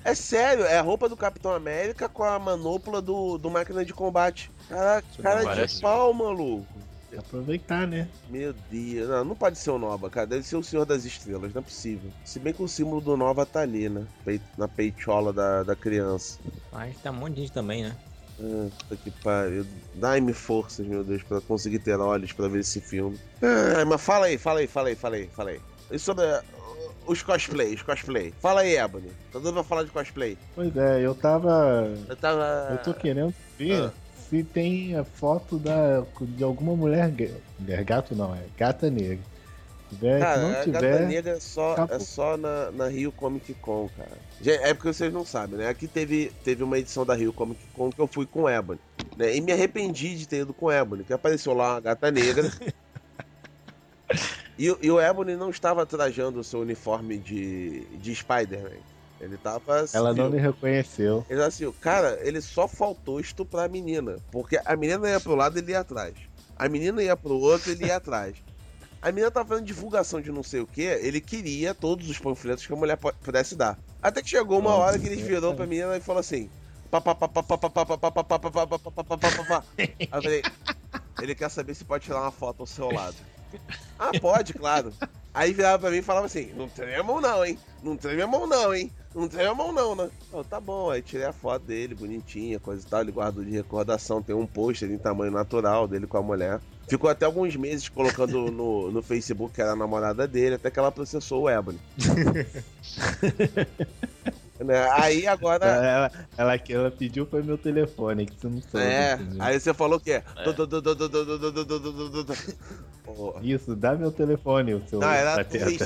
É 0.03 0.15
sério, 0.15 0.63
é 0.65 0.79
a 0.79 0.81
roupa 0.81 1.07
do 1.07 1.15
Capitão 1.15 1.53
América 1.53 2.09
com 2.09 2.23
a 2.23 2.37
manopla 2.39 2.99
do, 3.01 3.37
do 3.37 3.51
máquina 3.51 3.85
de 3.85 3.93
combate. 3.93 4.49
Caraca, 4.67 5.05
cara 5.21 5.43
parece. 5.43 5.75
de 5.75 5.81
pau, 5.81 6.11
maluco. 6.11 6.65
Aproveitar, 7.17 7.87
né? 7.87 8.07
Meu 8.29 8.53
Deus, 8.69 9.09
não, 9.09 9.25
não 9.25 9.35
pode 9.35 9.57
ser 9.57 9.71
o 9.71 9.77
Nova, 9.77 10.09
cara. 10.09 10.27
Deve 10.27 10.43
ser 10.43 10.55
o 10.55 10.63
Senhor 10.63 10.85
das 10.85 11.03
Estrelas, 11.03 11.53
não 11.53 11.61
é 11.61 11.63
possível. 11.63 12.11
Se 12.23 12.39
bem 12.39 12.53
que 12.53 12.63
o 12.63 12.67
símbolo 12.67 13.01
do 13.01 13.17
Nova 13.17 13.45
tá 13.45 13.61
ali, 13.61 13.89
né? 13.89 14.05
Na 14.57 14.67
peitola 14.67 15.33
da, 15.33 15.63
da 15.63 15.75
criança. 15.75 16.39
Mas 16.71 16.97
tá 16.97 17.11
um 17.11 17.15
monte 17.15 17.35
de 17.35 17.41
gente 17.41 17.53
também, 17.53 17.83
né? 17.83 17.95
Ah, 18.39 18.69
puta 18.79 18.95
que 18.97 19.11
pariu. 19.11 19.65
Dai-me 19.93 20.33
forças, 20.33 20.85
meu 20.85 21.03
Deus, 21.03 21.21
pra 21.23 21.41
conseguir 21.41 21.79
ter 21.79 21.99
olhos 21.99 22.33
pra 22.33 22.47
ver 22.47 22.59
esse 22.59 22.81
filme. 22.81 23.19
Ah, 23.41 23.85
mas 23.85 24.01
fala 24.01 24.27
aí, 24.27 24.37
fala 24.37 24.59
aí, 24.59 24.67
fala 24.67 24.87
aí, 24.87 24.95
fala 24.95 25.15
aí, 25.15 25.27
fala 25.27 25.49
aí. 25.51 25.61
E 25.91 25.99
sobre 25.99 26.23
uh, 26.25 26.41
os 27.05 27.21
cosplay, 27.21 27.75
os 27.75 27.81
cosplay. 27.83 28.33
Fala 28.41 28.61
aí, 28.61 28.77
Ebony. 28.77 29.11
Tá 29.31 29.39
doido 29.39 29.55
pra 29.55 29.63
falar 29.63 29.83
de 29.83 29.91
cosplay? 29.91 30.37
Pois 30.55 30.75
é, 30.75 31.05
eu 31.05 31.13
tava. 31.13 31.93
Eu 32.07 32.15
tava. 32.15 32.69
Eu 32.71 32.77
tô 32.77 32.93
querendo 32.93 33.33
ver 33.57 33.73
Ah. 33.73 33.93
Se 34.31 34.43
tem 34.45 34.95
a 34.95 35.03
foto 35.03 35.59
da, 35.59 36.05
de 36.21 36.41
alguma 36.41 36.73
mulher. 36.73 37.11
Mulher 37.59 37.83
gato 37.83 38.15
não, 38.15 38.33
é 38.33 38.39
gata 38.57 38.89
negra. 38.89 39.19
Se 39.89 39.95
tiver, 39.95 40.19
Cara, 40.21 40.41
não 40.41 40.47
a 40.47 40.51
Gata 40.53 40.63
tiver. 40.63 41.05
Negra 41.07 41.31
é 41.31 41.39
só, 41.41 41.73
acabou. 41.73 41.97
é 41.97 41.99
só 41.99 42.37
na, 42.37 42.71
na 42.71 42.87
Rio 42.87 43.11
Comic 43.11 43.53
Con, 43.55 43.89
cara. 43.97 44.17
É 44.45 44.73
porque 44.73 44.93
vocês 44.93 45.11
não 45.11 45.25
sabem, 45.25 45.57
né? 45.57 45.67
Aqui 45.67 45.85
teve, 45.85 46.31
teve 46.45 46.63
uma 46.63 46.79
edição 46.79 47.05
da 47.05 47.13
Rio 47.13 47.33
Comic 47.33 47.59
Con 47.75 47.89
que 47.91 47.99
eu 47.99 48.07
fui 48.07 48.25
com 48.25 48.43
o 48.43 48.49
Ebony. 48.49 48.79
Né? 49.17 49.35
E 49.35 49.41
me 49.41 49.51
arrependi 49.51 50.17
de 50.17 50.25
ter 50.25 50.43
ido 50.43 50.53
com 50.53 50.67
o 50.67 50.71
Ebony, 50.71 51.03
que 51.03 51.11
apareceu 51.11 51.53
lá 51.53 51.73
uma 51.73 51.81
gata 51.81 52.09
negra. 52.09 52.49
e, 54.57 54.71
o- 54.71 54.79
e 54.81 54.89
o 54.89 55.01
Ebony 55.01 55.35
não 55.35 55.49
estava 55.49 55.85
trajando 55.85 56.39
o 56.39 56.43
seu 56.43 56.61
uniforme 56.61 57.17
de, 57.17 57.81
de 57.97 58.15
Spider-Man. 58.15 58.79
Ele 59.21 59.37
tava. 59.37 59.81
Assim, 59.81 59.95
Ela 59.95 60.13
não 60.13 60.29
me 60.29 60.39
reconheceu. 60.39 61.25
Ele 61.29 61.37
tava 61.37 61.47
assim, 61.47 61.71
cara, 61.73 62.19
ele 62.23 62.41
só 62.41 62.67
faltou 62.67 63.19
estuprar 63.19 63.65
a 63.65 63.69
menina. 63.69 64.17
Porque 64.31 64.59
a 64.65 64.75
menina 64.75 65.07
ia 65.09 65.19
pro 65.19 65.35
lado 65.35 65.57
e 65.57 65.61
ele 65.61 65.71
ia 65.71 65.81
atrás. 65.81 66.15
A 66.57 66.67
menina 66.67 67.01
ia 67.03 67.15
pro 67.15 67.37
outro 67.37 67.69
e 67.69 67.73
ele 67.73 67.85
ia 67.85 67.97
atrás. 67.97 68.35
A 69.01 69.11
menina 69.11 69.31
tava 69.31 69.49
fazendo 69.49 69.65
divulgação 69.65 70.21
de 70.21 70.31
não 70.31 70.43
sei 70.43 70.59
o 70.59 70.67
que, 70.67 70.81
ele 70.81 71.19
queria 71.21 71.73
todos 71.73 72.07
os 72.09 72.19
panfletos 72.19 72.65
que 72.65 72.73
a 72.73 72.75
mulher 72.75 72.97
pudesse 72.97 73.55
dar. 73.55 73.79
Até 74.01 74.21
que 74.21 74.29
chegou 74.29 74.59
uma 74.59 74.75
hora 74.75 74.99
que 74.99 75.07
ele 75.07 75.21
virou 75.23 75.55
pra 75.55 75.65
menina 75.65 75.97
e 75.97 76.01
falou 76.01 76.19
assim: 76.19 76.49
eu 79.99 80.21
falei, 80.21 80.41
ele 81.21 81.35
quer 81.35 81.49
saber 81.49 81.73
se 81.73 81.85
pode 81.85 82.05
tirar 82.05 82.21
uma 82.21 82.31
foto 82.31 82.61
ao 82.61 82.67
seu 82.67 82.91
lado. 82.91 83.15
Ah, 83.97 84.11
pode, 84.19 84.53
claro. 84.53 84.93
Aí 85.33 85.53
virava 85.53 85.79
pra 85.79 85.91
mim 85.91 85.97
e 85.97 86.01
falava 86.03 86.25
assim: 86.25 86.51
não 86.55 86.67
treme 86.69 86.95
a 86.95 87.03
mão, 87.03 87.21
não, 87.21 87.45
hein? 87.45 87.57
Não 87.81 87.97
treme 87.97 88.21
a 88.21 88.27
mão, 88.27 88.45
não, 88.45 88.73
hein? 88.73 88.91
Não 89.13 89.27
treme 89.27 89.49
a 89.49 89.53
mão 89.53 89.73
não, 89.73 89.95
né? 89.95 90.09
Eu, 90.31 90.43
tá 90.43 90.59
bom, 90.59 90.89
aí 90.89 91.01
tirei 91.01 91.25
a 91.25 91.33
foto 91.33 91.65
dele, 91.65 91.93
bonitinha, 91.93 92.59
coisa 92.59 92.85
e 92.85 92.89
tal. 92.89 93.01
Ele 93.01 93.11
guardou 93.11 93.43
de 93.43 93.51
recordação, 93.51 94.21
tem 94.21 94.35
um 94.35 94.47
pôster 94.47 94.89
em 94.89 94.97
tamanho 94.97 95.31
natural 95.31 95.87
dele 95.87 96.07
com 96.07 96.17
a 96.17 96.21
mulher. 96.21 96.61
Ficou 96.87 97.09
até 97.09 97.25
alguns 97.25 97.55
meses 97.55 97.89
colocando 97.89 98.45
no, 98.51 98.89
no 98.89 99.01
Facebook 99.01 99.53
que 99.53 99.61
era 99.61 99.71
a 99.71 99.75
namorada 99.75 100.27
dele, 100.27 100.55
até 100.55 100.71
que 100.71 100.79
ela 100.79 100.91
processou 100.91 101.43
o 101.43 101.49
Ebony. 101.49 101.79
Né? 104.63 104.87
Aí 104.91 105.27
agora. 105.27 105.65
Ela, 105.65 106.11
ela, 106.37 106.61
ela 106.67 106.91
pediu 106.91 107.25
foi 107.25 107.41
meu 107.41 107.57
telefone, 107.57 108.25
que 108.25 108.35
tu 108.35 108.49
não 108.49 108.61
sabe. 108.61 108.85
É, 108.85 109.19
aí 109.39 109.59
você 109.59 109.73
falou 109.73 109.97
o 109.97 110.01
quê? 110.01 110.21
Isso, 113.41 113.75
dá 113.75 113.95
meu 113.95 114.11
telefone, 114.11 114.73
o 114.75 114.87
seu. 114.87 114.99
Não, 114.99 115.09
era 115.09 115.43
triste 115.43 115.83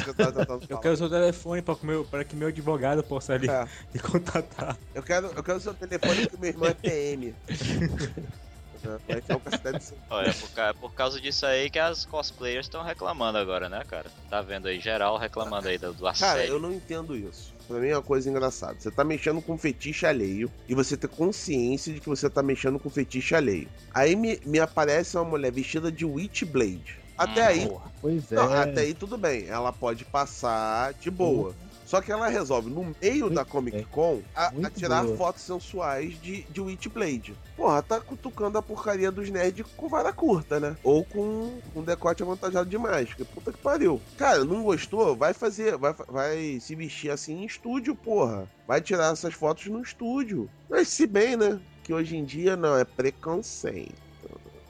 Eu 0.69 0.77
quero 0.77 0.97
seu 0.97 1.09
telefone 1.09 1.61
pra, 1.61 1.75
pra 2.09 2.23
que 2.23 2.35
meu 2.35 2.49
advogado 2.49 3.03
possa 3.03 3.37
lhe, 3.37 3.49
é. 3.49 3.67
contatar. 3.99 4.77
Eu 4.93 5.01
quero, 5.01 5.27
eu 5.27 5.43
quero 5.43 5.59
seu 5.59 5.73
telefone 5.73 6.27
que 6.27 6.37
meu 6.37 6.49
irmão 6.49 6.69
é 6.69 6.73
PM. 6.73 7.33
Olha, 10.09 10.33
por, 10.33 10.75
por, 10.79 10.93
causa 10.93 11.19
disso 11.19 11.45
aí 11.45 11.69
que 11.69 11.79
as 11.79 12.05
cosplayers 12.05 12.67
estão 12.67 12.83
reclamando 12.83 13.37
agora, 13.37 13.67
né, 13.67 13.83
cara? 13.87 14.11
Tá 14.29 14.41
vendo 14.41 14.67
aí 14.67 14.79
geral 14.79 15.17
reclamando 15.17 15.67
aí 15.67 15.77
do, 15.77 15.93
do 15.93 16.07
assédio. 16.07 16.35
Cara, 16.35 16.47
eu 16.47 16.59
não 16.59 16.71
entendo 16.71 17.15
isso. 17.15 17.54
Pra 17.67 17.79
mim 17.79 17.87
é 17.87 17.95
uma 17.95 18.03
coisa 18.03 18.29
engraçada. 18.29 18.75
Você 18.79 18.91
tá 18.91 19.03
mexendo 19.03 19.41
com 19.41 19.57
fetiche 19.57 20.05
alheio 20.05 20.51
e 20.67 20.75
você 20.75 20.95
ter 20.95 21.07
consciência 21.07 21.93
de 21.93 21.99
que 21.99 22.07
você 22.07 22.29
tá 22.29 22.43
mexendo 22.43 22.79
com 22.79 22.89
fetiche 22.89 23.33
alheio. 23.35 23.69
Aí 23.93 24.15
me, 24.15 24.39
me 24.45 24.59
aparece 24.59 25.17
uma 25.17 25.25
mulher 25.25 25.51
vestida 25.51 25.91
de 25.91 26.05
Witchblade. 26.05 27.05
Até 27.17 27.43
Hum, 27.43 27.47
aí, 27.47 27.67
Porra. 27.67 27.91
Pois 28.01 28.31
é. 28.31 28.35
não, 28.35 28.53
até 28.53 28.81
aí 28.81 28.93
tudo 28.93 29.17
bem. 29.17 29.47
Ela 29.47 29.71
pode 29.71 30.05
passar 30.05 30.93
de 30.93 31.09
boa. 31.09 31.55
Só 31.85 32.01
que 32.01 32.11
ela 32.11 32.27
resolve, 32.27 32.69
no 32.69 32.95
meio 32.99 33.25
Muito 33.25 33.35
da 33.35 33.45
Comic. 33.45 33.85
Con, 33.85 34.21
a, 34.35 34.47
a 34.47 34.69
tirar 34.71 35.03
boa. 35.03 35.15
fotos 35.15 35.43
sensuais 35.43 36.19
de, 36.19 36.41
de 36.43 36.59
Witchblade. 36.59 37.35
Porra, 37.55 37.81
tá 37.83 38.01
cutucando 38.01 38.57
a 38.57 38.61
porcaria 38.61 39.11
dos 39.11 39.29
nerds 39.29 39.65
com 39.77 39.87
vara 39.87 40.11
curta, 40.11 40.59
né? 40.59 40.75
Ou 40.83 41.05
com 41.05 41.59
um 41.75 41.83
decote 41.83 42.23
avantajado 42.23 42.67
demais. 42.69 43.13
Que 43.13 43.23
puta 43.23 43.51
que 43.53 43.59
pariu. 43.59 44.01
Cara, 44.17 44.43
não 44.43 44.63
gostou? 44.63 45.15
Vai 45.15 45.33
fazer, 45.33 45.77
vai, 45.77 45.93
vai 46.09 46.59
se 46.59 46.73
vestir 46.75 47.11
assim 47.11 47.43
em 47.43 47.45
estúdio, 47.45 47.95
porra. 47.95 48.49
Vai 48.67 48.81
tirar 48.81 49.13
essas 49.13 49.35
fotos 49.35 49.67
no 49.67 49.81
estúdio. 49.81 50.49
Mas 50.67 50.87
se 50.87 51.05
bem, 51.05 51.37
né? 51.37 51.59
Que 51.83 51.93
hoje 51.93 52.17
em 52.17 52.25
dia 52.25 52.57
não, 52.57 52.75
é 52.75 52.83
preconceito. 52.83 53.93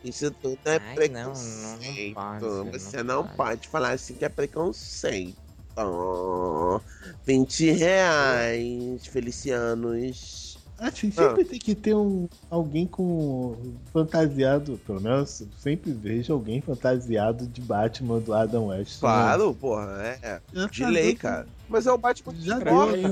Isso 0.03 0.30
tudo 0.30 0.59
é 0.66 0.74
Ai, 0.76 0.80
não, 0.80 0.86
não, 0.88 0.95
preconceito. 0.95 2.16
não 2.16 2.66
pode, 2.66 2.72
Você 2.80 3.03
não 3.03 3.16
não 3.16 3.24
pode. 3.24 3.38
pode 3.38 3.68
falar 3.70 3.91
assim 3.93 4.13
que 4.13 4.26
é 4.26 4.30
preconceito. 4.30 5.44
Oh, 5.78 6.80
20 7.26 7.71
reais, 7.71 9.05
Felicianos. 9.07 10.57
Acho 10.78 11.07
que 11.07 11.11
sempre 11.11 11.45
tem 11.45 11.57
que 11.57 11.73
ter 11.73 11.95
um, 11.95 12.28
alguém 12.51 12.86
com 12.86 13.55
fantasiado, 13.93 14.78
pelo 14.86 14.99
menos 14.99 15.41
sempre 15.57 15.91
vejo 15.93 16.34
alguém 16.34 16.59
fantasiado 16.59 17.47
de 17.47 17.61
Batman 17.61 18.19
do 18.19 18.34
Adam 18.34 18.67
West. 18.67 18.99
Claro, 18.99 19.53
porra, 19.53 20.17
é. 20.21 20.41
Já 20.53 20.65
De 20.67 20.82
tá 20.82 20.89
lei, 20.89 21.07
dando- 21.13 21.17
cara. 21.17 21.47
Mas 21.69 21.88
é 21.88 21.91
o 21.91 21.97
Batman 21.97 22.34
que 22.34 22.41
Já 22.41 22.59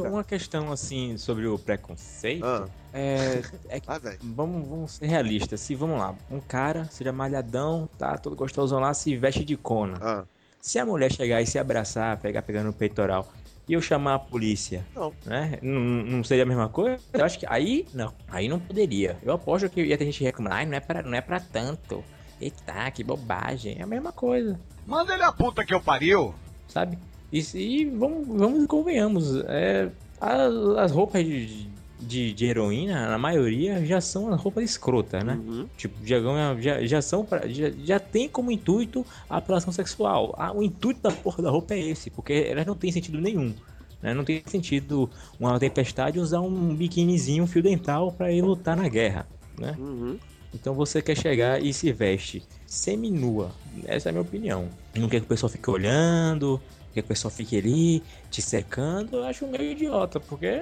uma 0.09 0.23
questão 0.25 0.71
assim 0.71 1.17
sobre 1.17 1.47
o 1.47 1.57
preconceito 1.57 2.45
Ah, 2.45 2.67
é, 2.93 3.41
é 3.69 3.79
que 3.79 3.89
ah. 3.89 3.99
Vamos, 4.21 4.67
vamos 4.67 4.91
ser 4.91 5.05
realistas. 5.07 5.61
Se 5.61 5.73
vamos 5.73 5.97
lá, 5.97 6.13
um 6.29 6.41
cara 6.41 6.85
seja 6.91 7.13
malhadão, 7.13 7.89
tá 7.97 8.17
todo 8.17 8.35
gostosão 8.35 8.79
lá, 8.79 8.93
se 8.93 9.15
veste 9.15 9.43
de 9.45 9.55
cona. 9.55 9.97
Ah, 10.01 10.23
Se 10.65 10.79
a 10.79 10.85
mulher 10.85 11.11
chegar 11.11 11.41
e 11.41 11.45
se 11.45 11.59
abraçar, 11.59 12.15
pegar 12.21 12.41
pegando 12.41 12.67
no 12.67 12.73
peitoral, 12.73 13.27
e 13.67 13.73
eu 13.73 13.81
chamar 13.81 14.13
a 14.15 14.19
polícia, 14.19 14.85
Não. 14.95 15.11
né? 15.25 15.59
Não, 15.61 15.77
não 15.81 16.23
seria 16.23 16.43
a 16.43 16.45
mesma 16.45 16.69
coisa? 16.69 16.97
Eu 17.11 17.25
acho 17.25 17.37
que 17.37 17.45
aí 17.49 17.85
não, 17.93 18.13
aí 18.29 18.47
não 18.47 18.61
poderia. 18.61 19.17
Eu 19.21 19.33
aposto 19.33 19.69
que 19.69 19.81
ia 19.83 19.97
ter 19.97 20.05
gente 20.05 20.23
reclamando, 20.23 20.55
ai, 20.55 20.65
não 20.65 20.73
é 20.75 20.79
pra, 20.79 21.01
não 21.03 21.13
é 21.15 21.19
pra 21.19 21.41
tanto. 21.41 22.01
Eita, 22.39 22.89
que 22.91 23.03
bobagem. 23.03 23.75
É 23.77 23.83
a 23.83 23.87
mesma 23.87 24.13
coisa, 24.13 24.57
Manda 24.87 25.13
ele 25.13 25.23
a 25.23 25.33
puta 25.33 25.65
que 25.65 25.73
eu 25.73 25.81
pariu. 25.81 26.33
sabe? 26.69 26.97
E, 27.29 27.41
se- 27.43 27.59
e 27.59 27.85
vamos, 27.89 28.25
vamos 28.25 28.63
e 28.63 28.67
convenhamos. 28.67 29.35
É, 29.47 29.89
as, 30.21 30.53
as 30.77 30.91
roupas 30.93 31.25
de, 31.25 31.67
de, 32.03 32.33
de 32.33 32.45
heroína, 32.45 33.09
na 33.09 33.17
maioria, 33.17 33.85
já 33.85 33.99
são 34.01 34.33
as 34.33 34.39
roupas 34.39 34.63
escrotas, 34.63 35.23
né? 35.23 35.33
Uhum. 35.33 35.67
Tipo, 35.77 35.95
já, 36.05 36.17
já, 36.59 36.85
já 36.85 37.01
são 37.01 37.25
pra, 37.25 37.47
já, 37.47 37.69
já 37.83 37.99
tem 37.99 38.29
como 38.29 38.51
intuito 38.51 39.05
a 39.29 39.37
apelação 39.37 39.71
sexual. 39.71 40.35
Ah, 40.37 40.51
o 40.51 40.61
intuito 40.61 41.01
da 41.01 41.11
porra 41.11 41.43
da 41.43 41.49
roupa 41.49 41.73
é 41.73 41.79
esse, 41.79 42.09
porque 42.09 42.47
elas 42.47 42.65
não 42.65 42.75
tem 42.75 42.91
sentido 42.91 43.19
nenhum. 43.19 43.53
Né? 44.01 44.13
Não 44.13 44.23
tem 44.23 44.43
sentido 44.45 45.09
uma 45.39 45.57
tempestade 45.59 46.19
usar 46.19 46.41
um 46.41 46.75
biquinizinho, 46.75 47.45
um 47.45 47.47
fio 47.47 47.63
dental 47.63 48.11
pra 48.11 48.31
ir 48.31 48.41
lutar 48.41 48.75
na 48.75 48.87
guerra. 48.89 49.25
Né? 49.57 49.75
Uhum. 49.79 50.17
Então 50.53 50.73
você 50.73 51.01
quer 51.01 51.17
chegar 51.17 51.63
e 51.63 51.73
se 51.73 51.91
veste 51.91 52.43
seminua. 52.67 53.51
Essa 53.85 54.09
é 54.09 54.11
a 54.11 54.13
minha 54.13 54.21
opinião. 54.21 54.67
Não 54.95 55.09
quer 55.09 55.19
que 55.19 55.25
o 55.25 55.29
pessoal 55.29 55.49
fique 55.49 55.69
olhando, 55.69 56.61
que 56.93 56.99
a 56.99 57.03
pessoa 57.03 57.31
fique 57.31 57.57
ali 57.57 58.03
te 58.29 58.41
secando, 58.41 59.17
eu 59.17 59.23
acho 59.25 59.47
meio 59.47 59.71
idiota, 59.71 60.19
porque. 60.19 60.61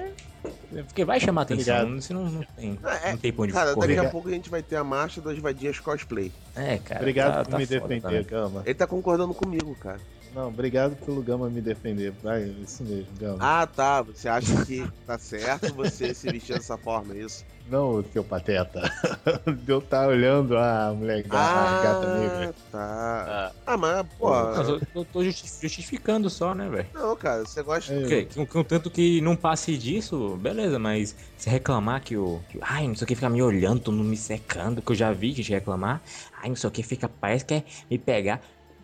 Porque 0.86 1.04
vai 1.04 1.20
chamar 1.20 1.44
Tá 1.44 1.52
atenção, 1.54 1.82
ligado? 1.84 2.02
senão 2.02 2.24
não 2.30 2.42
tem, 2.56 2.78
É, 3.04 3.10
não 3.12 3.18
tem 3.18 3.30
pra 3.32 3.42
onde 3.44 3.52
Cara, 3.52 3.74
correr. 3.74 3.94
daqui 3.94 4.06
a 4.06 4.10
pouco 4.10 4.28
a 4.28 4.32
gente 4.32 4.48
vai 4.48 4.62
ter 4.62 4.76
a 4.76 4.82
marcha 4.82 5.20
das 5.20 5.38
vadias 5.38 5.78
cosplay. 5.78 6.32
É, 6.56 6.78
cara. 6.78 7.00
Obrigado 7.00 7.32
tá- 7.34 7.44
por 7.44 7.50
tá 7.50 7.58
me 7.58 7.66
foda 7.66 7.80
defender. 7.88 8.24
Gama. 8.24 8.62
Ele 8.64 8.74
tá 8.74 8.86
concordando 8.86 9.34
comigo, 9.34 9.74
cara. 9.76 10.00
Não, 10.34 10.48
obrigado 10.48 10.96
pelo 10.96 11.22
Gama 11.22 11.50
me 11.50 11.60
defender. 11.60 12.12
Vai, 12.22 12.44
isso 12.44 12.82
mesmo, 12.84 13.12
Gama. 13.18 13.36
Ah, 13.40 13.66
tá. 13.66 14.00
Você 14.02 14.28
acha 14.28 14.64
que 14.64 14.88
tá 15.06 15.18
certo 15.18 15.74
você 15.74 16.14
se 16.14 16.30
vestir 16.30 16.54
dessa 16.56 16.78
forma, 16.78 17.14
é 17.14 17.18
isso? 17.18 17.44
Não, 17.68 18.02
seu 18.12 18.24
pateta. 18.24 18.80
Eu 19.68 19.80
tá 19.82 20.06
olhando 20.06 20.56
a 20.56 20.92
mulher 20.94 21.22
ga- 21.22 21.66
a 21.66 21.82
gata 21.82 22.06
negra. 22.08 22.54
tá. 22.70 23.24
Ah, 23.28 23.52
Ah, 23.66 23.76
mas, 23.76 24.06
pô. 24.18 24.30
Mas 24.30 24.68
eu, 24.68 25.04
tô 25.04 25.22
justi- 25.22 25.48
justificando 25.60 26.28
só, 26.30 26.54
né, 26.54 26.68
velho? 26.68 26.88
Não, 26.94 27.14
cara, 27.14 27.44
você 27.44 27.62
gosta. 27.62 27.92
É, 27.92 28.04
Ok, 28.04 28.28
com- 28.34 28.46
Contanto 28.46 28.90
que 28.90 29.20
não 29.20 29.36
passe 29.36 29.76
disso, 29.78 30.36
beleza, 30.38 30.78
mas 30.78 31.14
se 31.36 31.48
reclamar 31.50 32.02
que 32.02 32.16
o. 32.16 32.40
Que, 32.48 32.58
ai, 32.62 32.88
não 32.88 32.94
sei 32.94 33.04
o 33.04 33.08
que, 33.08 33.14
fica 33.14 33.28
me 33.30 33.42
olhando, 33.42 33.80
todo 33.80 33.94
mundo 33.96 34.08
me 34.08 34.16
secando, 34.16 34.80
que 34.82 34.90
eu 34.92 34.96
já 34.96 35.12
vi 35.12 35.32
gente 35.32 35.52
reclamar. 35.52 36.02
Ai, 36.42 36.48
não 36.48 36.56
sei 36.56 36.68
o 36.68 36.70
que, 36.72 36.82
fica, 36.82 37.08
parece 37.08 37.44
que 37.44 37.60
quer 37.60 37.66
me 37.90 37.98
pegar. 37.98 38.40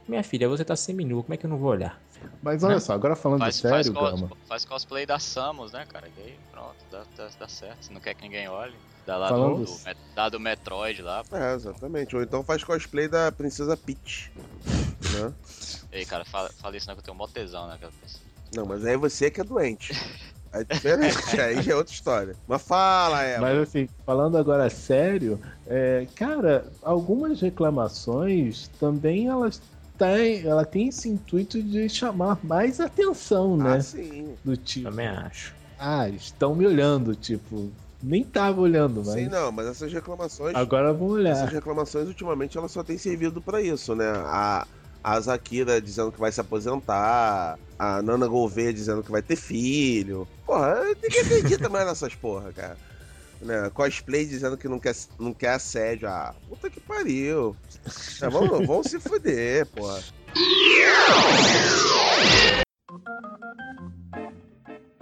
Minha 0.09 0.23
filha, 0.25 0.49
você 0.49 0.65
tá 0.65 0.75
seminu, 0.75 1.23
como 1.23 1.35
é 1.35 1.37
que 1.37 1.45
eu 1.45 1.51
não 1.51 1.59
vou 1.59 1.69
olhar? 1.71 2.01
Mas 2.41 2.65
olha 2.65 2.81
só, 2.81 2.95
agora 2.95 3.15
falando 3.15 3.41
faz, 3.41 3.57
sério, 3.57 3.93
faz, 3.93 4.21
Gama. 4.21 4.31
faz 4.49 4.65
cosplay 4.65 5.05
da 5.05 5.19
Samus, 5.19 5.73
né, 5.73 5.85
cara? 5.87 6.09
E 6.17 6.21
aí, 6.21 6.39
pronto, 6.51 6.77
dá, 6.91 7.05
dá, 7.15 7.29
dá 7.39 7.47
certo. 7.49 7.85
Se 7.85 7.93
não 7.93 8.01
quer 8.01 8.15
que 8.15 8.23
ninguém 8.23 8.49
olhe, 8.49 8.75
dá 9.05 9.19
lá 9.19 9.29
Falando- 9.29 9.65
do, 9.67 9.77
dá 10.15 10.29
do 10.31 10.41
Metroid 10.41 11.03
lá. 11.03 11.23
É, 11.31 11.55
exatamente. 11.55 12.17
Ou 12.17 12.23
então 12.23 12.43
faz 12.43 12.65
cosplay 12.65 13.07
da 13.07 13.31
Princesa 13.31 13.77
Peach. 13.77 14.33
Né? 15.13 15.35
Ei, 15.93 16.07
cara, 16.07 16.25
fala, 16.25 16.49
fala 16.57 16.77
isso 16.77 16.89
não 16.89 16.95
que 16.95 17.01
eu 17.01 17.05
tenho 17.05 17.17
mó 17.17 17.27
tesão 17.27 17.67
naquela 17.67 17.93
pessoa. 18.01 18.25
Não, 18.55 18.65
mas 18.65 18.87
aí 18.87 18.97
você 18.97 19.31
que 19.31 19.43
é 19.43 19.45
doente. 19.45 19.93
É 20.51 20.65
diferente, 20.65 21.39
aí 21.39 21.69
é 21.71 21.77
outra 21.77 21.93
história. 21.93 22.35
Mas 22.47 22.63
fala, 22.63 23.23
Eva. 23.23 23.43
Mas 23.43 23.59
assim, 23.59 23.87
falando 24.07 24.39
agora 24.39 24.71
sério, 24.71 25.39
é, 25.67 26.07
cara, 26.15 26.67
algumas 26.83 27.43
reclamações 27.43 28.69
também 28.81 29.29
elas 29.29 29.61
têm, 29.99 30.47
ela 30.47 30.65
tem 30.65 30.89
esse 30.89 31.09
intuito 31.09 31.63
de 31.63 31.89
chamar 31.89 32.45
mais 32.45 32.81
atenção, 32.81 33.57
né? 33.57 33.77
Ah, 33.77 33.81
sim. 33.81 34.39
Do 34.45 34.57
tipo, 34.57 34.91
Também 34.91 35.07
acho. 35.09 35.55
ah, 35.79 36.09
estão 36.09 36.55
me 36.55 36.67
olhando, 36.67 37.15
tipo, 37.17 37.73
nem 38.03 38.25
tava 38.25 38.61
olhando, 38.61 39.05
mas 39.05 39.15
Sim, 39.15 39.29
não, 39.29 39.53
mas 39.53 39.67
essas 39.67 39.93
reclamações. 39.93 40.55
agora 40.57 40.93
vão 40.93 41.09
Essas 41.27 41.51
olhar. 41.51 41.53
reclamações, 41.53 42.09
ultimamente, 42.09 42.57
elas 42.59 42.73
só 42.73 42.83
têm 42.85 42.99
servido 42.99 43.43
pra 43.43 43.61
isso, 43.61 43.95
né? 43.95 44.05
A, 44.09 44.67
a 45.03 45.21
Zakira 45.21 45.81
dizendo 45.81 46.13
que 46.13 46.19
vai 46.21 46.33
se 46.33 46.41
aposentar, 46.41 47.59
a 47.79 48.03
Nana 48.03 48.27
Gouveia 48.27 48.73
dizendo 48.73 49.03
que 49.05 49.11
vai 49.11 49.23
ter 49.23 49.37
filho. 49.37 50.29
Porra, 50.47 50.77
ninguém 51.03 51.21
acredita 51.21 51.69
mais 51.69 51.87
nessas 51.87 52.15
porra, 52.17 52.53
cara. 52.53 52.79
Né? 53.41 53.71
Cosplay 53.71 54.27
dizendo 54.27 54.57
que 54.59 54.67
não 54.69 54.79
quer, 54.81 54.95
não 55.19 55.33
quer 55.33 55.51
assédio. 55.51 56.09
Ah, 56.09 56.35
puta 56.49 56.69
que 56.69 56.81
pariu. 56.81 57.57
É, 58.21 58.29
vamos, 58.29 58.67
vamos 58.67 58.87
se 58.89 58.99
fuder, 58.99 59.65
porra. 59.67 60.03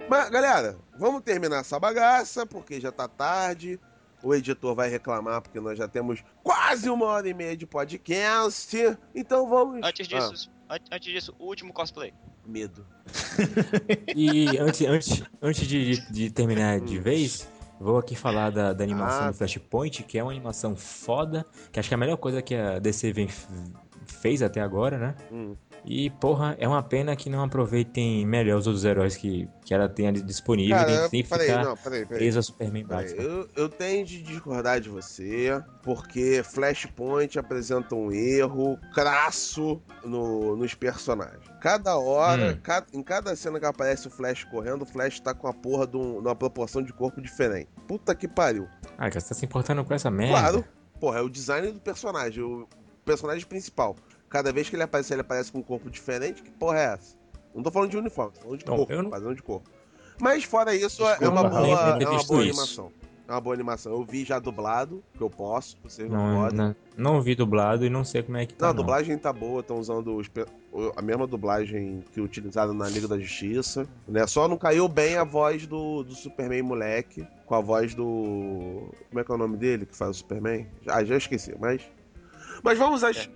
Mas, 0.09 0.29
galera, 0.29 0.77
vamos 0.97 1.21
terminar 1.21 1.59
essa 1.61 1.79
bagaça, 1.79 2.45
porque 2.45 2.79
já 2.79 2.91
tá 2.91 3.07
tarde. 3.07 3.79
O 4.23 4.33
editor 4.33 4.73
vai 4.73 4.89
reclamar, 4.89 5.41
porque 5.41 5.59
nós 5.59 5.77
já 5.77 5.87
temos 5.87 6.23
quase 6.43 6.89
uma 6.89 7.05
hora 7.05 7.29
e 7.29 7.33
meia 7.33 7.55
de 7.55 7.67
podcast. 7.67 8.75
Então 9.13 9.47
vamos. 9.47 9.79
Antes 9.83 10.07
disso, 10.07 10.49
an- 10.69 10.79
antes 10.91 11.11
disso, 11.13 11.35
o 11.37 11.45
último 11.45 11.71
cosplay. 11.73 12.13
Ah, 12.15 12.47
medo. 12.47 12.85
E 14.15 14.57
antes, 14.57 14.81
antes, 14.87 15.23
antes 15.41 15.67
de, 15.67 15.95
de- 15.95 16.11
de 16.11 16.31
terminar 16.31 16.79
de 16.79 16.97
vez, 16.99 17.47
vou 17.79 17.97
aqui 17.97 18.15
falar 18.15 18.49
da, 18.51 18.73
da 18.73 18.83
animação 18.83 19.27
Ah. 19.27 19.31
do 19.31 19.33
Flashpoint, 19.33 20.03
que 20.03 20.17
é 20.17 20.23
uma 20.23 20.31
animação 20.31 20.75
foda, 20.75 21.45
que 21.71 21.79
acho 21.79 21.87
que 21.89 21.93
é 21.93 21.97
a 21.97 21.99
melhor 21.99 22.17
coisa 22.17 22.41
que 22.41 22.55
a 22.55 22.79
DC 22.79 23.11
vem, 23.13 23.27
fez 24.05 24.41
até 24.41 24.61
agora, 24.61 24.97
né? 24.97 25.15
Hum. 25.31 25.55
E, 25.89 26.09
porra, 26.09 26.53
é 26.59 26.67
uma 26.67 26.83
pena 26.83 27.15
que 27.15 27.29
não 27.29 27.41
aproveitem 27.41 28.25
melhor 28.25 28.57
os 28.57 28.67
outros 28.67 28.83
heróis 28.83 29.15
que, 29.15 29.47
que 29.63 29.73
ela 29.73 29.87
tem 29.87 30.05
ali 30.09 30.21
disponível. 30.21 30.75
Cara, 30.75 31.07
tem, 31.09 31.23
que 31.23 31.29
peraí, 31.29 31.47
ficar 31.47 31.63
não, 31.63 31.77
peraí, 31.77 32.05
peraí. 32.05 32.19
preso 32.23 32.39
a 32.39 32.43
Superman 32.43 32.85
Peraí. 32.85 33.15
Eu, 33.17 33.47
eu 33.55 33.69
tenho 33.69 34.05
de 34.05 34.21
discordar 34.21 34.81
de 34.81 34.89
você, 34.89 35.63
porque 35.83 36.43
Flashpoint 36.43 37.39
apresenta 37.39 37.95
um 37.95 38.11
erro 38.11 38.77
crasso 38.93 39.81
no- 40.03 40.57
nos 40.57 40.73
personagens. 40.73 41.45
Cada 41.61 41.95
hora, 41.97 42.51
Hum. 42.53 42.59
ca- 42.61 42.85
em 42.93 43.01
cada 43.01 43.33
cena 43.37 43.57
que 43.57 43.65
aparece 43.65 44.07
o 44.07 44.11
Flash 44.11 44.43
correndo, 44.43 44.81
o 44.81 44.85
Flash 44.85 45.21
tá 45.21 45.33
com 45.33 45.47
a 45.47 45.53
porra 45.53 45.87
de, 45.87 45.95
um- 45.95 46.21
de 46.21 46.27
uma 46.27 46.35
proporção 46.35 46.83
de 46.83 46.91
corpo 46.91 47.21
diferente. 47.21 47.69
Puta 47.87 48.13
que 48.13 48.27
pariu. 48.27 48.67
Ah, 48.97 49.09
cara, 49.09 49.21
você 49.21 49.29
tá 49.29 49.35
se 49.35 49.45
importando 49.45 49.85
com 49.85 49.93
essa 49.93 50.11
merda? 50.11 50.37
Claro, 50.37 50.65
porra, 50.99 51.19
é 51.19 51.21
o 51.21 51.29
design 51.29 51.71
do 51.71 51.79
personagem, 51.79 52.43
o 52.43 52.67
personagem 53.05 53.45
principal. 53.47 53.95
Cada 54.29 54.51
vez 54.51 54.69
que 54.69 54.75
ele 54.75 54.83
aparece, 54.83 55.13
ele 55.13 55.21
aparece 55.21 55.51
com 55.51 55.59
um 55.59 55.63
corpo 55.63 55.89
diferente. 55.89 56.41
Que 56.43 56.51
porra 56.51 56.79
é 56.79 56.93
essa? 56.93 57.15
Não 57.55 57.63
tô 57.63 57.71
falando 57.71 57.89
de 57.91 57.97
uniforme, 57.97 58.33
tô 58.33 58.41
falando 58.41 58.59
de 58.59 58.65
Não, 58.65 58.75
corpo, 58.77 58.93
não- 58.93 59.33
de 59.33 59.41
corpo. 59.41 59.69
Mas 60.19 60.43
fora 60.43 60.75
isso, 60.75 61.03
é 61.05 61.11
Desculpa, 61.17 61.31
uma 61.33 61.43
não 61.43 61.49
boa, 61.49 61.79
é 61.79 61.93
uma 61.93 61.99
boa 61.99 62.15
isso. 62.17 62.33
animação. 62.35 62.91
É 63.27 63.31
uma 63.31 63.41
boa 63.41 63.53
animação. 63.53 63.91
Eu 63.91 64.03
vi 64.05 64.23
já 64.23 64.39
dublado, 64.39 65.03
que 65.13 65.21
eu 65.21 65.29
posso, 65.29 65.77
vocês 65.83 66.09
não, 66.09 66.17
Não, 66.33 66.41
podem. 66.43 66.57
não, 66.57 66.75
não 66.95 67.21
vi 67.21 67.35
dublado 67.35 67.85
e 67.85 67.89
não 67.89 68.03
sei 68.05 68.23
como 68.23 68.37
é 68.37 68.45
que 68.45 68.53
tá. 68.53 68.65
Não, 68.65 68.69
a 68.69 68.73
dublagem 68.73 69.17
tá 69.17 69.33
boa, 69.33 69.59
estão 69.59 69.77
usando 69.79 70.15
os 70.15 70.27
a 70.95 71.01
mesma 71.01 71.27
dublagem 71.27 72.03
que 72.13 72.21
utilizaram 72.21 72.73
na 72.73 72.87
Liga 72.87 73.07
da 73.07 73.19
Justiça. 73.19 73.87
Né? 74.07 74.25
Só 74.27 74.47
não 74.47 74.57
caiu 74.57 74.87
bem 74.87 75.17
a 75.17 75.23
voz 75.23 75.67
do, 75.67 76.03
do 76.03 76.15
Superman 76.15 76.61
moleque, 76.61 77.27
com 77.45 77.55
a 77.55 77.59
voz 77.61 77.93
do. 77.93 78.89
Como 79.09 79.19
é 79.19 79.23
que 79.23 79.31
é 79.31 79.35
o 79.35 79.37
nome 79.37 79.57
dele 79.57 79.85
que 79.85 79.95
faz 79.95 80.11
o 80.11 80.19
Superman? 80.19 80.65
Ah, 80.87 81.03
já 81.03 81.17
esqueci, 81.17 81.53
mas. 81.59 81.81
Mas 82.63 82.77
vamos 82.77 83.03
às. 83.03 83.15
Jeff 83.15 83.29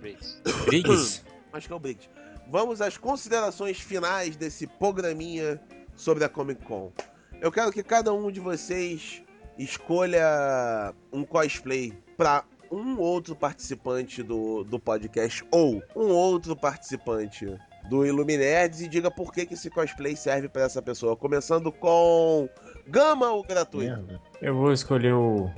Briggs. 0.66 1.24
Acho 1.52 1.66
que 1.66 1.72
é 1.72 1.76
o 1.76 1.78
Briggs. 1.78 2.08
Vamos 2.48 2.80
às 2.80 2.96
considerações 2.96 3.78
finais 3.80 4.36
desse 4.36 4.66
programinha 4.66 5.60
sobre 5.94 6.24
a 6.24 6.28
Comic 6.28 6.64
Con. 6.64 6.92
Eu 7.40 7.50
quero 7.50 7.72
que 7.72 7.82
cada 7.82 8.12
um 8.12 8.30
de 8.30 8.40
vocês 8.40 9.22
escolha 9.58 10.94
um 11.12 11.24
cosplay 11.24 11.92
para 12.16 12.44
um 12.70 12.98
outro 12.98 13.36
participante 13.36 14.22
do, 14.22 14.64
do 14.64 14.78
podcast 14.78 15.44
ou 15.50 15.82
um 15.94 16.08
outro 16.08 16.56
participante 16.56 17.46
do 17.88 18.06
Iluminerds 18.06 18.80
e 18.80 18.88
diga 18.88 19.10
por 19.10 19.32
que, 19.32 19.44
que 19.44 19.54
esse 19.54 19.68
cosplay 19.68 20.16
serve 20.16 20.48
para 20.48 20.62
essa 20.62 20.80
pessoa. 20.80 21.16
Começando 21.16 21.70
com 21.70 22.48
Gama 22.86 23.30
ou 23.30 23.42
gratuito? 23.42 23.96
Merda. 23.96 24.20
Eu 24.40 24.54
vou 24.54 24.72
escolher 24.72 25.12
o 25.12 25.50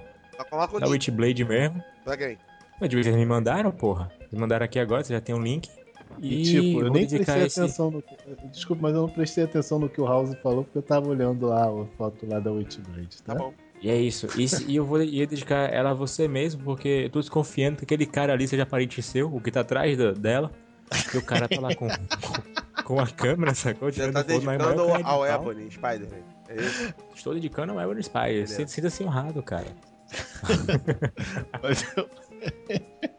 da 0.81 0.89
Witchblade 0.89 1.45
mesmo. 1.45 1.83
pra 2.05 2.17
quem? 2.17 2.39
Mas 2.81 2.93
eles 2.93 3.07
me 3.14 3.25
mandaram, 3.27 3.70
porra. 3.70 4.11
Eles 4.20 4.35
mandaram 4.35 4.64
aqui 4.64 4.79
agora, 4.79 5.03
você 5.05 5.12
já 5.12 5.20
tem 5.20 5.35
um 5.35 5.43
link. 5.43 5.68
E, 6.20 6.41
E, 6.41 6.43
tipo, 6.45 6.81
eu 6.81 6.91
nem 6.93 7.09
prestei 7.09 7.43
esse... 7.45 7.61
atenção 7.61 7.91
no 7.91 8.01
que... 8.03 8.14
Desculpa, 8.53 8.83
mas 8.83 8.95
eu 8.95 9.03
não 9.03 9.09
prestei 9.09 9.45
atenção 9.45 9.79
no 9.79 9.89
que 9.89 10.01
o 10.01 10.07
House 10.07 10.33
falou, 10.43 10.62
porque 10.64 10.79
eu 10.79 10.83
tava 10.83 11.09
olhando 11.09 11.47
lá 11.47 11.64
a 11.68 11.87
foto 11.97 12.27
lá 12.29 12.39
da 12.39 12.53
Witchblade, 12.53 13.22
tá? 13.22 13.35
Tá 13.35 13.39
bom. 13.41 13.53
E 13.83 13.91
é 13.91 13.97
isso. 13.97 14.29
E, 14.41 14.49
se- 14.49 14.64
e 14.68 14.77
eu 14.77 14.85
vou 14.85 15.03
ia 15.03 15.27
dedicar 15.27 15.72
ela 15.72 15.91
a 15.91 15.95
você 15.95 16.27
mesmo, 16.29 16.62
porque 16.62 16.89
eu 16.89 17.11
tô 17.11 17.20
desconfiando 17.20 17.77
que 17.79 17.85
aquele 17.85 18.07
cara 18.07 18.33
ali 18.33 18.47
seja 18.47 18.64
parente 18.64 19.03
seu, 19.03 19.35
o 19.35 19.41
que 19.41 19.51
tá 19.51 19.61
atrás 19.61 19.99
da- 19.99 20.12
dela. 20.12 20.51
E 21.12 21.16
o 21.18 21.22
cara 21.22 21.49
tá 21.49 21.61
lá 21.61 21.75
com, 21.75 21.89
com, 21.89 21.95
com 22.85 23.01
a 23.01 23.07
câmera, 23.09 23.53
sacou? 23.55 23.91
Já 23.91 24.11
tá 24.12 24.22
dedicando 24.22 24.83
ao. 25.05 25.27
Ebony, 25.27 25.70
Spider-Man. 25.70 26.22
É 26.49 26.57
isso? 26.62 26.95
Estou 27.14 27.35
dedicando 27.35 27.72
ao 27.72 27.81
Ebony. 27.81 28.03
Sinta- 28.05 28.68
Sinta-se 28.68 29.03
honrado, 29.03 29.43
cara. 29.43 29.66
Mas 31.62 31.85
eu- 31.97 32.09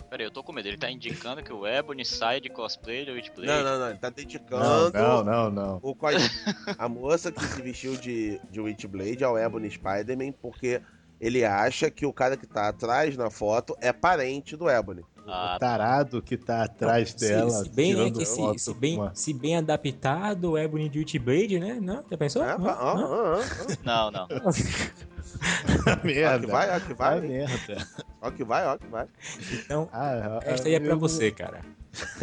Peraí, 0.10 0.26
eu 0.28 0.32
tô 0.32 0.44
com 0.44 0.54
medo. 0.54 0.68
Ele 0.68 0.78
tá 0.78 0.90
indicando 0.90 1.44
que 1.44 1.52
o 1.52 1.66
Ebony 1.68 2.06
sai 2.06 2.40
de 2.40 2.50
cosplay 2.50 3.06
do 3.06 3.12
Witchblade. 3.14 3.48
Não, 3.48 3.64
não, 3.64 3.80
não. 3.80 3.90
Ele 3.90 3.98
tá 4.00 4.10
Não, 4.10 4.16
dedicando. 4.16 4.92
não, 4.94 5.24
não, 5.24 5.52
não. 5.52 5.80
O 5.82 5.94
cos- 5.96 6.14
a 6.78 6.88
moça 6.88 7.32
que 7.32 7.44
se 7.44 7.62
vestiu 7.62 7.96
de, 7.98 8.40
de 8.50 8.62
Witchblade 8.62 9.24
ao 9.24 9.38
Ebony 9.38 9.70
Spider-Man 9.70 10.32
porque 10.42 10.82
ele 11.20 11.44
acha 11.44 11.90
que 11.90 12.06
o 12.06 12.14
cara 12.14 12.38
que 12.38 12.46
tá 12.46 12.68
atrás 12.70 13.16
na 13.18 13.30
foto 13.30 13.76
é 13.82 13.92
parente 13.92 14.56
do 14.56 14.70
Ebony. 14.70 15.04
Ah, 15.28 15.56
O 15.56 15.60
tarado 15.60 16.22
que 16.22 16.38
tá 16.38 16.64
atrás 16.64 17.10
Se- 17.10 17.18
dela, 17.18 17.50
se, 17.50 17.70
bem, 17.70 17.96
né, 17.96 18.12
que 18.12 18.26
se, 18.26 18.60
se 18.60 18.74
bem, 18.76 18.96
uma- 18.98 19.16
se 19.16 19.34
bem 19.34 19.58
adaptado, 19.58 20.52
o 20.52 20.58
Ebony 20.58 20.88
de 20.88 21.00
Witchblade, 21.00 21.60
né? 21.60 21.80
Não? 21.82 22.04
Já 22.10 22.18
pensou? 22.18 22.44
É, 22.44 22.54
ó, 22.54 22.58
Hã? 22.60 22.78
ó, 22.80 23.40
ó. 23.40 24.12
não, 24.12 24.28
não. 25.86 25.94
Ó 25.94 25.96
que 25.98 26.06
merda. 26.08 26.48
vai, 26.48 26.70
ó 26.76 26.80
que 26.80 26.92
Ah, 26.92 26.96
vai. 26.96 27.22
merda. 27.22 27.88
Ó 28.22 28.32
que 28.32 28.44
vai, 28.44 28.66
ó 28.66 28.78
que 28.78 28.88
vai. 28.88 29.08
Então, 29.52 29.90
Ah, 29.94 30.40
essa 30.44 30.68
aí 30.68 30.76
é 30.76 30.80
pra 30.80 30.90
eu- 30.92 31.00
você, 31.00 31.32
cara. 31.32 31.62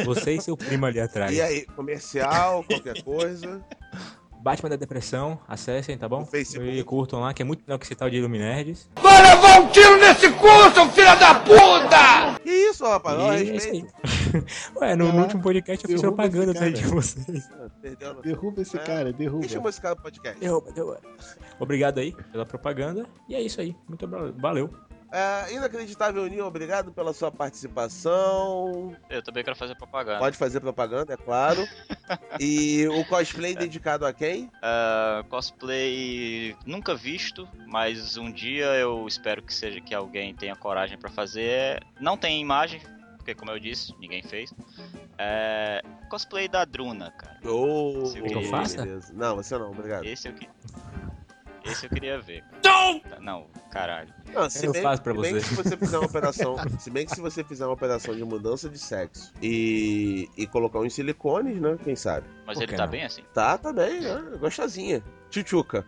Você 0.04 0.34
e 0.34 0.40
seu 0.40 0.56
primo 0.56 0.84
ali 0.86 1.00
atrás. 1.00 1.32
E 1.34 1.40
aí, 1.40 1.64
comercial, 1.66 2.62
qualquer 2.64 3.02
coisa. 3.02 3.64
Batman 4.43 4.70
da 4.70 4.76
Depressão, 4.76 5.38
acessem, 5.49 5.97
tá 5.97 6.09
bom? 6.09 6.26
E 6.61 6.82
curtam 6.82 7.20
lá, 7.20 7.32
que 7.32 7.43
é 7.43 7.45
muito 7.45 7.62
melhor 7.66 7.78
que 7.78 7.84
esse 7.84 7.95
tal 7.95 8.11
de 8.11 8.16
Iluminerds. 8.16 8.88
Vai 9.01 9.22
levar 9.22 9.61
um 9.61 9.68
tiro 9.68 9.97
nesse 9.99 10.30
cu, 10.32 10.49
seu 10.74 10.88
filho 10.90 11.18
da 11.18 11.34
puta! 11.36 12.40
Que 12.43 12.51
isso, 12.51 12.84
rapaz, 12.84 13.18
E 13.18 13.22
é 13.22 13.43
isso 13.43 13.53
respeito. 13.53 13.95
aí. 14.34 14.43
Ué, 14.80 14.97
no, 14.97 15.12
no 15.12 15.22
último 15.22 15.43
podcast 15.43 15.84
eu 15.84 15.90
fiz 15.93 16.01
propaganda 16.01 16.53
esse 16.53 16.64
aí 16.64 16.72
cara. 16.72 16.84
de 16.86 16.93
vocês. 16.93 17.49
Perdeu. 17.80 18.14
Derruba 18.22 18.62
esse 18.62 18.76
É. 18.76 18.80
cara, 18.80 19.12
derruba. 19.12 19.40
Quem 19.43 19.49
chamou 19.49 19.68
esse 19.68 19.80
cara 19.80 19.95
pro 19.95 20.05
podcast? 20.05 20.40
Derruba, 20.40 20.72
derruba. 20.72 21.01
Obrigado 21.61 21.99
aí 21.99 22.12
pela 22.32 22.45
propaganda. 22.45 23.07
E 23.28 23.34
é 23.36 23.40
isso 23.40 23.61
aí. 23.61 23.76
Muito 23.88 24.09
valeu. 24.38 24.70
É, 25.12 25.52
inacreditável 25.52 26.26
Nil, 26.26 26.46
obrigado 26.46 26.90
pela 26.90 27.12
sua 27.12 27.30
participação. 27.30 28.96
Eu 29.10 29.22
também 29.22 29.44
quero 29.44 29.54
fazer 29.54 29.74
propaganda. 29.74 30.18
Pode 30.18 30.38
fazer 30.38 30.58
propaganda, 30.60 31.12
é 31.12 31.16
claro. 31.16 31.62
E 32.40 32.86
o 32.88 33.04
cosplay 33.06 33.54
dedicado 33.54 34.04
a 34.04 34.12
quem? 34.12 34.50
Ah, 34.60 35.24
cosplay 35.28 36.54
nunca 36.66 36.94
visto, 36.94 37.48
mas 37.66 38.16
um 38.16 38.30
dia 38.30 38.66
eu 38.74 39.06
espero 39.06 39.42
que 39.42 39.52
seja 39.54 39.80
que 39.80 39.94
alguém 39.94 40.34
tenha 40.34 40.56
coragem 40.56 40.98
pra 40.98 41.10
fazer. 41.10 41.82
Não 42.00 42.16
tem 42.16 42.40
imagem, 42.40 42.80
porque 43.16 43.34
como 43.34 43.50
eu 43.50 43.58
disse, 43.58 43.94
ninguém 43.98 44.22
fez. 44.22 44.52
É, 45.18 45.82
cosplay 46.10 46.48
da 46.48 46.64
Druna, 46.64 47.10
cara. 47.12 47.38
Ô, 47.48 48.06
Se 48.06 48.18
eu 48.18 48.42
faça? 48.44 48.82
beleza. 48.82 49.12
Não, 49.14 49.36
você 49.36 49.56
não, 49.56 49.70
obrigado. 49.70 50.04
Esse 50.04 50.28
eu, 50.28 50.34
que... 50.34 50.48
Esse 51.64 51.86
eu 51.86 51.90
queria 51.90 52.20
ver. 52.20 52.44
Não! 52.64 53.00
Não, 53.20 53.46
caralho. 53.70 54.12
Não, 54.32 54.50
se 54.50 54.66
Eu 54.66 54.72
bem, 54.72 54.82
faço 54.82 55.02
pra 55.02 55.14
se 55.14 55.20
bem 55.20 55.32
você. 55.34 55.40
que 55.40 55.46
se 55.46 55.54
você 55.54 55.76
fizer 55.76 55.98
uma 55.98 56.06
operação, 56.06 56.56
se 56.78 56.90
bem 56.90 57.06
que 57.06 57.14
se 57.14 57.20
você 57.20 57.44
fizer 57.44 57.64
uma 57.66 57.72
operação 57.74 58.14
de 58.14 58.24
mudança 58.24 58.68
de 58.68 58.78
sexo 58.78 59.32
e, 59.40 60.28
e 60.36 60.46
colocar 60.46 60.80
uns 60.80 60.92
silicones, 60.94 61.60
né? 61.60 61.76
Quem 61.84 61.94
sabe? 61.94 62.26
Mas 62.46 62.56
Por 62.58 62.64
ele 62.64 62.76
tá 62.76 62.84
não? 62.84 62.90
bem 62.90 63.04
assim? 63.04 63.22
Tá, 63.32 63.56
tá 63.56 63.72
bem, 63.72 64.00
né? 64.00 64.22
Gostosinha. 64.40 65.02
Tchutchuca. 65.30 65.86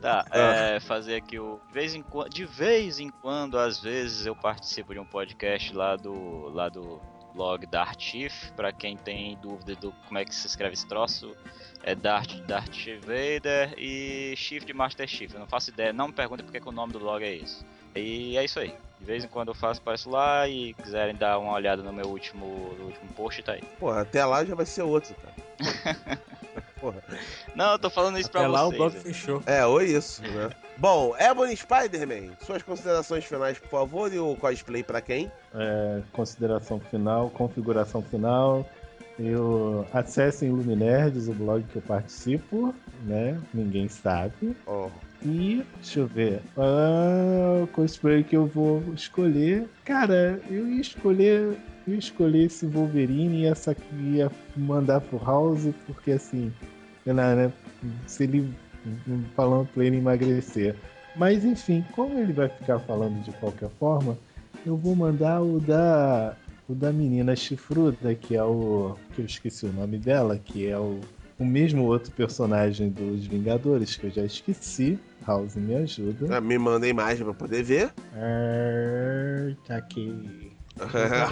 Tá, 0.00 0.24
Ah. 0.30 0.38
é, 0.38 0.80
fazer 0.80 1.16
aqui 1.16 1.38
o. 1.38 1.60
De 1.68 1.74
vez, 1.74 1.94
em, 1.94 2.04
de 2.30 2.44
vez 2.46 2.98
em 3.00 3.10
quando, 3.10 3.58
às 3.58 3.80
vezes, 3.80 4.24
eu 4.26 4.34
participo 4.36 4.94
de 4.94 5.00
um 5.00 5.04
podcast 5.04 5.74
lá 5.74 5.96
do. 5.96 6.48
lá 6.50 6.68
do 6.68 7.00
blog 7.34 7.66
Dart 7.66 8.00
Chief. 8.00 8.50
Pra 8.52 8.72
quem 8.72 8.96
tem 8.96 9.36
dúvida 9.40 9.74
do 9.76 9.92
como 10.06 10.18
é 10.18 10.24
que 10.24 10.34
se 10.34 10.46
escreve 10.46 10.74
esse 10.74 10.86
troço, 10.86 11.34
é 11.82 11.94
Dart, 11.94 12.36
Dart 12.42 12.86
Vader 13.00 13.74
e 13.78 14.34
Chief 14.36 14.64
de 14.64 14.72
Master 14.72 15.08
Chief. 15.08 15.32
Eu 15.32 15.40
não 15.40 15.46
faço 15.46 15.70
ideia, 15.70 15.92
não 15.92 16.08
me 16.08 16.12
perguntem 16.12 16.44
porque 16.44 16.60
que 16.60 16.68
o 16.68 16.72
nome 16.72 16.92
do 16.92 17.00
blog 17.00 17.22
é 17.22 17.34
esse. 17.34 17.64
E 17.94 18.36
é 18.36 18.44
isso 18.44 18.60
aí. 18.60 18.74
De 18.98 19.06
vez 19.06 19.24
em 19.24 19.28
quando 19.28 19.48
eu 19.48 19.54
faço, 19.54 19.80
apareço 19.80 20.10
lá 20.10 20.46
e 20.46 20.74
quiserem 20.74 21.14
dar 21.14 21.38
uma 21.38 21.52
olhada 21.52 21.82
no 21.82 21.92
meu 21.92 22.06
último, 22.06 22.74
no 22.78 22.84
último 22.86 23.12
post, 23.14 23.42
tá 23.42 23.52
aí. 23.52 23.62
Porra, 23.78 24.02
até 24.02 24.24
lá 24.24 24.44
já 24.44 24.54
vai 24.54 24.66
ser 24.66 24.82
outro, 24.82 25.14
cara. 25.14 26.20
Porra. 26.80 27.02
Não, 27.54 27.72
eu 27.72 27.78
tô 27.78 27.90
falando 27.90 28.18
isso 28.18 28.30
pra 28.30 28.40
Até 28.40 28.48
lá 28.48 28.62
o 28.66 28.70
vocês. 28.70 28.78
blog 28.78 28.96
fechou. 29.00 29.42
É, 29.46 29.64
ou 29.66 29.82
isso, 29.82 30.22
né? 30.22 30.50
Bom, 30.78 31.14
Ebony 31.18 31.54
Spider-Man, 31.56 32.32
suas 32.44 32.62
considerações 32.62 33.24
finais, 33.24 33.58
por 33.58 33.68
favor, 33.68 34.12
e 34.12 34.18
o 34.18 34.34
cosplay 34.36 34.82
pra 34.82 35.00
quem? 35.00 35.30
É, 35.54 36.00
consideração 36.12 36.80
final, 36.80 37.28
configuração 37.30 38.00
final. 38.02 38.66
Eu 39.18 39.86
acessem 39.92 40.50
Luminerds, 40.50 41.28
o 41.28 41.34
blog 41.34 41.62
que 41.64 41.76
eu 41.76 41.82
participo, 41.82 42.74
né? 43.04 43.38
Ninguém 43.52 43.86
sabe. 43.86 44.56
Ó, 44.66 44.88
E 45.22 45.62
deixa 45.76 46.00
eu 46.00 46.06
ver. 46.06 46.40
Ah, 46.56 47.60
o 47.62 47.66
cosplay 47.66 48.24
que 48.24 48.34
eu 48.34 48.46
vou 48.46 48.82
escolher. 48.94 49.68
Cara, 49.84 50.40
eu 50.48 50.66
ia 50.66 50.80
escolher. 50.80 51.54
Eu 51.86 51.94
ia 51.94 51.98
escolher 51.98 52.44
esse 52.44 52.66
Wolverine 52.66 53.42
e 53.42 53.46
essa 53.46 53.74
que 53.74 53.94
ia 53.94 54.30
mandar 54.56 55.00
pro 55.00 55.22
House, 55.24 55.68
porque 55.86 56.12
assim, 56.12 56.52
sei 57.04 57.12
lá, 57.12 57.34
né? 57.34 57.52
Se 58.06 58.24
ele 58.24 58.54
falando 59.34 59.66
pra 59.68 59.84
ele 59.84 59.96
emagrecer. 59.96 60.76
Mas 61.16 61.44
enfim, 61.44 61.84
como 61.92 62.18
ele 62.18 62.32
vai 62.32 62.48
ficar 62.48 62.78
falando 62.80 63.22
de 63.22 63.32
qualquer 63.32 63.70
forma, 63.78 64.16
eu 64.64 64.76
vou 64.76 64.94
mandar 64.94 65.40
o 65.40 65.60
da. 65.60 66.36
O 66.68 66.74
da 66.74 66.92
menina 66.92 67.34
chifruda, 67.34 68.14
que 68.14 68.36
é 68.36 68.44
o. 68.44 68.96
que 69.12 69.22
eu 69.22 69.26
esqueci 69.26 69.66
o 69.66 69.72
nome 69.72 69.98
dela, 69.98 70.38
que 70.38 70.68
é 70.68 70.78
o 70.78 71.00
o 71.40 71.44
mesmo 71.44 71.84
outro 71.84 72.12
personagem 72.12 72.90
dos 72.90 73.26
Vingadores, 73.26 73.96
que 73.96 74.04
eu 74.04 74.10
já 74.10 74.22
esqueci. 74.22 74.98
House 75.26 75.56
me 75.56 75.74
ajuda. 75.74 76.38
me 76.38 76.58
manda 76.58 76.84
a 76.84 76.88
imagem 76.88 77.24
pra 77.24 77.32
poder 77.32 77.62
ver. 77.62 77.90
Ah, 78.14 79.54
tá 79.66 79.76
aqui. 79.78 80.52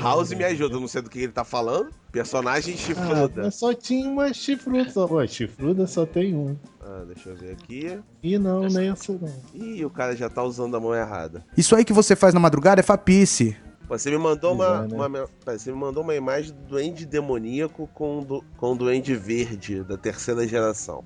House 0.00 0.32
me 0.32 0.44
ajuda, 0.44 0.74
eu 0.76 0.80
não 0.80 0.88
sei 0.88 1.00
do 1.02 1.08
que 1.10 1.18
ele 1.20 1.32
tá 1.32 1.44
falando. 1.44 1.90
Personagem 2.12 2.74
Ah, 2.74 2.76
chifruda. 2.78 3.42
mas 3.44 3.54
só 3.54 3.72
tinha 3.74 4.08
uma 4.08 4.32
chifruda. 4.32 5.06
Ué, 5.06 5.26
chifruda 5.26 5.86
só 5.86 6.04
tem 6.06 6.34
um. 6.34 6.56
Ah, 6.80 7.04
deixa 7.06 7.30
eu 7.30 7.36
ver 7.36 7.52
aqui. 7.52 7.98
E 8.22 8.38
não, 8.38 8.62
nem 8.68 8.88
essa 8.90 9.12
não. 9.12 9.32
Ih, 9.54 9.84
o 9.84 9.90
cara 9.90 10.16
já 10.16 10.28
tá 10.28 10.42
usando 10.42 10.76
a 10.76 10.80
mão 10.80 10.94
errada. 10.94 11.44
Isso 11.56 11.74
aí 11.76 11.84
que 11.84 11.92
você 11.92 12.16
faz 12.16 12.34
na 12.34 12.40
madrugada 12.40 12.80
é 12.80 12.82
fapice. 12.82 13.56
Você 13.88 14.10
me 14.10 14.18
mandou 14.18 14.52
uma, 14.54 14.84
é, 14.84 14.88
né? 14.88 14.96
uma- 15.06 15.28
você 15.46 15.70
me 15.72 15.78
mandou 15.78 16.02
uma 16.02 16.14
imagem 16.14 16.52
do 16.52 16.60
duende 16.68 17.06
demoníaco 17.06 17.88
com, 17.94 18.22
do, 18.22 18.44
com 18.56 18.72
o 18.72 18.76
duende 18.76 19.14
verde 19.14 19.82
da 19.82 19.96
terceira 19.96 20.46
geração. 20.46 21.02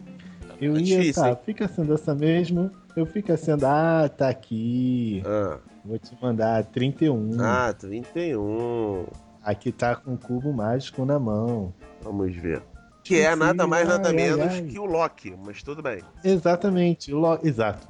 Eu 0.60 0.76
É 0.76 0.80
ia, 0.80 0.84
difícil, 0.98 1.22
tá, 1.22 1.30
hein? 1.30 1.38
fica 1.44 1.68
sendo 1.68 1.94
essa 1.94 2.14
mesmo. 2.14 2.70
Eu 2.96 3.06
fico 3.06 3.36
sendo, 3.36 3.64
ah, 3.66 4.08
tá 4.08 4.28
aqui. 4.28 5.22
Ah, 5.24 5.58
Vou 5.84 5.98
te 5.98 6.16
mandar 6.20 6.64
31. 6.66 7.36
ah 7.40 7.72
31. 7.72 9.06
Aqui 9.42 9.72
tá 9.72 9.96
com 9.96 10.14
o 10.14 10.18
cubo 10.18 10.52
mágico 10.52 11.04
na 11.04 11.18
mão. 11.18 11.72
Vamos 12.02 12.34
ver. 12.36 12.62
Que 13.02 13.20
é 13.20 13.34
nada 13.34 13.66
mais, 13.66 13.88
nada 13.88 14.10
Ai, 14.10 14.14
menos 14.14 14.40
ai. 14.46 14.62
que 14.62 14.78
o 14.78 14.84
Loki, 14.84 15.34
mas 15.44 15.60
tudo 15.62 15.82
bem. 15.82 16.00
Exatamente, 16.22 17.12
o 17.12 17.18
Loki. 17.18 17.48
Exato. 17.48 17.88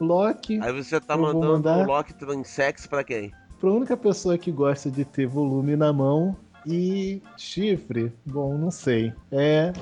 Loki, 0.00 0.58
Aí 0.62 0.72
você 0.72 0.98
tá 1.00 1.16
mandando 1.16 1.52
mandar- 1.54 1.84
o 1.84 1.86
Loki 1.86 2.14
transex 2.14 2.86
pra 2.86 3.04
quem? 3.04 3.32
pra 3.60 3.70
única 3.70 3.96
pessoa 3.96 4.38
que 4.38 4.52
gosta 4.52 4.88
de 4.90 5.04
ter 5.04 5.26
volume 5.26 5.74
na 5.76 5.92
mão 5.92 6.36
e 6.64 7.20
chifre, 7.36 8.12
bom, 8.24 8.56
não 8.56 8.70
sei. 8.70 9.12
É 9.32 9.72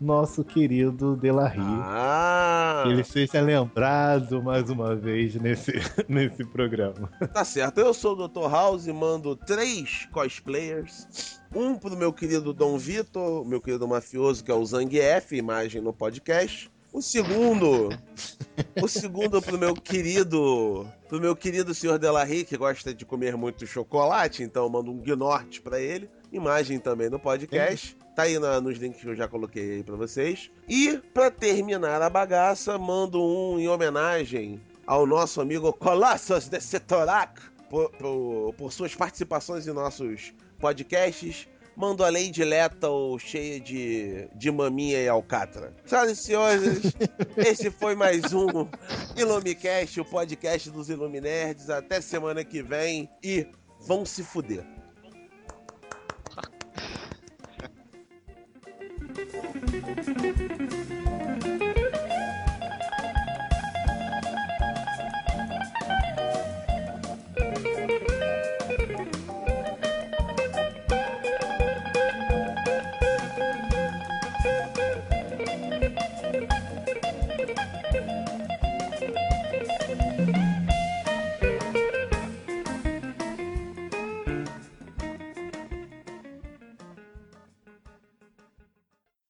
nosso 0.00 0.44
querido 0.44 1.16
Delarry. 1.16 1.58
Ah, 1.60 2.82
Que 2.84 2.92
ele 2.92 3.04
seja 3.04 3.40
lembrado 3.40 4.42
mais 4.42 4.70
uma 4.70 4.94
vez 4.94 5.34
nesse, 5.34 5.72
nesse 6.08 6.44
programa. 6.44 7.08
tá 7.32 7.44
certo. 7.44 7.80
Eu 7.80 7.92
sou 7.92 8.16
o 8.16 8.28
Dr. 8.28 8.48
House 8.50 8.86
e 8.86 8.92
mando 8.92 9.34
três 9.34 10.06
cosplayers. 10.12 11.40
Um 11.54 11.74
pro 11.74 11.96
meu 11.96 12.12
querido 12.12 12.52
Dom 12.52 12.78
Vitor, 12.78 13.44
meu 13.44 13.60
querido 13.60 13.88
mafioso, 13.88 14.44
que 14.44 14.50
é 14.50 14.54
o 14.54 14.64
Zangief, 14.64 15.32
imagem 15.32 15.80
no 15.82 15.92
podcast. 15.92 16.70
O 16.90 17.02
segundo, 17.02 17.90
o 18.80 18.88
segundo 18.88 19.42
pro 19.42 19.58
meu 19.58 19.74
querido, 19.74 20.86
pro 21.06 21.20
meu 21.20 21.36
querido 21.36 21.74
senhor 21.74 21.98
Delarry, 21.98 22.44
que 22.44 22.56
gosta 22.56 22.94
de 22.94 23.04
comer 23.04 23.36
muito 23.36 23.66
chocolate, 23.66 24.42
então 24.42 24.64
eu 24.64 24.70
mando 24.70 24.90
um 24.90 24.96
Gnorte 24.96 25.60
pra 25.60 25.78
ele. 25.78 26.08
Imagem 26.32 26.78
também 26.78 27.10
no 27.10 27.18
podcast. 27.18 27.94
Tá 28.18 28.24
aí 28.24 28.36
na- 28.36 28.60
nos 28.60 28.76
links 28.78 29.00
que 29.00 29.06
eu 29.06 29.14
já 29.14 29.28
coloquei 29.28 29.76
aí 29.76 29.84
pra 29.84 29.94
vocês. 29.94 30.50
E 30.68 30.98
pra 31.14 31.30
terminar 31.30 32.02
a 32.02 32.10
bagaça, 32.10 32.76
mando 32.76 33.22
um 33.22 33.60
em 33.60 33.68
homenagem 33.68 34.60
ao 34.84 35.06
nosso 35.06 35.40
amigo 35.40 35.72
Colossus 35.72 36.48
de 36.48 36.60
Setorak 36.60 37.40
por, 37.70 37.90
por, 37.92 38.54
por 38.54 38.72
suas 38.72 38.92
participações 38.92 39.68
em 39.68 39.72
nossos 39.72 40.34
podcasts. 40.58 41.46
Mando 41.76 42.02
a 42.04 42.10
Lady 42.10 42.42
Lethal 42.42 43.16
cheia 43.20 43.60
de, 43.60 44.26
de 44.34 44.50
maminha 44.50 45.00
e 45.00 45.08
alcatra. 45.08 45.72
Senhoras 45.86 46.10
e 46.10 46.16
senhores, 46.20 46.80
esse 47.38 47.70
foi 47.70 47.94
mais 47.94 48.32
um 48.32 48.66
Ilumicast, 49.16 50.00
o 50.00 50.04
podcast 50.04 50.70
dos 50.72 50.90
Iluminerds. 50.90 51.70
Até 51.70 52.00
semana 52.00 52.42
que 52.42 52.64
vem 52.64 53.08
e 53.22 53.46
vão 53.86 54.04
se 54.04 54.24
fuder. 54.24 54.66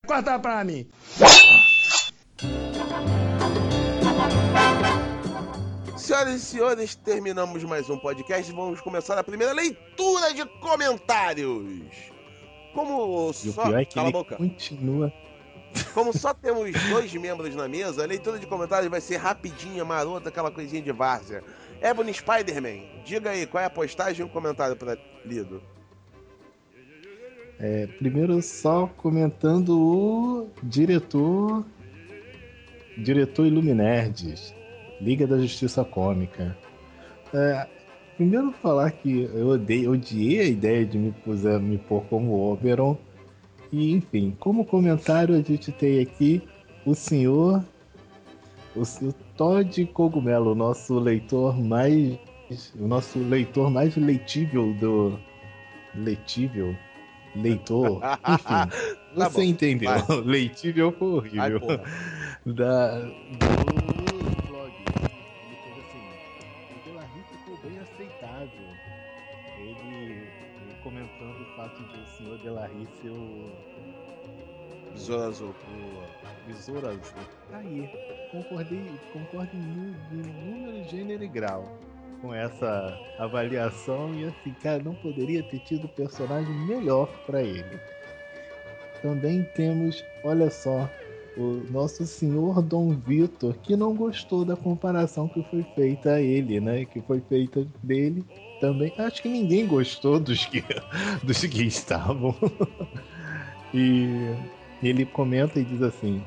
Corta 0.08 0.38
pra 0.38 0.64
mim. 0.64 0.88
Senhoras 5.96 6.34
e 6.34 6.40
senhores, 6.40 6.94
terminamos 6.94 7.62
mais 7.64 7.88
um 7.90 7.98
podcast 7.98 8.50
e 8.50 8.54
vamos 8.54 8.80
começar 8.80 9.18
a 9.18 9.22
primeira 9.24 9.52
leitura 9.52 10.32
de 10.32 10.44
comentários. 10.60 11.64
Como 12.74 13.30
E 13.44 13.48
o 13.48 13.52
só, 13.52 13.64
pior 13.64 13.80
é 13.80 13.84
que 13.84 13.94
cala 13.94 14.08
a 14.08 14.12
boca. 14.12 14.36
continua. 14.36 15.12
Como 15.92 16.16
só 16.16 16.32
temos 16.32 16.72
dois 16.88 17.12
membros 17.14 17.54
na 17.54 17.68
mesa, 17.68 18.02
a 18.02 18.06
leitura 18.06 18.38
de 18.38 18.46
comentários 18.46 18.90
vai 18.90 19.00
ser 19.02 19.16
rapidinha, 19.16 19.84
marota, 19.84 20.30
aquela 20.30 20.50
coisinha 20.50 20.80
de 20.80 20.92
várzea. 20.92 21.44
Ebony 21.82 22.14
Spider-Man, 22.14 23.02
diga 23.04 23.30
aí, 23.30 23.46
qual 23.46 23.62
é 23.62 23.66
a 23.66 23.70
postagem 23.70 24.24
e 24.24 24.28
o 24.28 24.32
comentário 24.32 24.74
para 24.74 24.96
lido? 25.24 25.62
É, 27.60 27.86
primeiro, 27.86 28.40
só 28.40 28.86
comentando 28.86 29.70
o 29.78 30.48
diretor. 30.62 31.64
Diretor 32.96 33.46
Iluminerdes, 33.46 34.52
Liga 35.00 35.26
da 35.26 35.38
Justiça 35.38 35.84
Cômica. 35.84 36.56
É, 37.32 37.66
primeiro, 38.16 38.50
falar 38.52 38.90
que 38.90 39.22
eu 39.32 39.48
odeio, 39.48 39.92
odiei 39.92 40.40
a 40.40 40.44
ideia 40.44 40.84
de 40.84 40.98
me, 40.98 41.12
puser, 41.12 41.60
me 41.60 41.78
pôr 41.78 42.02
como 42.06 42.50
Oberon. 42.50 42.96
E, 43.70 43.92
enfim, 43.92 44.36
como 44.40 44.64
comentário, 44.64 45.34
a 45.34 45.42
gente 45.42 45.70
tem 45.70 46.00
aqui 46.00 46.42
o 46.84 46.94
senhor. 46.94 47.62
O, 48.74 48.82
o 48.82 49.12
Todd 49.36 49.86
Cogumelo, 49.86 50.54
nosso 50.54 50.98
leitor 50.98 51.56
mais. 51.58 52.18
O 52.78 52.86
nosso 52.86 53.18
leitor 53.18 53.70
mais 53.70 53.96
leitível 53.96 54.74
do. 54.74 55.18
Leitível? 55.94 56.74
Leitor? 57.42 58.00
Enfim. 58.28 58.44
Tá 58.44 59.28
você 59.28 59.38
bom, 59.38 59.42
entendeu? 59.42 59.90
vai. 59.90 60.20
Leitível 60.22 60.92
foi 60.92 61.08
horrível. 61.08 61.60
Da, 62.46 63.00
do 63.00 63.16
blog. 64.46 64.72
Ele 64.86 65.56
falou 65.62 65.80
assim: 65.80 66.04
o 66.74 67.36
ficou 67.38 67.58
bem 67.62 67.78
aceitável. 67.78 68.68
Ele, 69.58 70.12
ele 70.12 70.74
comentando 70.82 71.40
o 71.40 71.56
fato 71.56 71.82
de 71.82 72.00
o 72.00 72.06
senhor 72.16 72.38
ser 73.02 73.10
o. 73.10 73.52
Besouro 74.92 75.22
Azul. 75.22 75.54
O 75.54 76.46
Besouro 76.46 76.88
Azul. 76.88 77.02
Tá 77.50 77.58
aí. 77.58 77.88
Concordei, 78.32 78.84
concordo 79.12 79.56
em 79.56 79.60
número, 79.60 80.88
gênero 80.88 81.22
e 81.22 81.28
grau 81.28 81.87
com 82.20 82.34
essa 82.34 82.98
avaliação. 83.18 84.14
E 84.14 84.24
assim, 84.24 84.52
cara, 84.62 84.82
não 84.82 84.94
poderia 84.94 85.42
ter 85.42 85.58
tido 85.60 85.88
personagem 85.88 86.54
melhor 86.66 87.08
pra 87.26 87.42
ele. 87.42 87.78
Também 89.02 89.42
temos, 89.54 90.04
olha 90.24 90.50
só, 90.50 90.90
o 91.36 91.62
nosso 91.70 92.04
senhor 92.04 92.60
Dom 92.60 92.90
Vitor, 92.94 93.54
que 93.62 93.76
não 93.76 93.94
gostou 93.94 94.44
da 94.44 94.56
comparação 94.56 95.28
que 95.28 95.42
foi 95.42 95.62
feita 95.74 96.14
a 96.14 96.20
ele, 96.20 96.60
né? 96.60 96.84
Que 96.84 97.00
foi 97.00 97.20
feita 97.20 97.64
dele 97.82 98.24
também. 98.60 98.92
Acho 98.98 99.22
que 99.22 99.28
ninguém 99.28 99.66
gostou 99.66 100.18
dos 100.18 100.44
que, 100.46 100.64
dos 101.22 101.38
que 101.40 101.62
estavam. 101.62 102.34
e 103.72 104.34
ele 104.82 105.06
comenta 105.06 105.60
e 105.60 105.64
diz 105.64 105.80
assim: 105.80 106.20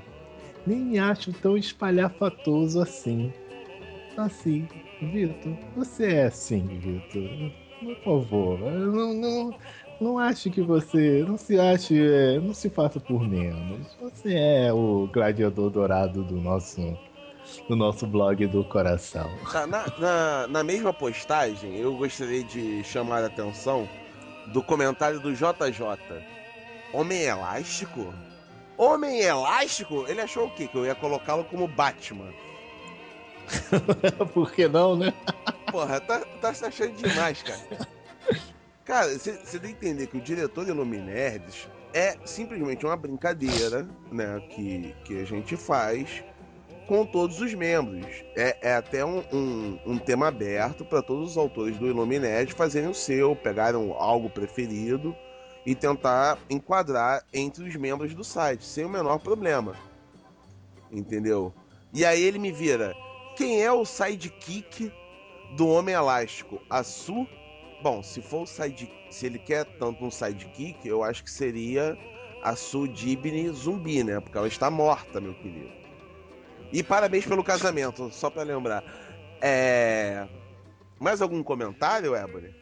Nem 0.66 0.80
me 0.80 0.98
acho 0.98 1.34
tão 1.34 1.58
espalhafatoso 1.58 2.82
assim. 2.82 3.34
Assim, 4.18 4.68
Vitor, 5.01 5.53
você 5.76 6.14
é 6.14 6.24
assim, 6.26 6.66
Vitor. 6.68 7.51
Por 8.03 8.03
favor, 8.03 8.59
não, 8.59 9.14
não, 9.14 9.55
não 9.99 10.20
acho 10.20 10.51
que 10.51 10.62
você. 10.62 11.24
Não 11.28 11.38
se 11.38 11.59
ache. 11.59 11.97
é, 11.99 12.39
Não 12.39 12.53
se 12.53 12.70
faça 12.70 12.99
por 12.99 13.28
menos. 13.28 13.88
Você 13.99 14.36
é 14.36 14.72
o 14.74 15.09
gladiador 15.12 15.70
dourado 15.70 16.24
do 16.24 16.36
nosso. 16.36 16.82
Do 17.68 17.76
nosso 17.76 18.05
blog 18.05 18.45
do 18.47 18.64
coração. 18.64 19.28
Tá, 19.51 19.66
na, 19.66 19.86
na, 19.97 20.47
na 20.47 20.64
mesma 20.64 20.93
postagem, 20.93 21.76
eu 21.76 21.95
gostaria 21.97 22.43
de 22.43 22.84
chamar 22.84 23.24
a 23.24 23.28
atenção 23.28 23.89
do 24.53 24.62
comentário 24.62 25.20
do 25.20 25.34
JJ. 25.34 26.24
Homem 26.93 27.24
elástico? 27.24 28.14
Homem 28.78 29.22
elástico? 29.22 30.05
Ele 30.07 30.22
achou 30.22 30.45
o 30.47 30.51
quê? 30.51 30.68
Que 30.68 30.78
eu 30.78 30.86
ia 30.86 30.93
colocá-lo 30.95 31.43
como 31.45 31.68
Batman. 31.68 32.32
Por 34.34 34.52
que 34.52 34.68
não, 34.68 34.95
né? 34.95 35.14
Porra, 35.72 35.99
tá, 35.99 36.20
tá 36.41 36.54
se 36.54 36.66
achando 36.66 36.93
demais, 36.95 37.41
cara. 37.43 37.88
Cara, 38.86 39.18
você 39.18 39.60
tem 39.60 39.74
que 39.74 39.86
entender 39.86 40.08
que 40.08 40.18
o 40.18 40.22
diretor 40.22 40.66
de 40.66 40.72
é 41.93 42.18
simplesmente 42.26 42.86
uma 42.86 42.95
brincadeira, 42.95 43.88
né? 44.12 44.39
Que, 44.49 44.95
que 45.06 45.22
a 45.22 45.26
gente 45.26 45.56
faz 45.56 46.24
com 46.88 47.06
todos 47.06 47.39
os 47.39 47.54
membros. 47.54 48.24
É, 48.36 48.58
é 48.62 48.76
até 48.76 49.06
um, 49.06 49.24
um, 49.32 49.80
um 49.86 49.97
tema 49.97 50.28
aberto 50.28 50.84
para 50.84 51.02
todos 51.02 51.32
os 51.32 51.38
autores 51.38 51.78
do 51.78 51.88
Illuminerd 51.88 52.54
fazerem 52.54 52.89
o 52.89 52.93
seu, 52.93 53.36
pegarem 53.36 53.95
algo 53.97 54.30
preferido 54.30 55.16
e 55.66 55.76
tentar 55.76 56.38
enquadrar 56.49 57.24
entre 57.34 57.64
os 57.64 57.76
membros 57.76 58.14
do 58.14 58.24
site, 58.24 58.66
sem 58.66 58.84
o 58.84 58.89
menor 58.89 59.20
problema. 59.20 59.76
Entendeu? 60.91 61.54
E 61.93 62.04
aí 62.04 62.22
ele 62.22 62.39
me 62.39 62.52
vira: 62.52 62.93
quem 63.36 63.61
é 63.63 63.71
o 63.71 63.86
sidekick 63.86 64.91
do 65.55 65.67
Homem 65.67 65.95
Elástico? 65.95 66.61
A 66.69 66.84
Su? 66.84 67.27
Bom, 67.82 68.03
se 68.03 68.21
for 68.21 68.43
o 68.43 68.45
side, 68.45 68.91
se 69.09 69.25
ele 69.25 69.39
quer 69.39 69.65
tanto 69.65 70.05
um 70.05 70.11
sidekick, 70.11 70.88
eu 70.88 71.03
acho 71.03 71.23
que 71.23 71.32
seria 71.32 71.97
a 72.43 72.55
Su 72.55 72.88
Dibny 72.88 73.49
zumbi, 73.49 74.03
né? 74.03 74.19
Porque 74.19 74.38
ela 74.38 74.47
está 74.47 74.69
morta, 74.69 75.19
meu 75.19 75.34
querido. 75.34 75.69
E 76.71 76.82
parabéns 76.84 77.25
pelo 77.25 77.43
casamento, 77.43 78.09
só 78.11 78.29
pra 78.29 78.43
lembrar. 78.43 78.84
É. 79.41 80.27
Mais 80.99 81.21
algum 81.21 81.41
comentário, 81.43 82.15
Ebony? 82.15 82.53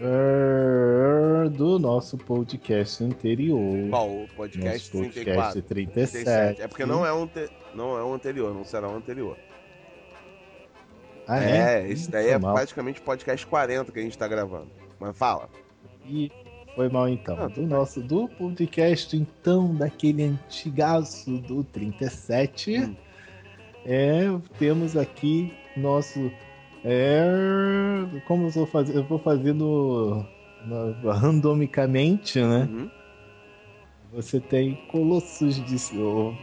É, 0.00 1.48
Do 1.50 1.78
nosso 1.78 2.16
podcast 2.16 3.02
anterior. 3.04 3.88
Qual? 3.90 4.08
O 4.08 4.28
podcast 4.36 4.96
Nosso 4.96 5.10
34? 5.12 5.62
podcast 5.62 5.62
37. 5.62 6.62
É 6.62 6.68
porque 6.68 6.86
não 6.86 7.04
é, 7.04 7.12
um 7.12 7.26
te- 7.26 7.50
não 7.74 7.98
é 7.98 8.04
um 8.04 8.14
anterior, 8.14 8.54
não 8.54 8.64
será 8.64 8.88
um 8.88 8.96
anterior. 8.96 9.36
Ah, 11.26 11.42
é, 11.42 11.88
esse 11.90 12.10
daí 12.10 12.24
Foi 12.24 12.32
é 12.32 12.38
mal. 12.38 12.54
praticamente 12.54 13.00
podcast 13.00 13.46
40 13.46 13.90
que 13.92 13.98
a 13.98 14.02
gente 14.02 14.16
tá 14.18 14.28
gravando. 14.28 14.68
Mas 15.00 15.16
fala. 15.16 15.48
E 16.06 16.30
foi 16.74 16.88
mal 16.88 17.08
então. 17.08 17.36
Ah, 17.40 17.46
do 17.48 17.62
nosso 17.62 18.00
do 18.02 18.28
podcast, 18.28 19.16
então, 19.16 19.74
daquele 19.74 20.24
antigaço 20.24 21.38
do 21.38 21.64
37. 21.64 22.78
Hum. 22.80 22.96
É, 23.86 24.22
temos 24.58 24.96
aqui 24.96 25.52
nosso. 25.76 26.30
É, 26.84 27.24
como 28.26 28.46
eu 28.46 28.50
vou 28.50 28.66
fazer? 28.66 28.96
Eu 28.96 29.04
vou 29.04 29.18
fazendo 29.18 30.26
no- 30.66 31.10
randomicamente, 31.10 32.40
né? 32.40 32.68
Uhum. 32.70 32.90
Você 34.12 34.38
tem 34.40 34.74
Colossus 34.92 35.56
de. 35.64 35.76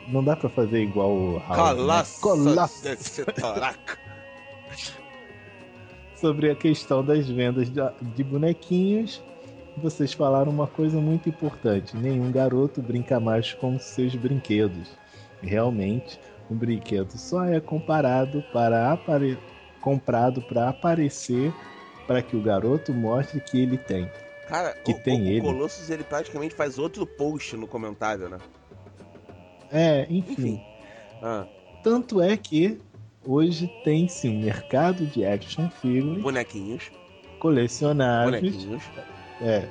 Não 0.09 0.23
dá 0.23 0.35
pra 0.35 0.49
fazer 0.49 0.81
igual 0.83 1.11
o 1.11 1.37
Raul, 1.37 1.69
né? 1.69 1.75
Colossus 1.75 2.19
Colossus. 2.19 2.81
de. 3.17 3.23
Sobre 6.21 6.51
a 6.51 6.55
questão 6.55 7.03
das 7.03 7.27
vendas 7.27 7.67
de, 7.69 8.23
bonequinhos, 8.23 9.21
vocês 9.77 10.13
falaram 10.13 10.51
uma 10.51 10.67
coisa 10.67 11.01
muito 11.01 11.27
importante: 11.27 11.97
nenhum 11.97 12.31
garoto 12.31 12.81
brinca 12.81 13.19
mais 13.19 13.53
com 13.55 13.77
seus 13.79 14.15
brinquedos. 14.15 14.95
Realmente, 15.41 16.19
um 16.49 16.55
brinquedo 16.55 17.11
só 17.17 17.43
é 17.45 17.59
comparado 17.59 18.43
para 18.53 18.93
apare... 18.93 19.37
comprado 19.81 20.41
para 20.43 20.69
aparecer, 20.69 21.51
para 22.05 22.21
que 22.21 22.37
o 22.37 22.41
garoto 22.41 22.93
mostre 22.93 23.41
que 23.41 23.59
ele 23.59 23.77
tem. 23.77 24.07
Cara, 24.47 24.73
Que 24.73 24.91
o, 24.91 24.99
tem 24.99 25.23
o, 25.23 25.27
ele. 25.27 25.39
o 25.39 25.43
Colossus 25.43 25.89
ele 25.89 26.03
praticamente 26.03 26.53
faz 26.53 26.77
outro 26.77 27.07
post 27.07 27.57
no 27.57 27.65
comentário, 27.67 28.29
né? 28.29 28.37
É, 29.71 30.05
enfim. 30.09 30.33
Enfim. 30.33 30.61
Ah, 31.23 31.47
Tanto 31.83 32.21
é 32.21 32.37
que 32.37 32.79
hoje 33.25 33.67
tem-se 33.83 34.27
um 34.27 34.39
mercado 34.39 35.05
de 35.05 35.25
action 35.25 35.69
figures 35.69 36.21
bonequinhos. 36.21 36.91
colecionáveis. 37.39 38.41
Bonequinhos. 38.41 38.83
É, 39.41 39.67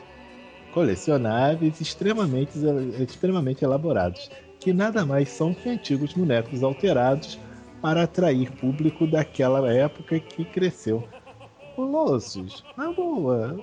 colecionáveis 0.72 1.80
extremamente, 1.80 2.52
extremamente 3.00 3.64
elaborados, 3.64 4.30
que 4.58 4.72
nada 4.72 5.04
mais 5.04 5.28
são 5.28 5.54
que 5.54 5.68
antigos 5.68 6.12
bonecos 6.12 6.62
alterados 6.62 7.38
para 7.80 8.02
atrair 8.02 8.50
público 8.52 9.06
daquela 9.06 9.72
época 9.72 10.18
que 10.20 10.44
cresceu. 10.44 11.02
Colossus, 11.74 12.64
na 12.76 12.92
boa, 12.92 13.58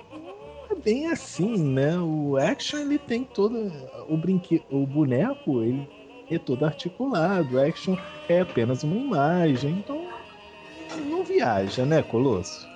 é 0.70 0.74
bem 0.74 1.06
assim, 1.06 1.56
né? 1.56 1.98
O 1.98 2.36
action 2.36 2.80
ele 2.80 2.98
tem 2.98 3.24
todo 3.24 3.70
o 4.08 4.16
brinquedo, 4.16 4.64
o 4.70 4.86
boneco 4.86 5.62
ele 5.62 5.88
é 6.30 6.38
todo 6.38 6.64
articulado, 6.64 7.60
action 7.60 7.96
é 8.28 8.40
apenas 8.40 8.82
uma 8.82 8.96
imagem, 8.96 9.70
então 9.72 10.06
não 11.06 11.24
viaja, 11.24 11.84
né, 11.84 12.02
Colosso? 12.02 12.68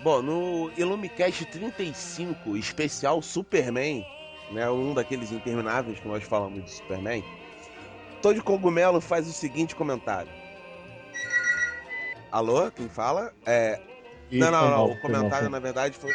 Bom, 0.00 0.22
no 0.22 0.70
Illumicast 0.76 1.44
35, 1.46 2.56
especial 2.56 3.20
Superman, 3.22 4.06
né? 4.52 4.70
Um 4.70 4.94
daqueles 4.94 5.32
intermináveis 5.32 5.98
que 5.98 6.06
nós 6.06 6.22
falamos 6.22 6.64
de 6.64 6.70
Superman. 6.70 7.24
Todd 8.22 8.40
Cogumelo 8.42 9.00
faz 9.00 9.26
o 9.26 9.32
seguinte 9.32 9.74
comentário. 9.74 10.30
Alô, 12.30 12.70
quem 12.70 12.88
fala? 12.88 13.32
É. 13.44 13.80
Não, 14.30 14.50
não, 14.50 14.62
não. 14.62 14.70
mal, 14.70 14.90
O 14.90 15.00
comentário, 15.00 15.48
na 15.48 15.58
verdade, 15.58 15.96
foi. 15.96 16.12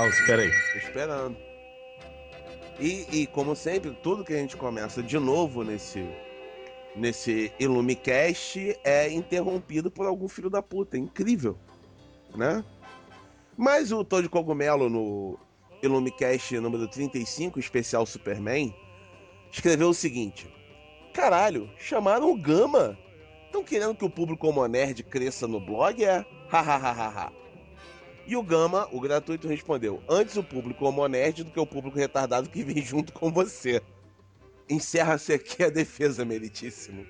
House, 0.00 0.18
peraí. 0.24 0.50
Tô 0.72 0.78
esperando. 0.78 1.36
E, 2.78 3.06
e, 3.12 3.26
como 3.26 3.54
sempre, 3.54 3.90
tudo 4.02 4.24
que 4.24 4.32
a 4.32 4.38
gente 4.38 4.56
começa 4.56 5.02
de 5.02 5.18
novo 5.18 5.62
nesse 5.62 6.08
nesse 6.96 7.52
Illumicast 7.60 8.76
é 8.82 9.10
interrompido 9.10 9.90
por 9.90 10.06
algum 10.06 10.26
filho 10.26 10.48
da 10.48 10.62
puta. 10.62 10.96
É 10.96 11.00
incrível, 11.00 11.58
né? 12.34 12.64
Mas 13.58 13.92
o 13.92 14.02
Todd 14.02 14.26
Cogumelo, 14.30 14.88
no 14.88 15.38
Illumicast 15.82 16.58
número 16.58 16.88
35, 16.88 17.60
especial 17.60 18.06
Superman, 18.06 18.74
escreveu 19.52 19.90
o 19.90 19.94
seguinte: 19.94 20.50
Caralho, 21.12 21.70
chamaram 21.76 22.30
o 22.30 22.40
Gama. 22.40 22.98
Estão 23.44 23.62
querendo 23.62 23.94
que 23.94 24.04
o 24.04 24.10
público 24.10 24.48
homo 24.48 24.66
nerd 24.66 25.02
cresça 25.02 25.46
no 25.46 25.60
blog? 25.60 26.02
É? 26.02 26.24
Hahaha. 26.48 27.39
E 28.30 28.36
o 28.36 28.44
Gama, 28.44 28.88
o 28.92 29.00
gratuito, 29.00 29.48
respondeu: 29.48 30.00
Antes 30.08 30.36
o 30.36 30.44
público 30.44 30.86
homo 30.86 31.04
nerd 31.08 31.42
do 31.42 31.50
que 31.50 31.58
o 31.58 31.66
público 31.66 31.98
retardado 31.98 32.48
que 32.48 32.62
vem 32.62 32.80
junto 32.80 33.12
com 33.12 33.32
você. 33.32 33.82
Encerra-se 34.68 35.32
aqui 35.32 35.64
a 35.64 35.68
defesa, 35.68 36.24
meritíssimo. 36.24 37.04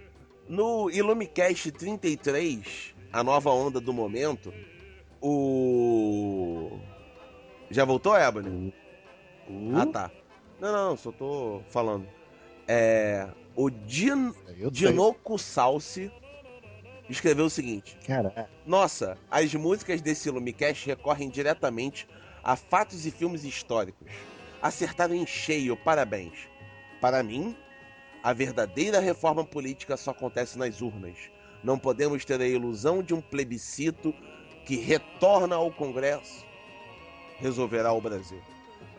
No 0.49 0.91
Illumicast 0.91 1.71
33, 1.73 2.95
a 3.13 3.23
nova 3.23 3.51
onda 3.51 3.79
do 3.79 3.93
momento, 3.93 4.51
o. 5.21 6.79
Já 7.71 7.85
voltou, 7.85 8.17
Ebony? 8.17 8.73
Uh, 9.47 9.77
Ah, 9.77 9.87
tá. 9.87 10.11
Não, 10.59 10.73
não, 10.73 10.97
só 10.97 11.13
tô 11.13 11.61
falando. 11.69 12.09
É. 12.67 13.29
O 13.55 13.69
Din... 13.69 14.33
Dinoco 14.71 15.37
Salsi 15.39 16.11
escreveu 17.13 17.47
o 17.47 17.51
seguinte: 17.51 17.97
Nossa, 18.67 19.19
as 19.31 19.55
músicas 19.55 20.01
desse 20.01 20.31
Lumicast 20.31 20.87
recorrem 20.87 21.29
diretamente 21.29 22.09
a 22.43 22.57
fatos 22.57 23.07
e 23.07 23.11
filmes 23.11 23.45
históricos. 23.45 24.09
Acertaram 24.63 25.15
em 25.15 25.27
cheio, 25.27 25.77
parabéns. 25.77 26.49
Para 27.01 27.23
mim, 27.23 27.57
a 28.23 28.33
verdadeira 28.33 29.01
reforma 29.01 29.45
política 29.45 29.97
só 29.97 30.11
acontece 30.11 30.59
nas 30.59 30.81
urnas. 30.81 31.17
Não 31.63 31.79
podemos 31.79 32.25
ter 32.25 32.41
a 32.41 32.47
ilusão 32.47 33.03
de 33.03 33.15
um 33.15 33.21
plebiscito 33.21 34.15
que 34.65 34.77
retorna 34.77 35.57
ao 35.57 35.71
Congresso 35.71 36.47
resolverá 37.41 37.93
o 37.93 38.01
Brasil. 38.01 38.41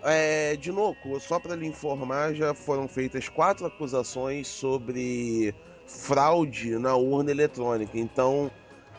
É, 0.04 0.56
Dinoco, 0.56 1.20
só 1.20 1.40
para 1.40 1.56
lhe 1.56 1.68
informar, 1.68 2.34
já 2.34 2.54
foram 2.54 2.88
feitas 2.88 3.30
quatro 3.30 3.68
acusações 3.68 4.48
sobre 4.48 5.54
fraude 5.92 6.78
na 6.78 6.96
urna 6.96 7.32
eletrônica. 7.32 7.98
Então, 7.98 8.50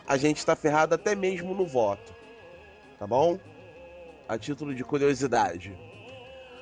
a 0.07 0.17
gente 0.17 0.37
está 0.37 0.55
ferrado 0.55 0.95
até 0.95 1.15
mesmo 1.15 1.53
no 1.53 1.65
voto. 1.65 2.13
Tá 2.99 3.07
bom? 3.07 3.39
A 4.27 4.37
título 4.37 4.73
de 4.73 4.83
curiosidade. 4.83 5.77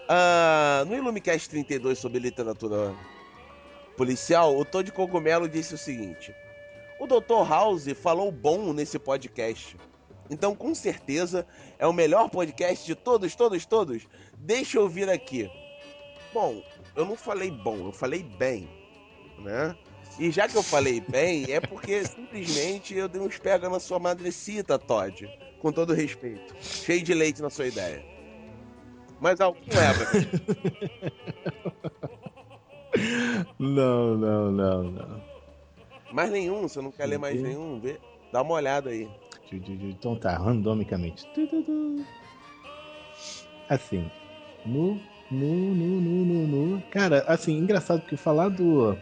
Ah, 0.08 0.84
no 0.88 0.96
Illumicast 0.96 1.50
32 1.50 2.00
sobre 2.00 2.20
literatura 2.20 2.94
policial, 3.96 4.58
o 4.58 4.66
Todd 4.66 4.92
Cogumelo 4.92 5.48
disse 5.48 5.76
o 5.76 5.78
seguinte: 5.78 6.34
O 7.00 7.08
Dr. 7.08 7.48
House 7.48 7.86
falou 7.94 8.32
bom 8.32 8.74
nesse 8.74 8.98
podcast. 8.98 9.78
Então, 10.30 10.56
com 10.56 10.74
certeza, 10.74 11.46
é 11.78 11.86
o 11.86 11.94
melhor 11.94 12.30
podcast 12.30 12.86
de 12.86 12.96
todos, 12.96 13.36
todos, 13.36 13.66
todos. 13.66 14.08
Deixa 14.38 14.78
eu 14.78 14.88
vir 14.88 15.10
aqui. 15.10 15.50
Bom, 16.34 16.64
eu 16.96 17.06
não 17.06 17.18
falei 17.18 17.52
bom, 17.52 17.88
eu 17.88 17.92
falei 17.92 18.24
bem, 18.24 18.70
né? 19.40 19.76
E 20.20 20.32
já 20.32 20.48
que 20.48 20.56
eu 20.56 20.64
falei 20.64 21.02
bem, 21.02 21.52
é 21.52 21.60
porque 21.60 22.06
simplesmente 22.06 22.94
eu 22.96 23.08
dei 23.08 23.22
uns 23.22 23.38
pega 23.38 23.70
na 23.70 23.80
sua 23.80 24.00
madrecita, 24.00 24.78
Todd. 24.78 25.28
Com 25.60 25.72
todo 25.72 25.94
respeito. 25.94 26.56
Cheio 26.62 27.04
de 27.04 27.14
leite 27.14 27.42
na 27.42 27.50
sua 27.50 27.68
ideia. 27.68 28.04
Mas 29.20 29.40
algum 29.40 29.60
é, 29.72 29.94
não, 33.60 34.18
não, 34.18 34.52
não, 34.52 34.84
não. 34.84 35.22
Mais 36.12 36.32
nenhum, 36.32 36.64
você 36.64 36.82
não 36.82 36.92
quer 36.92 37.06
ler 37.06 37.20
mais 37.20 37.38
Sim. 37.38 37.44
nenhum? 37.44 37.80
Vê, 37.80 38.00
dá 38.32 38.42
uma 38.42 38.56
olhada 38.56 38.90
aí. 38.90 39.08
Então 39.52 40.16
tá, 40.16 40.36
randomicamente. 40.38 41.28
Assim, 43.70 44.10
no, 44.66 45.00
no, 45.30 45.76
no, 45.76 46.02
no, 46.02 46.26
no, 46.26 46.48
no. 46.48 46.82
Cara, 46.84 47.24
assim, 47.28 47.58
engraçado 47.58 48.06
que 48.06 48.18
falar 48.18 48.50
do. 48.50 48.98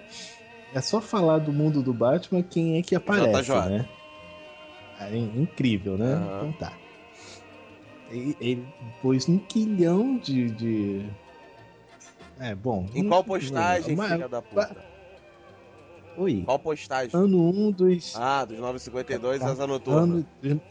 É 0.74 0.82
só 0.82 1.02
falar 1.02 1.40
do 1.40 1.52
mundo 1.52 1.82
do 1.82 1.94
Batman 1.94 2.44
quem 2.44 2.78
é 2.78 2.82
que 2.84 2.96
aparece, 2.96 3.44
JJ. 3.44 3.70
né? 3.70 3.90
É 5.02 5.16
incrível, 5.18 5.98
né? 5.98 6.14
Aham. 6.14 6.38
Então 6.38 6.52
tá. 6.54 6.74
Ele, 8.12 8.36
ele 8.42 8.68
pôs 9.02 9.28
um 9.30 9.38
quilhão 9.40 10.18
de. 10.18 10.50
de... 10.52 11.06
É, 12.40 12.56
bom. 12.56 12.86
Em 12.94 13.08
qual 13.08 13.24
postagem, 13.24 13.96
Mas- 13.96 14.12
filha 14.12 14.28
da 14.30 14.42
puta? 14.42 14.76
Oi. 16.18 16.42
Qual 16.46 16.60
postagem? 16.60 17.12
Ano 17.14 17.38
1 17.50 17.50
um 17.68 17.72
dos. 17.72 18.16
Ah, 18.16 18.44
dos 18.46 18.60
952, 18.60 19.40
Tá. 19.40 19.48
Asa 19.48 19.66
Noturna. 19.68 20.26
Ano 20.44 20.62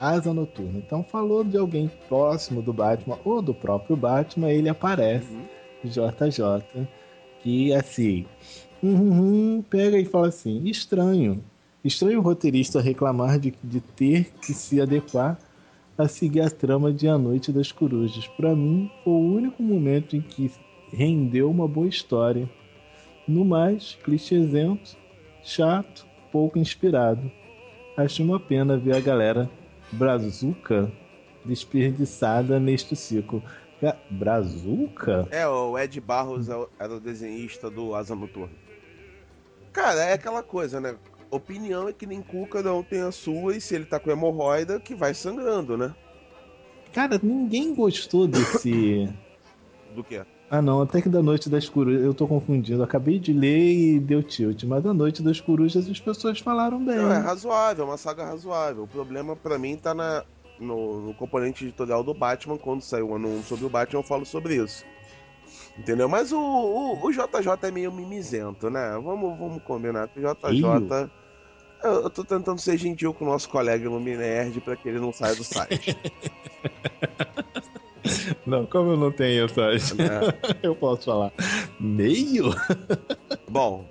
Asa 0.00 0.32
Noturna. 0.34 0.78
Então 0.78 1.04
falou 1.04 1.44
de 1.44 1.56
alguém 1.56 1.88
próximo 2.08 2.60
do 2.62 2.72
Batman 2.72 3.18
ou 3.24 3.40
do 3.42 3.54
próprio 3.54 3.96
Batman, 3.96 4.50
ele 4.50 4.68
aparece, 4.68 5.30
Uhum. 5.32 5.44
JJ, 5.84 6.86
que 7.40 7.72
assim, 7.74 8.26
uhum, 8.82 9.56
uhum, 9.56 9.62
pega 9.62 9.98
e 9.98 10.04
fala 10.04 10.28
assim, 10.28 10.64
estranho. 10.68 11.42
Estranho 11.84 12.18
o 12.20 12.22
roteirista 12.22 12.80
reclamar 12.80 13.38
de, 13.38 13.54
de 13.62 13.80
ter 13.80 14.32
que 14.40 14.52
se 14.52 14.80
adequar 14.80 15.38
a 15.96 16.08
seguir 16.08 16.40
a 16.40 16.50
trama 16.50 16.92
de 16.92 17.08
A 17.08 17.18
Noite 17.18 17.52
das 17.52 17.72
Corujas. 17.72 18.26
Para 18.28 18.54
mim, 18.54 18.88
foi 19.04 19.12
o 19.12 19.34
único 19.34 19.62
momento 19.62 20.16
em 20.16 20.20
que 20.20 20.50
rendeu 20.92 21.50
uma 21.50 21.68
boa 21.68 21.88
história. 21.88 22.48
No 23.26 23.44
mais, 23.44 23.96
clichêzento, 24.02 24.96
chato, 25.42 26.06
pouco 26.30 26.58
inspirado. 26.58 27.30
Acho 27.96 28.22
uma 28.22 28.40
pena 28.40 28.76
ver 28.76 28.94
a 28.96 29.00
galera 29.00 29.50
brazuca 29.92 30.90
desperdiçada 31.44 32.58
neste 32.60 32.96
ciclo. 32.96 33.42
Ca- 33.80 33.96
Brazuca? 34.08 35.26
É, 35.30 35.46
o 35.46 35.78
Ed 35.78 36.00
Barros 36.00 36.48
é 36.48 36.54
era 36.78 36.94
o 36.94 37.00
desenhista 37.00 37.70
do 37.70 37.94
Asa 37.94 38.14
Noturna. 38.14 38.69
Cara, 39.72 40.02
é 40.02 40.12
aquela 40.14 40.42
coisa, 40.42 40.80
né? 40.80 40.96
Opinião 41.30 41.88
é 41.88 41.92
que 41.92 42.06
nem 42.06 42.20
cuca 42.20 42.62
não 42.62 42.82
tem 42.82 43.02
a 43.02 43.12
sua, 43.12 43.56
e 43.56 43.60
se 43.60 43.74
ele 43.74 43.84
tá 43.84 44.00
com 44.00 44.10
hemorroida, 44.10 44.80
que 44.80 44.94
vai 44.94 45.14
sangrando, 45.14 45.76
né? 45.76 45.94
Cara, 46.92 47.20
ninguém 47.22 47.74
gostou 47.74 48.26
desse. 48.26 49.08
Do 49.94 50.02
que? 50.02 50.20
Ah, 50.50 50.60
não, 50.60 50.82
até 50.82 51.00
que 51.00 51.08
da 51.08 51.22
Noite 51.22 51.48
das 51.48 51.68
Corujas. 51.68 52.02
Eu 52.02 52.12
tô 52.12 52.26
confundindo. 52.26 52.82
Acabei 52.82 53.20
de 53.20 53.32
ler 53.32 53.72
e 53.72 54.00
deu 54.00 54.20
tilt. 54.20 54.64
Mas 54.64 54.82
da 54.82 54.92
Noite 54.92 55.22
das 55.22 55.40
Corujas 55.40 55.88
as 55.88 56.00
pessoas 56.00 56.40
falaram 56.40 56.84
bem. 56.84 56.96
Não, 56.96 57.12
é 57.12 57.18
razoável, 57.18 57.84
é 57.84 57.88
uma 57.88 57.96
saga 57.96 58.24
razoável. 58.24 58.82
O 58.82 58.88
problema 58.88 59.36
pra 59.36 59.56
mim 59.60 59.76
tá 59.76 59.94
na, 59.94 60.24
no, 60.58 61.00
no 61.02 61.14
componente 61.14 61.64
editorial 61.64 62.02
do 62.02 62.12
Batman. 62.12 62.58
Quando 62.58 62.82
saiu 62.82 63.10
o 63.10 63.16
1 63.16 63.44
sobre 63.44 63.64
o 63.64 63.68
Batman, 63.68 64.00
eu 64.00 64.04
falo 64.04 64.26
sobre 64.26 64.56
isso. 64.56 64.84
Entendeu? 65.80 66.10
Mas 66.10 66.30
o, 66.30 66.38
o, 66.38 67.06
o 67.06 67.10
JJ 67.10 67.56
é 67.62 67.70
meio 67.70 67.90
mimizento, 67.90 68.68
né? 68.68 68.90
Vamos, 69.02 69.38
vamos 69.38 69.62
combinar 69.62 70.08
que 70.08 70.20
o 70.20 70.22
JJ. 70.22 71.10
Eu, 71.82 72.02
eu 72.02 72.10
tô 72.10 72.22
tentando 72.22 72.60
ser 72.60 72.76
gentil 72.76 73.14
com 73.14 73.24
o 73.24 73.28
nosso 73.28 73.48
colega 73.48 73.88
Luminerd 73.88 74.60
pra 74.60 74.76
que 74.76 74.90
ele 74.90 75.00
não 75.00 75.10
saia 75.10 75.34
do 75.34 75.42
site. 75.42 75.96
Não, 78.46 78.66
como 78.66 78.92
eu 78.92 78.96
não 78.96 79.12
tenho 79.12 79.44
essa. 79.44 79.94
né? 79.94 80.20
eu 80.62 80.74
posso 80.74 81.04
falar. 81.04 81.32
Meio? 81.78 82.50
Bom, 83.48 83.84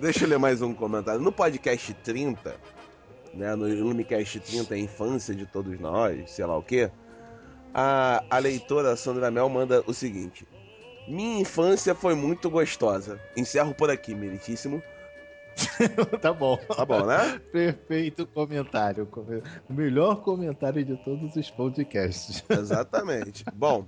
deixa 0.00 0.24
eu 0.24 0.28
ler 0.28 0.38
mais 0.38 0.60
um 0.62 0.74
comentário. 0.74 1.20
No 1.20 1.30
podcast 1.30 1.92
30, 1.94 2.56
né, 3.34 3.54
no 3.54 3.66
Lumicast 3.66 4.40
30, 4.40 4.74
a 4.74 4.78
infância 4.78 5.34
de 5.34 5.46
todos 5.46 5.78
nós, 5.78 6.30
sei 6.30 6.46
lá 6.46 6.56
o 6.56 6.62
quê, 6.62 6.90
a, 7.72 8.24
a 8.28 8.38
leitora 8.38 8.96
Sandra 8.96 9.30
Mel 9.30 9.48
manda 9.48 9.84
o 9.86 9.94
seguinte: 9.94 10.46
Minha 11.08 11.40
infância 11.40 11.94
foi 11.94 12.14
muito 12.14 12.50
gostosa. 12.50 13.18
Encerro 13.36 13.74
por 13.74 13.90
aqui, 13.90 14.14
meritíssimo. 14.14 14.82
tá 16.20 16.32
bom. 16.32 16.56
Tá 16.56 16.84
bom, 16.84 17.04
né? 17.04 17.40
Perfeito 17.50 18.26
comentário. 18.26 19.06
Come- 19.06 19.42
O 19.68 19.72
melhor 19.72 20.22
comentário 20.22 20.84
de 20.84 20.96
todos 20.98 21.34
os 21.34 21.50
podcasts. 21.50 22.44
Exatamente. 22.50 23.44
Bom, 23.54 23.86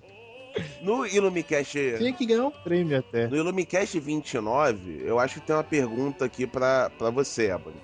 no 0.83 1.07
Ilumicast. 1.07 1.79
Tinha 1.99 2.13
que 2.13 2.27
ganhar 2.27 2.47
um 2.47 2.51
prêmio 2.51 2.99
até. 2.99 3.29
No 3.29 3.37
Illumicast 3.37 4.01
29, 4.01 5.03
eu 5.05 5.19
acho 5.21 5.41
que 5.41 5.47
tem 5.47 5.55
uma 5.55 5.63
pergunta 5.63 6.25
aqui 6.25 6.47
pra, 6.47 6.91
pra 6.99 7.11
você, 7.11 7.51
Ebony. 7.53 7.77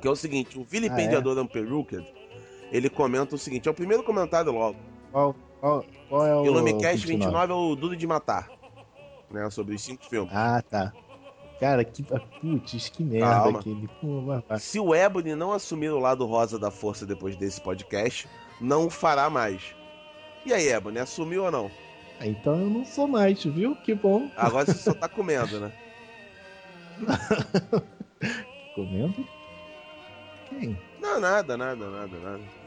Que 0.00 0.08
é 0.08 0.10
o 0.10 0.16
seguinte, 0.16 0.58
o 0.58 0.64
vilipendiador 0.64 1.38
Unperuced, 1.38 2.04
ele 2.72 2.90
comenta 2.90 3.36
o 3.36 3.38
seguinte, 3.38 3.68
é 3.68 3.70
o 3.70 3.74
primeiro 3.74 4.02
comentário 4.02 4.50
logo. 4.50 4.76
Qual, 5.12 5.36
qual, 5.62 5.84
qual 6.08 6.26
é 6.26 6.34
o. 6.34 6.44
Illumicast 6.44 7.06
29? 7.06 7.24
29 7.46 7.52
é 7.52 7.56
o 7.56 7.76
Duro 7.76 7.96
de 7.96 8.04
Matar, 8.04 8.50
né, 9.30 9.48
sobre 9.48 9.76
os 9.76 9.82
cinco 9.82 10.04
filmes. 10.04 10.32
Ah, 10.34 10.60
tá. 10.68 10.92
Cara, 11.60 11.84
que. 11.84 12.02
Putz, 12.02 12.88
que 12.88 13.04
merda 13.04 13.26
Calma. 13.28 13.60
aquele. 13.60 13.88
Pô, 14.00 14.22
vai, 14.22 14.42
vai. 14.48 14.58
Se 14.58 14.80
o 14.80 14.92
Ebony 14.92 15.36
não 15.36 15.52
assumir 15.52 15.90
o 15.90 16.00
lado 16.00 16.26
rosa 16.26 16.58
da 16.58 16.72
força 16.72 17.06
depois 17.06 17.36
desse 17.36 17.60
podcast, 17.60 18.28
não 18.60 18.90
fará 18.90 19.30
mais. 19.30 19.74
E 20.44 20.52
aí, 20.52 20.66
Ebony, 20.68 20.98
assumiu 20.98 21.44
ou 21.44 21.50
não? 21.52 21.70
Ah, 22.18 22.26
Então 22.26 22.60
eu 22.60 22.68
não 22.68 22.84
sou 22.84 23.06
mais, 23.06 23.44
viu? 23.44 23.76
Que 23.76 23.94
bom. 23.94 24.28
Agora 24.36 24.66
você 24.66 24.74
só 24.74 24.92
tá 24.92 25.06
comendo, 25.08 25.60
né? 25.60 25.72
Comendo? 28.74 29.24
Quem? 30.48 30.76
Não, 31.00 31.20
nada, 31.20 31.56
nada, 31.56 31.88
nada, 31.90 32.18
nada. 32.18 32.61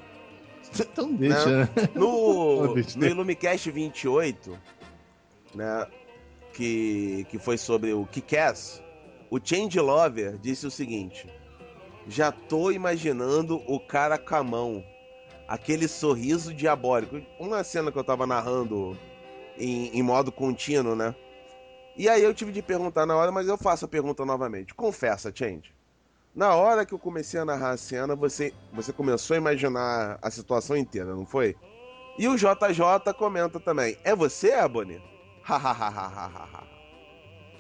Então 0.80 1.14
deixa, 1.14 1.50
né? 1.50 1.70
No, 1.94 2.74
Deixa. 2.76 2.98
no 2.98 3.06
Illumicast 3.06 3.70
28, 3.72 4.58
né? 5.54 5.88
Que, 6.54 7.26
que 7.30 7.38
foi 7.38 7.58
sobre 7.58 7.94
o 7.94 8.06
Kick-Ass, 8.06 8.82
o 9.30 9.40
Change 9.44 9.80
Lover 9.80 10.38
disse 10.38 10.66
o 10.66 10.72
seguinte: 10.72 11.28
Já 12.08 12.32
tô 12.32 12.72
imaginando 12.72 13.62
o 13.68 13.80
cara 13.80 14.18
com 14.18 14.36
a 14.36 14.44
mão, 14.44 14.84
aquele 15.48 15.88
sorriso 15.88 16.54
diabólico. 16.54 17.22
Uma 17.40 17.64
cena 17.64 17.92
que 17.92 18.00
eu 18.00 18.04
tava 18.04 18.26
narrando 18.26 18.98
em, 19.58 19.88
em 19.98 20.02
modo 20.02 20.32
contínuo, 20.32 20.96
né? 20.96 21.14
E 21.98 22.08
aí 22.10 22.24
eu 22.24 22.34
tive 22.34 22.52
de 22.52 22.62
perguntar 22.62 23.06
na 23.06 23.16
hora, 23.16 23.32
mas 23.32 23.48
eu 23.48 23.58
faço 23.58 23.86
a 23.86 23.88
pergunta 23.88 24.26
novamente. 24.26 24.74
Confessa, 24.74 25.32
Change. 25.34 25.75
Na 26.36 26.54
hora 26.54 26.86
que 26.86 26.94
eu 26.94 27.00
comecei 27.00 27.40
a 27.40 27.46
narrar 27.46 27.72
a 27.72 27.78
cena, 27.78 28.16
você, 28.16 28.54
você 28.74 28.92
começou 28.92 29.36
a 29.36 29.38
imaginar 29.38 30.20
a 30.22 30.30
situação 30.30 30.76
inteira, 30.76 31.16
não 31.16 31.26
foi? 31.26 31.56
E 32.20 32.28
o 32.28 32.36
JJ 32.36 33.14
comenta 33.18 33.60
também. 33.60 33.98
É 34.04 34.14
você, 34.14 34.52
Ebony? 34.52 35.02
Hahaha. 35.42 36.64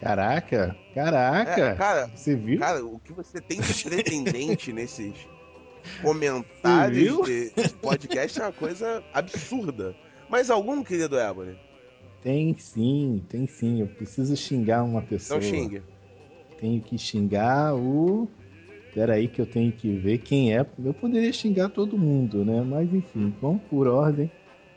Caraca, 0.02 0.76
caraca. 0.94 1.62
É, 1.62 1.76
cara, 1.76 2.08
Você 2.14 2.36
viu? 2.36 2.60
cara, 2.60 2.86
o 2.86 3.00
que 3.00 3.14
você 3.14 3.40
tem 3.40 3.62
de 3.62 3.84
pretendente 3.84 4.72
nesses 4.74 5.14
comentários 6.02 7.26
de, 7.26 7.52
de 7.52 7.70
podcast 7.76 8.40
é 8.40 8.44
uma 8.44 8.52
coisa 8.52 9.04
absurda. 9.14 9.96
Mas 10.30 10.50
algum, 10.50 10.84
querido 10.84 11.18
Ebony? 11.18 11.58
Tem 12.22 12.58
sim, 12.58 13.24
tem 13.30 13.48
sim. 13.48 13.82
Eu 13.82 13.88
preciso 13.88 14.36
xingar 14.36 14.84
uma 14.84 15.02
pessoa. 15.02 15.38
Então 15.38 15.50
xingue. 15.50 15.84
Tenho 16.60 16.82
que 16.82 16.98
xingar 16.98 17.76
o. 17.76 18.28
Peraí 18.96 19.28
que 19.28 19.42
eu 19.42 19.46
tenho 19.46 19.74
que 19.74 19.94
ver 19.98 20.20
quem 20.20 20.56
é. 20.56 20.66
Eu 20.82 20.94
poderia 20.94 21.34
xingar 21.34 21.68
todo 21.68 21.98
mundo, 21.98 22.46
né? 22.46 22.62
Mas 22.62 22.92
enfim, 22.94 23.36
vamos 23.42 23.62
por 23.64 23.88
ordem. 23.88 24.32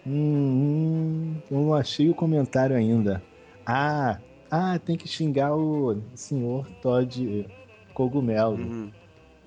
Hum, 0.04 0.12
hum, 0.12 1.34
eu 1.48 1.60
não 1.60 1.74
achei 1.74 2.10
o 2.10 2.14
comentário 2.14 2.74
ainda. 2.74 3.22
Ah, 3.64 4.18
ah, 4.50 4.76
tem 4.80 4.96
que 4.96 5.06
xingar 5.06 5.54
o 5.54 6.02
senhor 6.14 6.66
Todd 6.82 7.46
Cogumelo. 7.94 8.56
Uhum. 8.56 8.90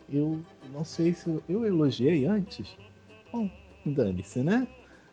Eu 0.09 0.39
não 0.73 0.85
sei 0.85 1.13
se 1.13 1.27
eu, 1.27 1.43
eu 1.49 1.65
elogiei 1.65 2.25
antes. 2.25 2.77
Bom, 3.29 3.49
dane-se, 3.85 4.39
né? 4.39 4.65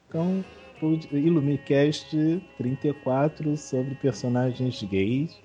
Então, 0.08 0.44
o 0.80 1.16
Illumicast 1.16 2.40
34 2.56 3.56
sobre 3.56 3.96
personagens 3.96 4.80
gays 4.84 5.36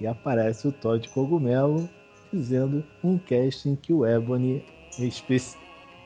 e 0.00 0.08
aparece 0.08 0.66
o 0.66 0.72
Todd 0.72 1.08
Cogumelo 1.10 1.88
dizendo 2.32 2.84
um 3.02 3.18
casting 3.18 3.76
que 3.76 3.92
o 3.92 4.06
Ebony 4.06 4.62
é 4.98 5.04
especi... 5.04 5.56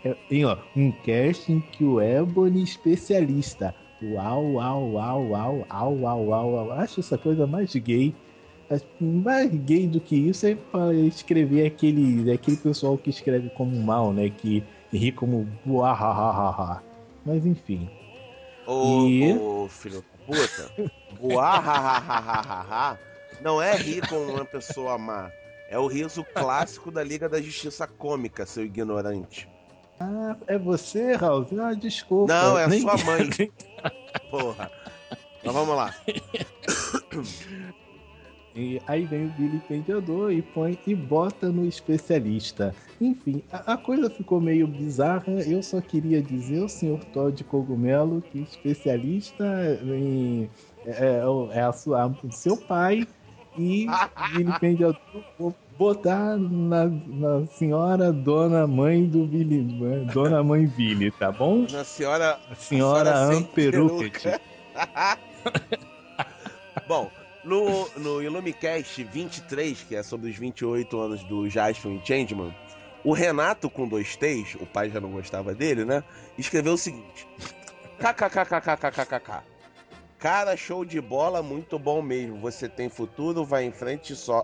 é, 0.05 0.15
ó, 0.45 0.57
um 0.77 0.93
casting 1.05 1.61
que 1.73 1.85
o 1.85 2.01
Ebony 2.01 2.61
é 2.61 2.65
especialista. 2.65 3.75
Uau, 4.03 4.53
uau, 4.53 4.93
uau, 4.93 5.29
uau, 5.29 5.67
uau, 5.71 5.95
uau, 6.01 6.27
uau, 6.27 6.53
uau. 6.53 6.73
Acho 6.73 7.01
essa 7.01 7.17
coisa 7.17 7.47
mais 7.47 7.75
gay. 7.75 8.15
Mais 9.01 9.51
gay 9.51 9.87
do 9.87 10.01
que 10.01 10.17
isso 10.17 10.47
é 10.47 10.55
pra 10.55 10.93
escrever 10.95 11.67
aquele, 11.67 12.31
aquele 12.33 12.57
pessoal 12.57 12.99
que 12.99 13.11
escreve 13.11 13.49
como 13.51 13.77
mal, 13.83 14.13
né? 14.13 14.31
Que 14.31 14.65
ri 14.93 15.13
como 15.13 15.47
buahahaha. 15.65 16.83
Mas 17.25 17.47
enfim. 17.47 17.89
Ô, 18.67 19.07
E? 19.07 19.33
ô, 19.39 19.69
filho 19.69 20.05
puta. 20.27 20.71
Buahahahaha 21.21 22.99
não 23.43 23.61
é 23.61 23.77
rir 23.77 24.07
com 24.09 24.17
uma 24.17 24.45
pessoa 24.45 24.97
má. 24.99 25.31
É 25.69 25.79
o 25.79 25.87
riso 25.87 26.25
clássico 26.25 26.91
da 26.91 27.03
Liga 27.03 27.29
da 27.29 27.41
Justiça 27.41 27.87
Cômica, 27.87 28.45
seu 28.47 28.65
ignorante. 28.65 29.49
Ah, 29.99 30.37
é 30.47 30.59
você, 30.59 31.15
Raul? 31.15 31.47
Ah, 31.61 31.73
desculpa. 31.73 32.33
Não, 32.33 32.59
é 32.59 32.67
Nem- 32.67 32.81
sua 32.81 32.97
mãe. 32.99 33.29
Porra. 34.31 34.71
Mas 35.43 35.55
vamos 35.55 35.77
lá. 35.77 35.95
E 38.57 38.81
aí 38.87 39.05
vem 39.05 39.27
o 39.27 39.31
vilipendiador 39.31 40.31
e 40.31 40.41
põe 40.41 40.79
e 40.87 40.95
bota 40.95 41.49
no 41.51 41.67
especialista. 41.67 42.73
Enfim, 43.01 43.43
a, 43.51 43.73
a 43.73 43.77
coisa 43.77 44.09
ficou 44.09 44.41
meio 44.41 44.69
bizarra. 44.69 45.33
Eu 45.45 45.61
só 45.61 45.81
queria 45.81 46.23
dizer 46.23 46.63
ao 46.63 46.69
senhor 46.69 47.05
Todd 47.07 47.43
Cogumelo 47.43 48.23
que 48.23 48.39
especialista 48.43 49.45
em, 49.83 50.49
é, 50.87 51.17
é 51.17 51.59
é 51.59 51.63
a 51.63 51.73
sua, 51.73 52.07
o 52.07 52.31
seu 52.31 52.57
pai 52.57 53.05
e 53.57 53.87
vilipendiador 54.33 54.99
vou 55.39 55.55
botar 55.79 56.37
na, 56.37 56.87
na 56.87 57.47
senhora 57.47 58.13
dona 58.13 58.67
mãe 58.67 59.07
do 59.07 59.27
Vili, 59.27 59.63
dona 60.13 60.43
mãe 60.43 60.67
Vili, 60.67 61.11
tá 61.11 61.33
bom? 61.33 61.67
Na 61.71 61.85
senhora. 61.85 62.39
A 62.51 62.55
senhora 62.55 63.15
senhora 63.15 63.39
Amperuket. 63.39 64.41
Bom, 66.87 67.11
no, 67.45 67.89
no 67.97 68.23
Illumicast 68.23 69.03
23, 69.05 69.83
que 69.83 69.97
é 69.97 70.03
sobre 70.03 70.31
os 70.31 70.37
28 70.37 70.99
anos 70.99 71.23
do 71.25 71.49
Jasper 71.49 71.93
e 71.93 72.01
Changeman, 72.05 72.55
o 73.05 73.13
Renato 73.13 73.71
com 73.71 73.87
dois 73.87 74.17
T's, 74.17 74.57
o 74.57 74.67
pai 74.67 74.91
já 74.91 75.01
não 75.01 75.11
gostava 75.11 75.55
dele, 75.55 75.85
né? 75.85 76.03
Escreveu 76.37 76.75
o 76.75 76.79
seguinte: 76.79 77.29
KKKKKKKK. 77.99 79.54
Cara, 80.25 80.57
show 80.57 80.87
de 80.87 81.03
bola, 81.03 81.43
muito 81.43 81.79
bom 81.79 82.01
mesmo. 82.01 82.41
Você 82.41 82.67
tem 82.67 82.89
futuro, 82.89 83.45
vai 83.45 83.65
em 83.65 83.71
frente 83.71 84.17
só. 84.17 84.43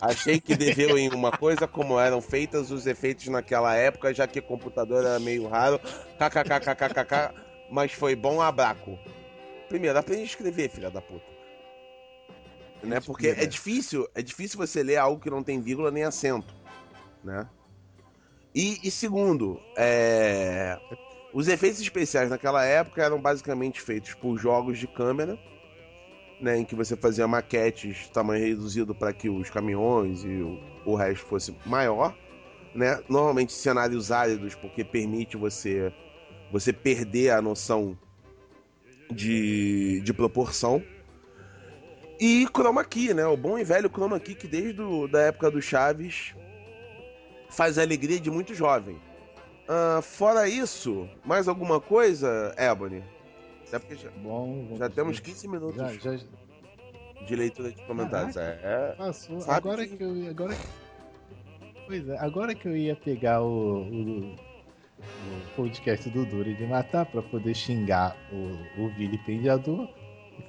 Achei 0.00 0.40
que 0.40 0.56
deveu 0.56 0.96
em 0.96 1.10
uma 1.10 1.30
coisa 1.30 1.68
como 1.68 2.00
eram 2.00 2.22
feitas 2.22 2.70
os 2.70 2.86
efeitos 2.86 3.28
naquela 3.28 3.74
época, 3.76 4.14
já 4.14 4.26
que 4.26 4.40
computador 4.40 5.04
era 5.04 5.20
meio 5.20 5.46
raro. 5.46 5.78
KKKKKK, 6.18 7.34
mas 7.70 7.92
foi 7.92 8.16
bom 8.16 8.40
abraco. 8.40 8.98
Primeiro, 9.68 9.98
aprende 9.98 10.22
a 10.22 10.24
escrever, 10.24 10.70
filha 10.70 10.90
da 10.90 11.02
puta. 11.02 11.26
Né? 12.82 12.98
Porque 12.98 13.28
é 13.28 13.44
difícil, 13.44 14.08
é 14.14 14.22
difícil 14.22 14.56
você 14.56 14.82
ler 14.82 14.96
algo 14.96 15.20
que 15.20 15.28
não 15.28 15.42
tem 15.42 15.60
vírgula 15.60 15.90
nem 15.90 16.04
acento, 16.04 16.54
né? 17.22 17.46
E, 18.54 18.80
e 18.82 18.90
segundo, 18.90 19.60
é... 19.76 20.78
os 21.32 21.48
efeitos 21.48 21.80
especiais 21.80 22.30
naquela 22.30 22.64
época 22.64 23.02
eram 23.02 23.20
basicamente 23.20 23.80
feitos 23.80 24.14
por 24.14 24.38
jogos 24.38 24.78
de 24.78 24.86
câmera, 24.86 25.38
né, 26.40 26.58
em 26.58 26.64
que 26.64 26.74
você 26.74 26.96
fazia 26.96 27.26
maquetes 27.26 28.08
tamanho 28.08 28.44
reduzido 28.44 28.94
para 28.94 29.12
que 29.12 29.28
os 29.28 29.50
caminhões 29.50 30.24
e 30.24 30.28
o, 30.28 30.60
o 30.86 30.94
resto 30.94 31.26
fosse 31.26 31.54
maior, 31.66 32.16
né? 32.74 33.02
Normalmente 33.08 33.52
cenários 33.52 34.12
áridos, 34.12 34.54
porque 34.54 34.84
permite 34.84 35.36
você 35.36 35.92
você 36.50 36.72
perder 36.72 37.30
a 37.30 37.42
noção 37.42 37.98
de, 39.10 40.00
de 40.00 40.14
proporção. 40.14 40.82
E 42.20 42.46
chroma 42.52 42.84
key, 42.84 43.12
né? 43.12 43.26
O 43.26 43.36
bom 43.36 43.58
e 43.58 43.64
velho 43.64 43.90
chroma 43.90 44.18
key 44.18 44.34
que 44.34 44.48
desde 44.48 44.72
do, 44.74 45.06
da 45.06 45.22
época 45.22 45.50
do 45.50 45.60
Chaves 45.60 46.34
faz 47.50 47.78
a 47.78 47.82
alegria 47.82 48.18
de 48.18 48.30
muito 48.30 48.54
jovem. 48.54 48.98
Ah, 49.68 50.00
fora 50.02 50.48
isso, 50.48 51.08
mais 51.24 51.46
alguma 51.46 51.80
coisa, 51.80 52.54
Ebony? 52.56 53.02
Até 53.66 53.78
porque 53.78 53.96
já, 53.96 54.10
Bom, 54.22 54.74
já 54.78 54.88
temos 54.88 55.18
ver. 55.18 55.24
15 55.24 55.48
minutos 55.48 55.76
Já, 55.76 55.92
já, 55.92 56.18
de 57.26 57.36
leitura 57.36 57.70
de 57.70 57.82
comentários. 57.82 58.34
É, 58.36 58.94
Passou. 58.96 59.40
Sabe 59.40 59.56
Agora 59.58 59.86
que- 59.86 59.96
que 59.96 60.02
eu 60.04 60.16
ia. 60.16 60.30
Agora... 60.30 60.56
Pois 61.86 62.08
é, 62.08 62.18
agora 62.18 62.54
que 62.54 62.66
eu 62.68 62.76
ia 62.76 62.96
pegar 62.96 63.42
o, 63.42 63.82
o, 63.82 64.34
o 64.34 64.36
podcast 65.56 66.08
do 66.10 66.24
Duro 66.26 66.54
de 66.54 66.66
Matar 66.66 67.04
pra 67.06 67.20
poder 67.22 67.54
xingar 67.54 68.16
o, 68.32 68.82
o 68.82 68.88
vilipendiador, 68.94 69.88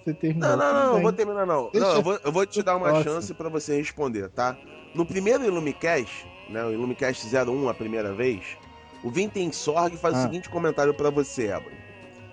você 0.03 0.13
terminou. 0.13 0.49
Não, 0.49 0.57
não, 0.57 0.73
não, 0.73 0.93
não 0.95 1.01
vou 1.01 1.13
terminar 1.13 1.45
não. 1.45 1.69
Deixa 1.71 1.87
Não, 1.87 1.95
eu 1.95 2.01
vou, 2.01 2.19
eu 2.23 2.31
vou 2.31 2.45
te 2.45 2.61
dar 2.63 2.75
uma 2.77 2.89
próximo. 2.89 3.13
chance 3.15 3.33
pra 3.33 3.49
você 3.49 3.77
responder, 3.77 4.29
tá? 4.29 4.57
No 4.95 5.05
primeiro 5.05 5.43
Illumicast, 5.45 6.25
né, 6.49 6.63
o 6.65 6.71
Illumicast 6.73 7.25
01 7.33 7.69
a 7.69 7.73
primeira 7.73 8.13
vez, 8.13 8.57
o 9.03 9.09
Vintensorg 9.09 9.95
faz 9.97 10.13
o 10.15 10.17
Ah. 10.17 10.21
seguinte 10.23 10.49
comentário 10.49 10.93
pra 10.93 11.09
você, 11.09 11.47
Ebony. 11.51 11.77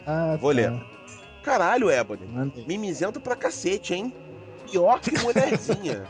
Ah, 0.06 0.36
Vou 0.40 0.50
tá. 0.50 0.56
ler. 0.56 0.84
Caralho, 1.42 1.90
Ebony. 1.90 2.26
Manda 2.26 2.52
aí. 2.56 2.66
Mimizento 2.66 3.20
pra 3.20 3.36
cacete, 3.36 3.94
hein? 3.94 4.12
Pior 4.70 5.00
que 5.00 5.16
mulherzinha. 5.20 6.04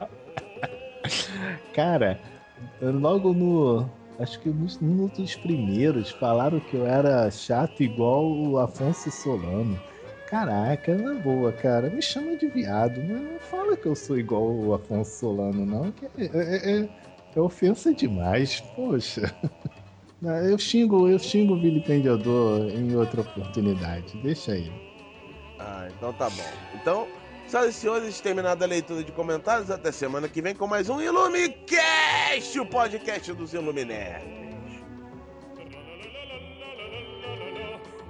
Cara, 1.74 2.18
logo 2.80 3.32
no. 3.32 3.88
Acho 4.18 4.38
que 4.40 4.50
nos, 4.50 4.76
dos 4.76 5.34
primeiros 5.36 6.10
falaram 6.10 6.60
que 6.60 6.74
eu 6.76 6.86
era 6.86 7.30
chato 7.30 7.82
igual 7.82 8.24
o 8.30 8.58
Afonso 8.58 9.10
Solano. 9.10 9.80
Caraca, 10.28 10.94
na 10.94 11.14
boa, 11.14 11.50
cara. 11.52 11.88
Me 11.88 12.02
chama 12.02 12.36
de 12.36 12.46
viado, 12.48 13.00
mas 13.00 13.20
não 13.20 13.38
fala 13.40 13.76
que 13.76 13.86
eu 13.86 13.96
sou 13.96 14.18
igual 14.18 14.42
o 14.50 14.74
Afonso 14.74 15.10
Solano, 15.18 15.64
não. 15.64 15.92
É, 16.18 16.24
é- 16.24 16.80
é- 16.82 16.88
é 17.34 17.40
ofensa 17.40 17.94
demais, 17.94 18.60
poxa. 18.76 19.34
Eu 20.22 20.58
xingo, 20.58 21.08
eu 21.08 21.18
xingo 21.18 21.54
o 21.54 21.60
vilipendiador 21.60 22.68
em 22.68 22.94
outra 22.94 23.22
oportunidade. 23.22 24.18
Deixa 24.18 24.52
aí. 24.52 24.70
Ah, 25.58 25.88
então 25.96 26.12
tá 26.12 26.28
bom. 26.28 26.44
Então, 26.74 27.08
senhoras 27.46 27.74
e 27.74 27.78
senhores, 27.78 28.20
terminada 28.20 28.66
a 28.66 28.68
leitura 28.68 29.02
de 29.02 29.12
comentários, 29.12 29.70
até 29.70 29.90
semana 29.90 30.28
que 30.28 30.42
vem 30.42 30.54
com 30.54 30.66
mais 30.66 30.90
um 30.90 31.00
Ilumicast, 31.00 32.60
o 32.60 32.66
podcast 32.66 33.32
dos 33.32 33.54
Iluminerds. 33.54 34.40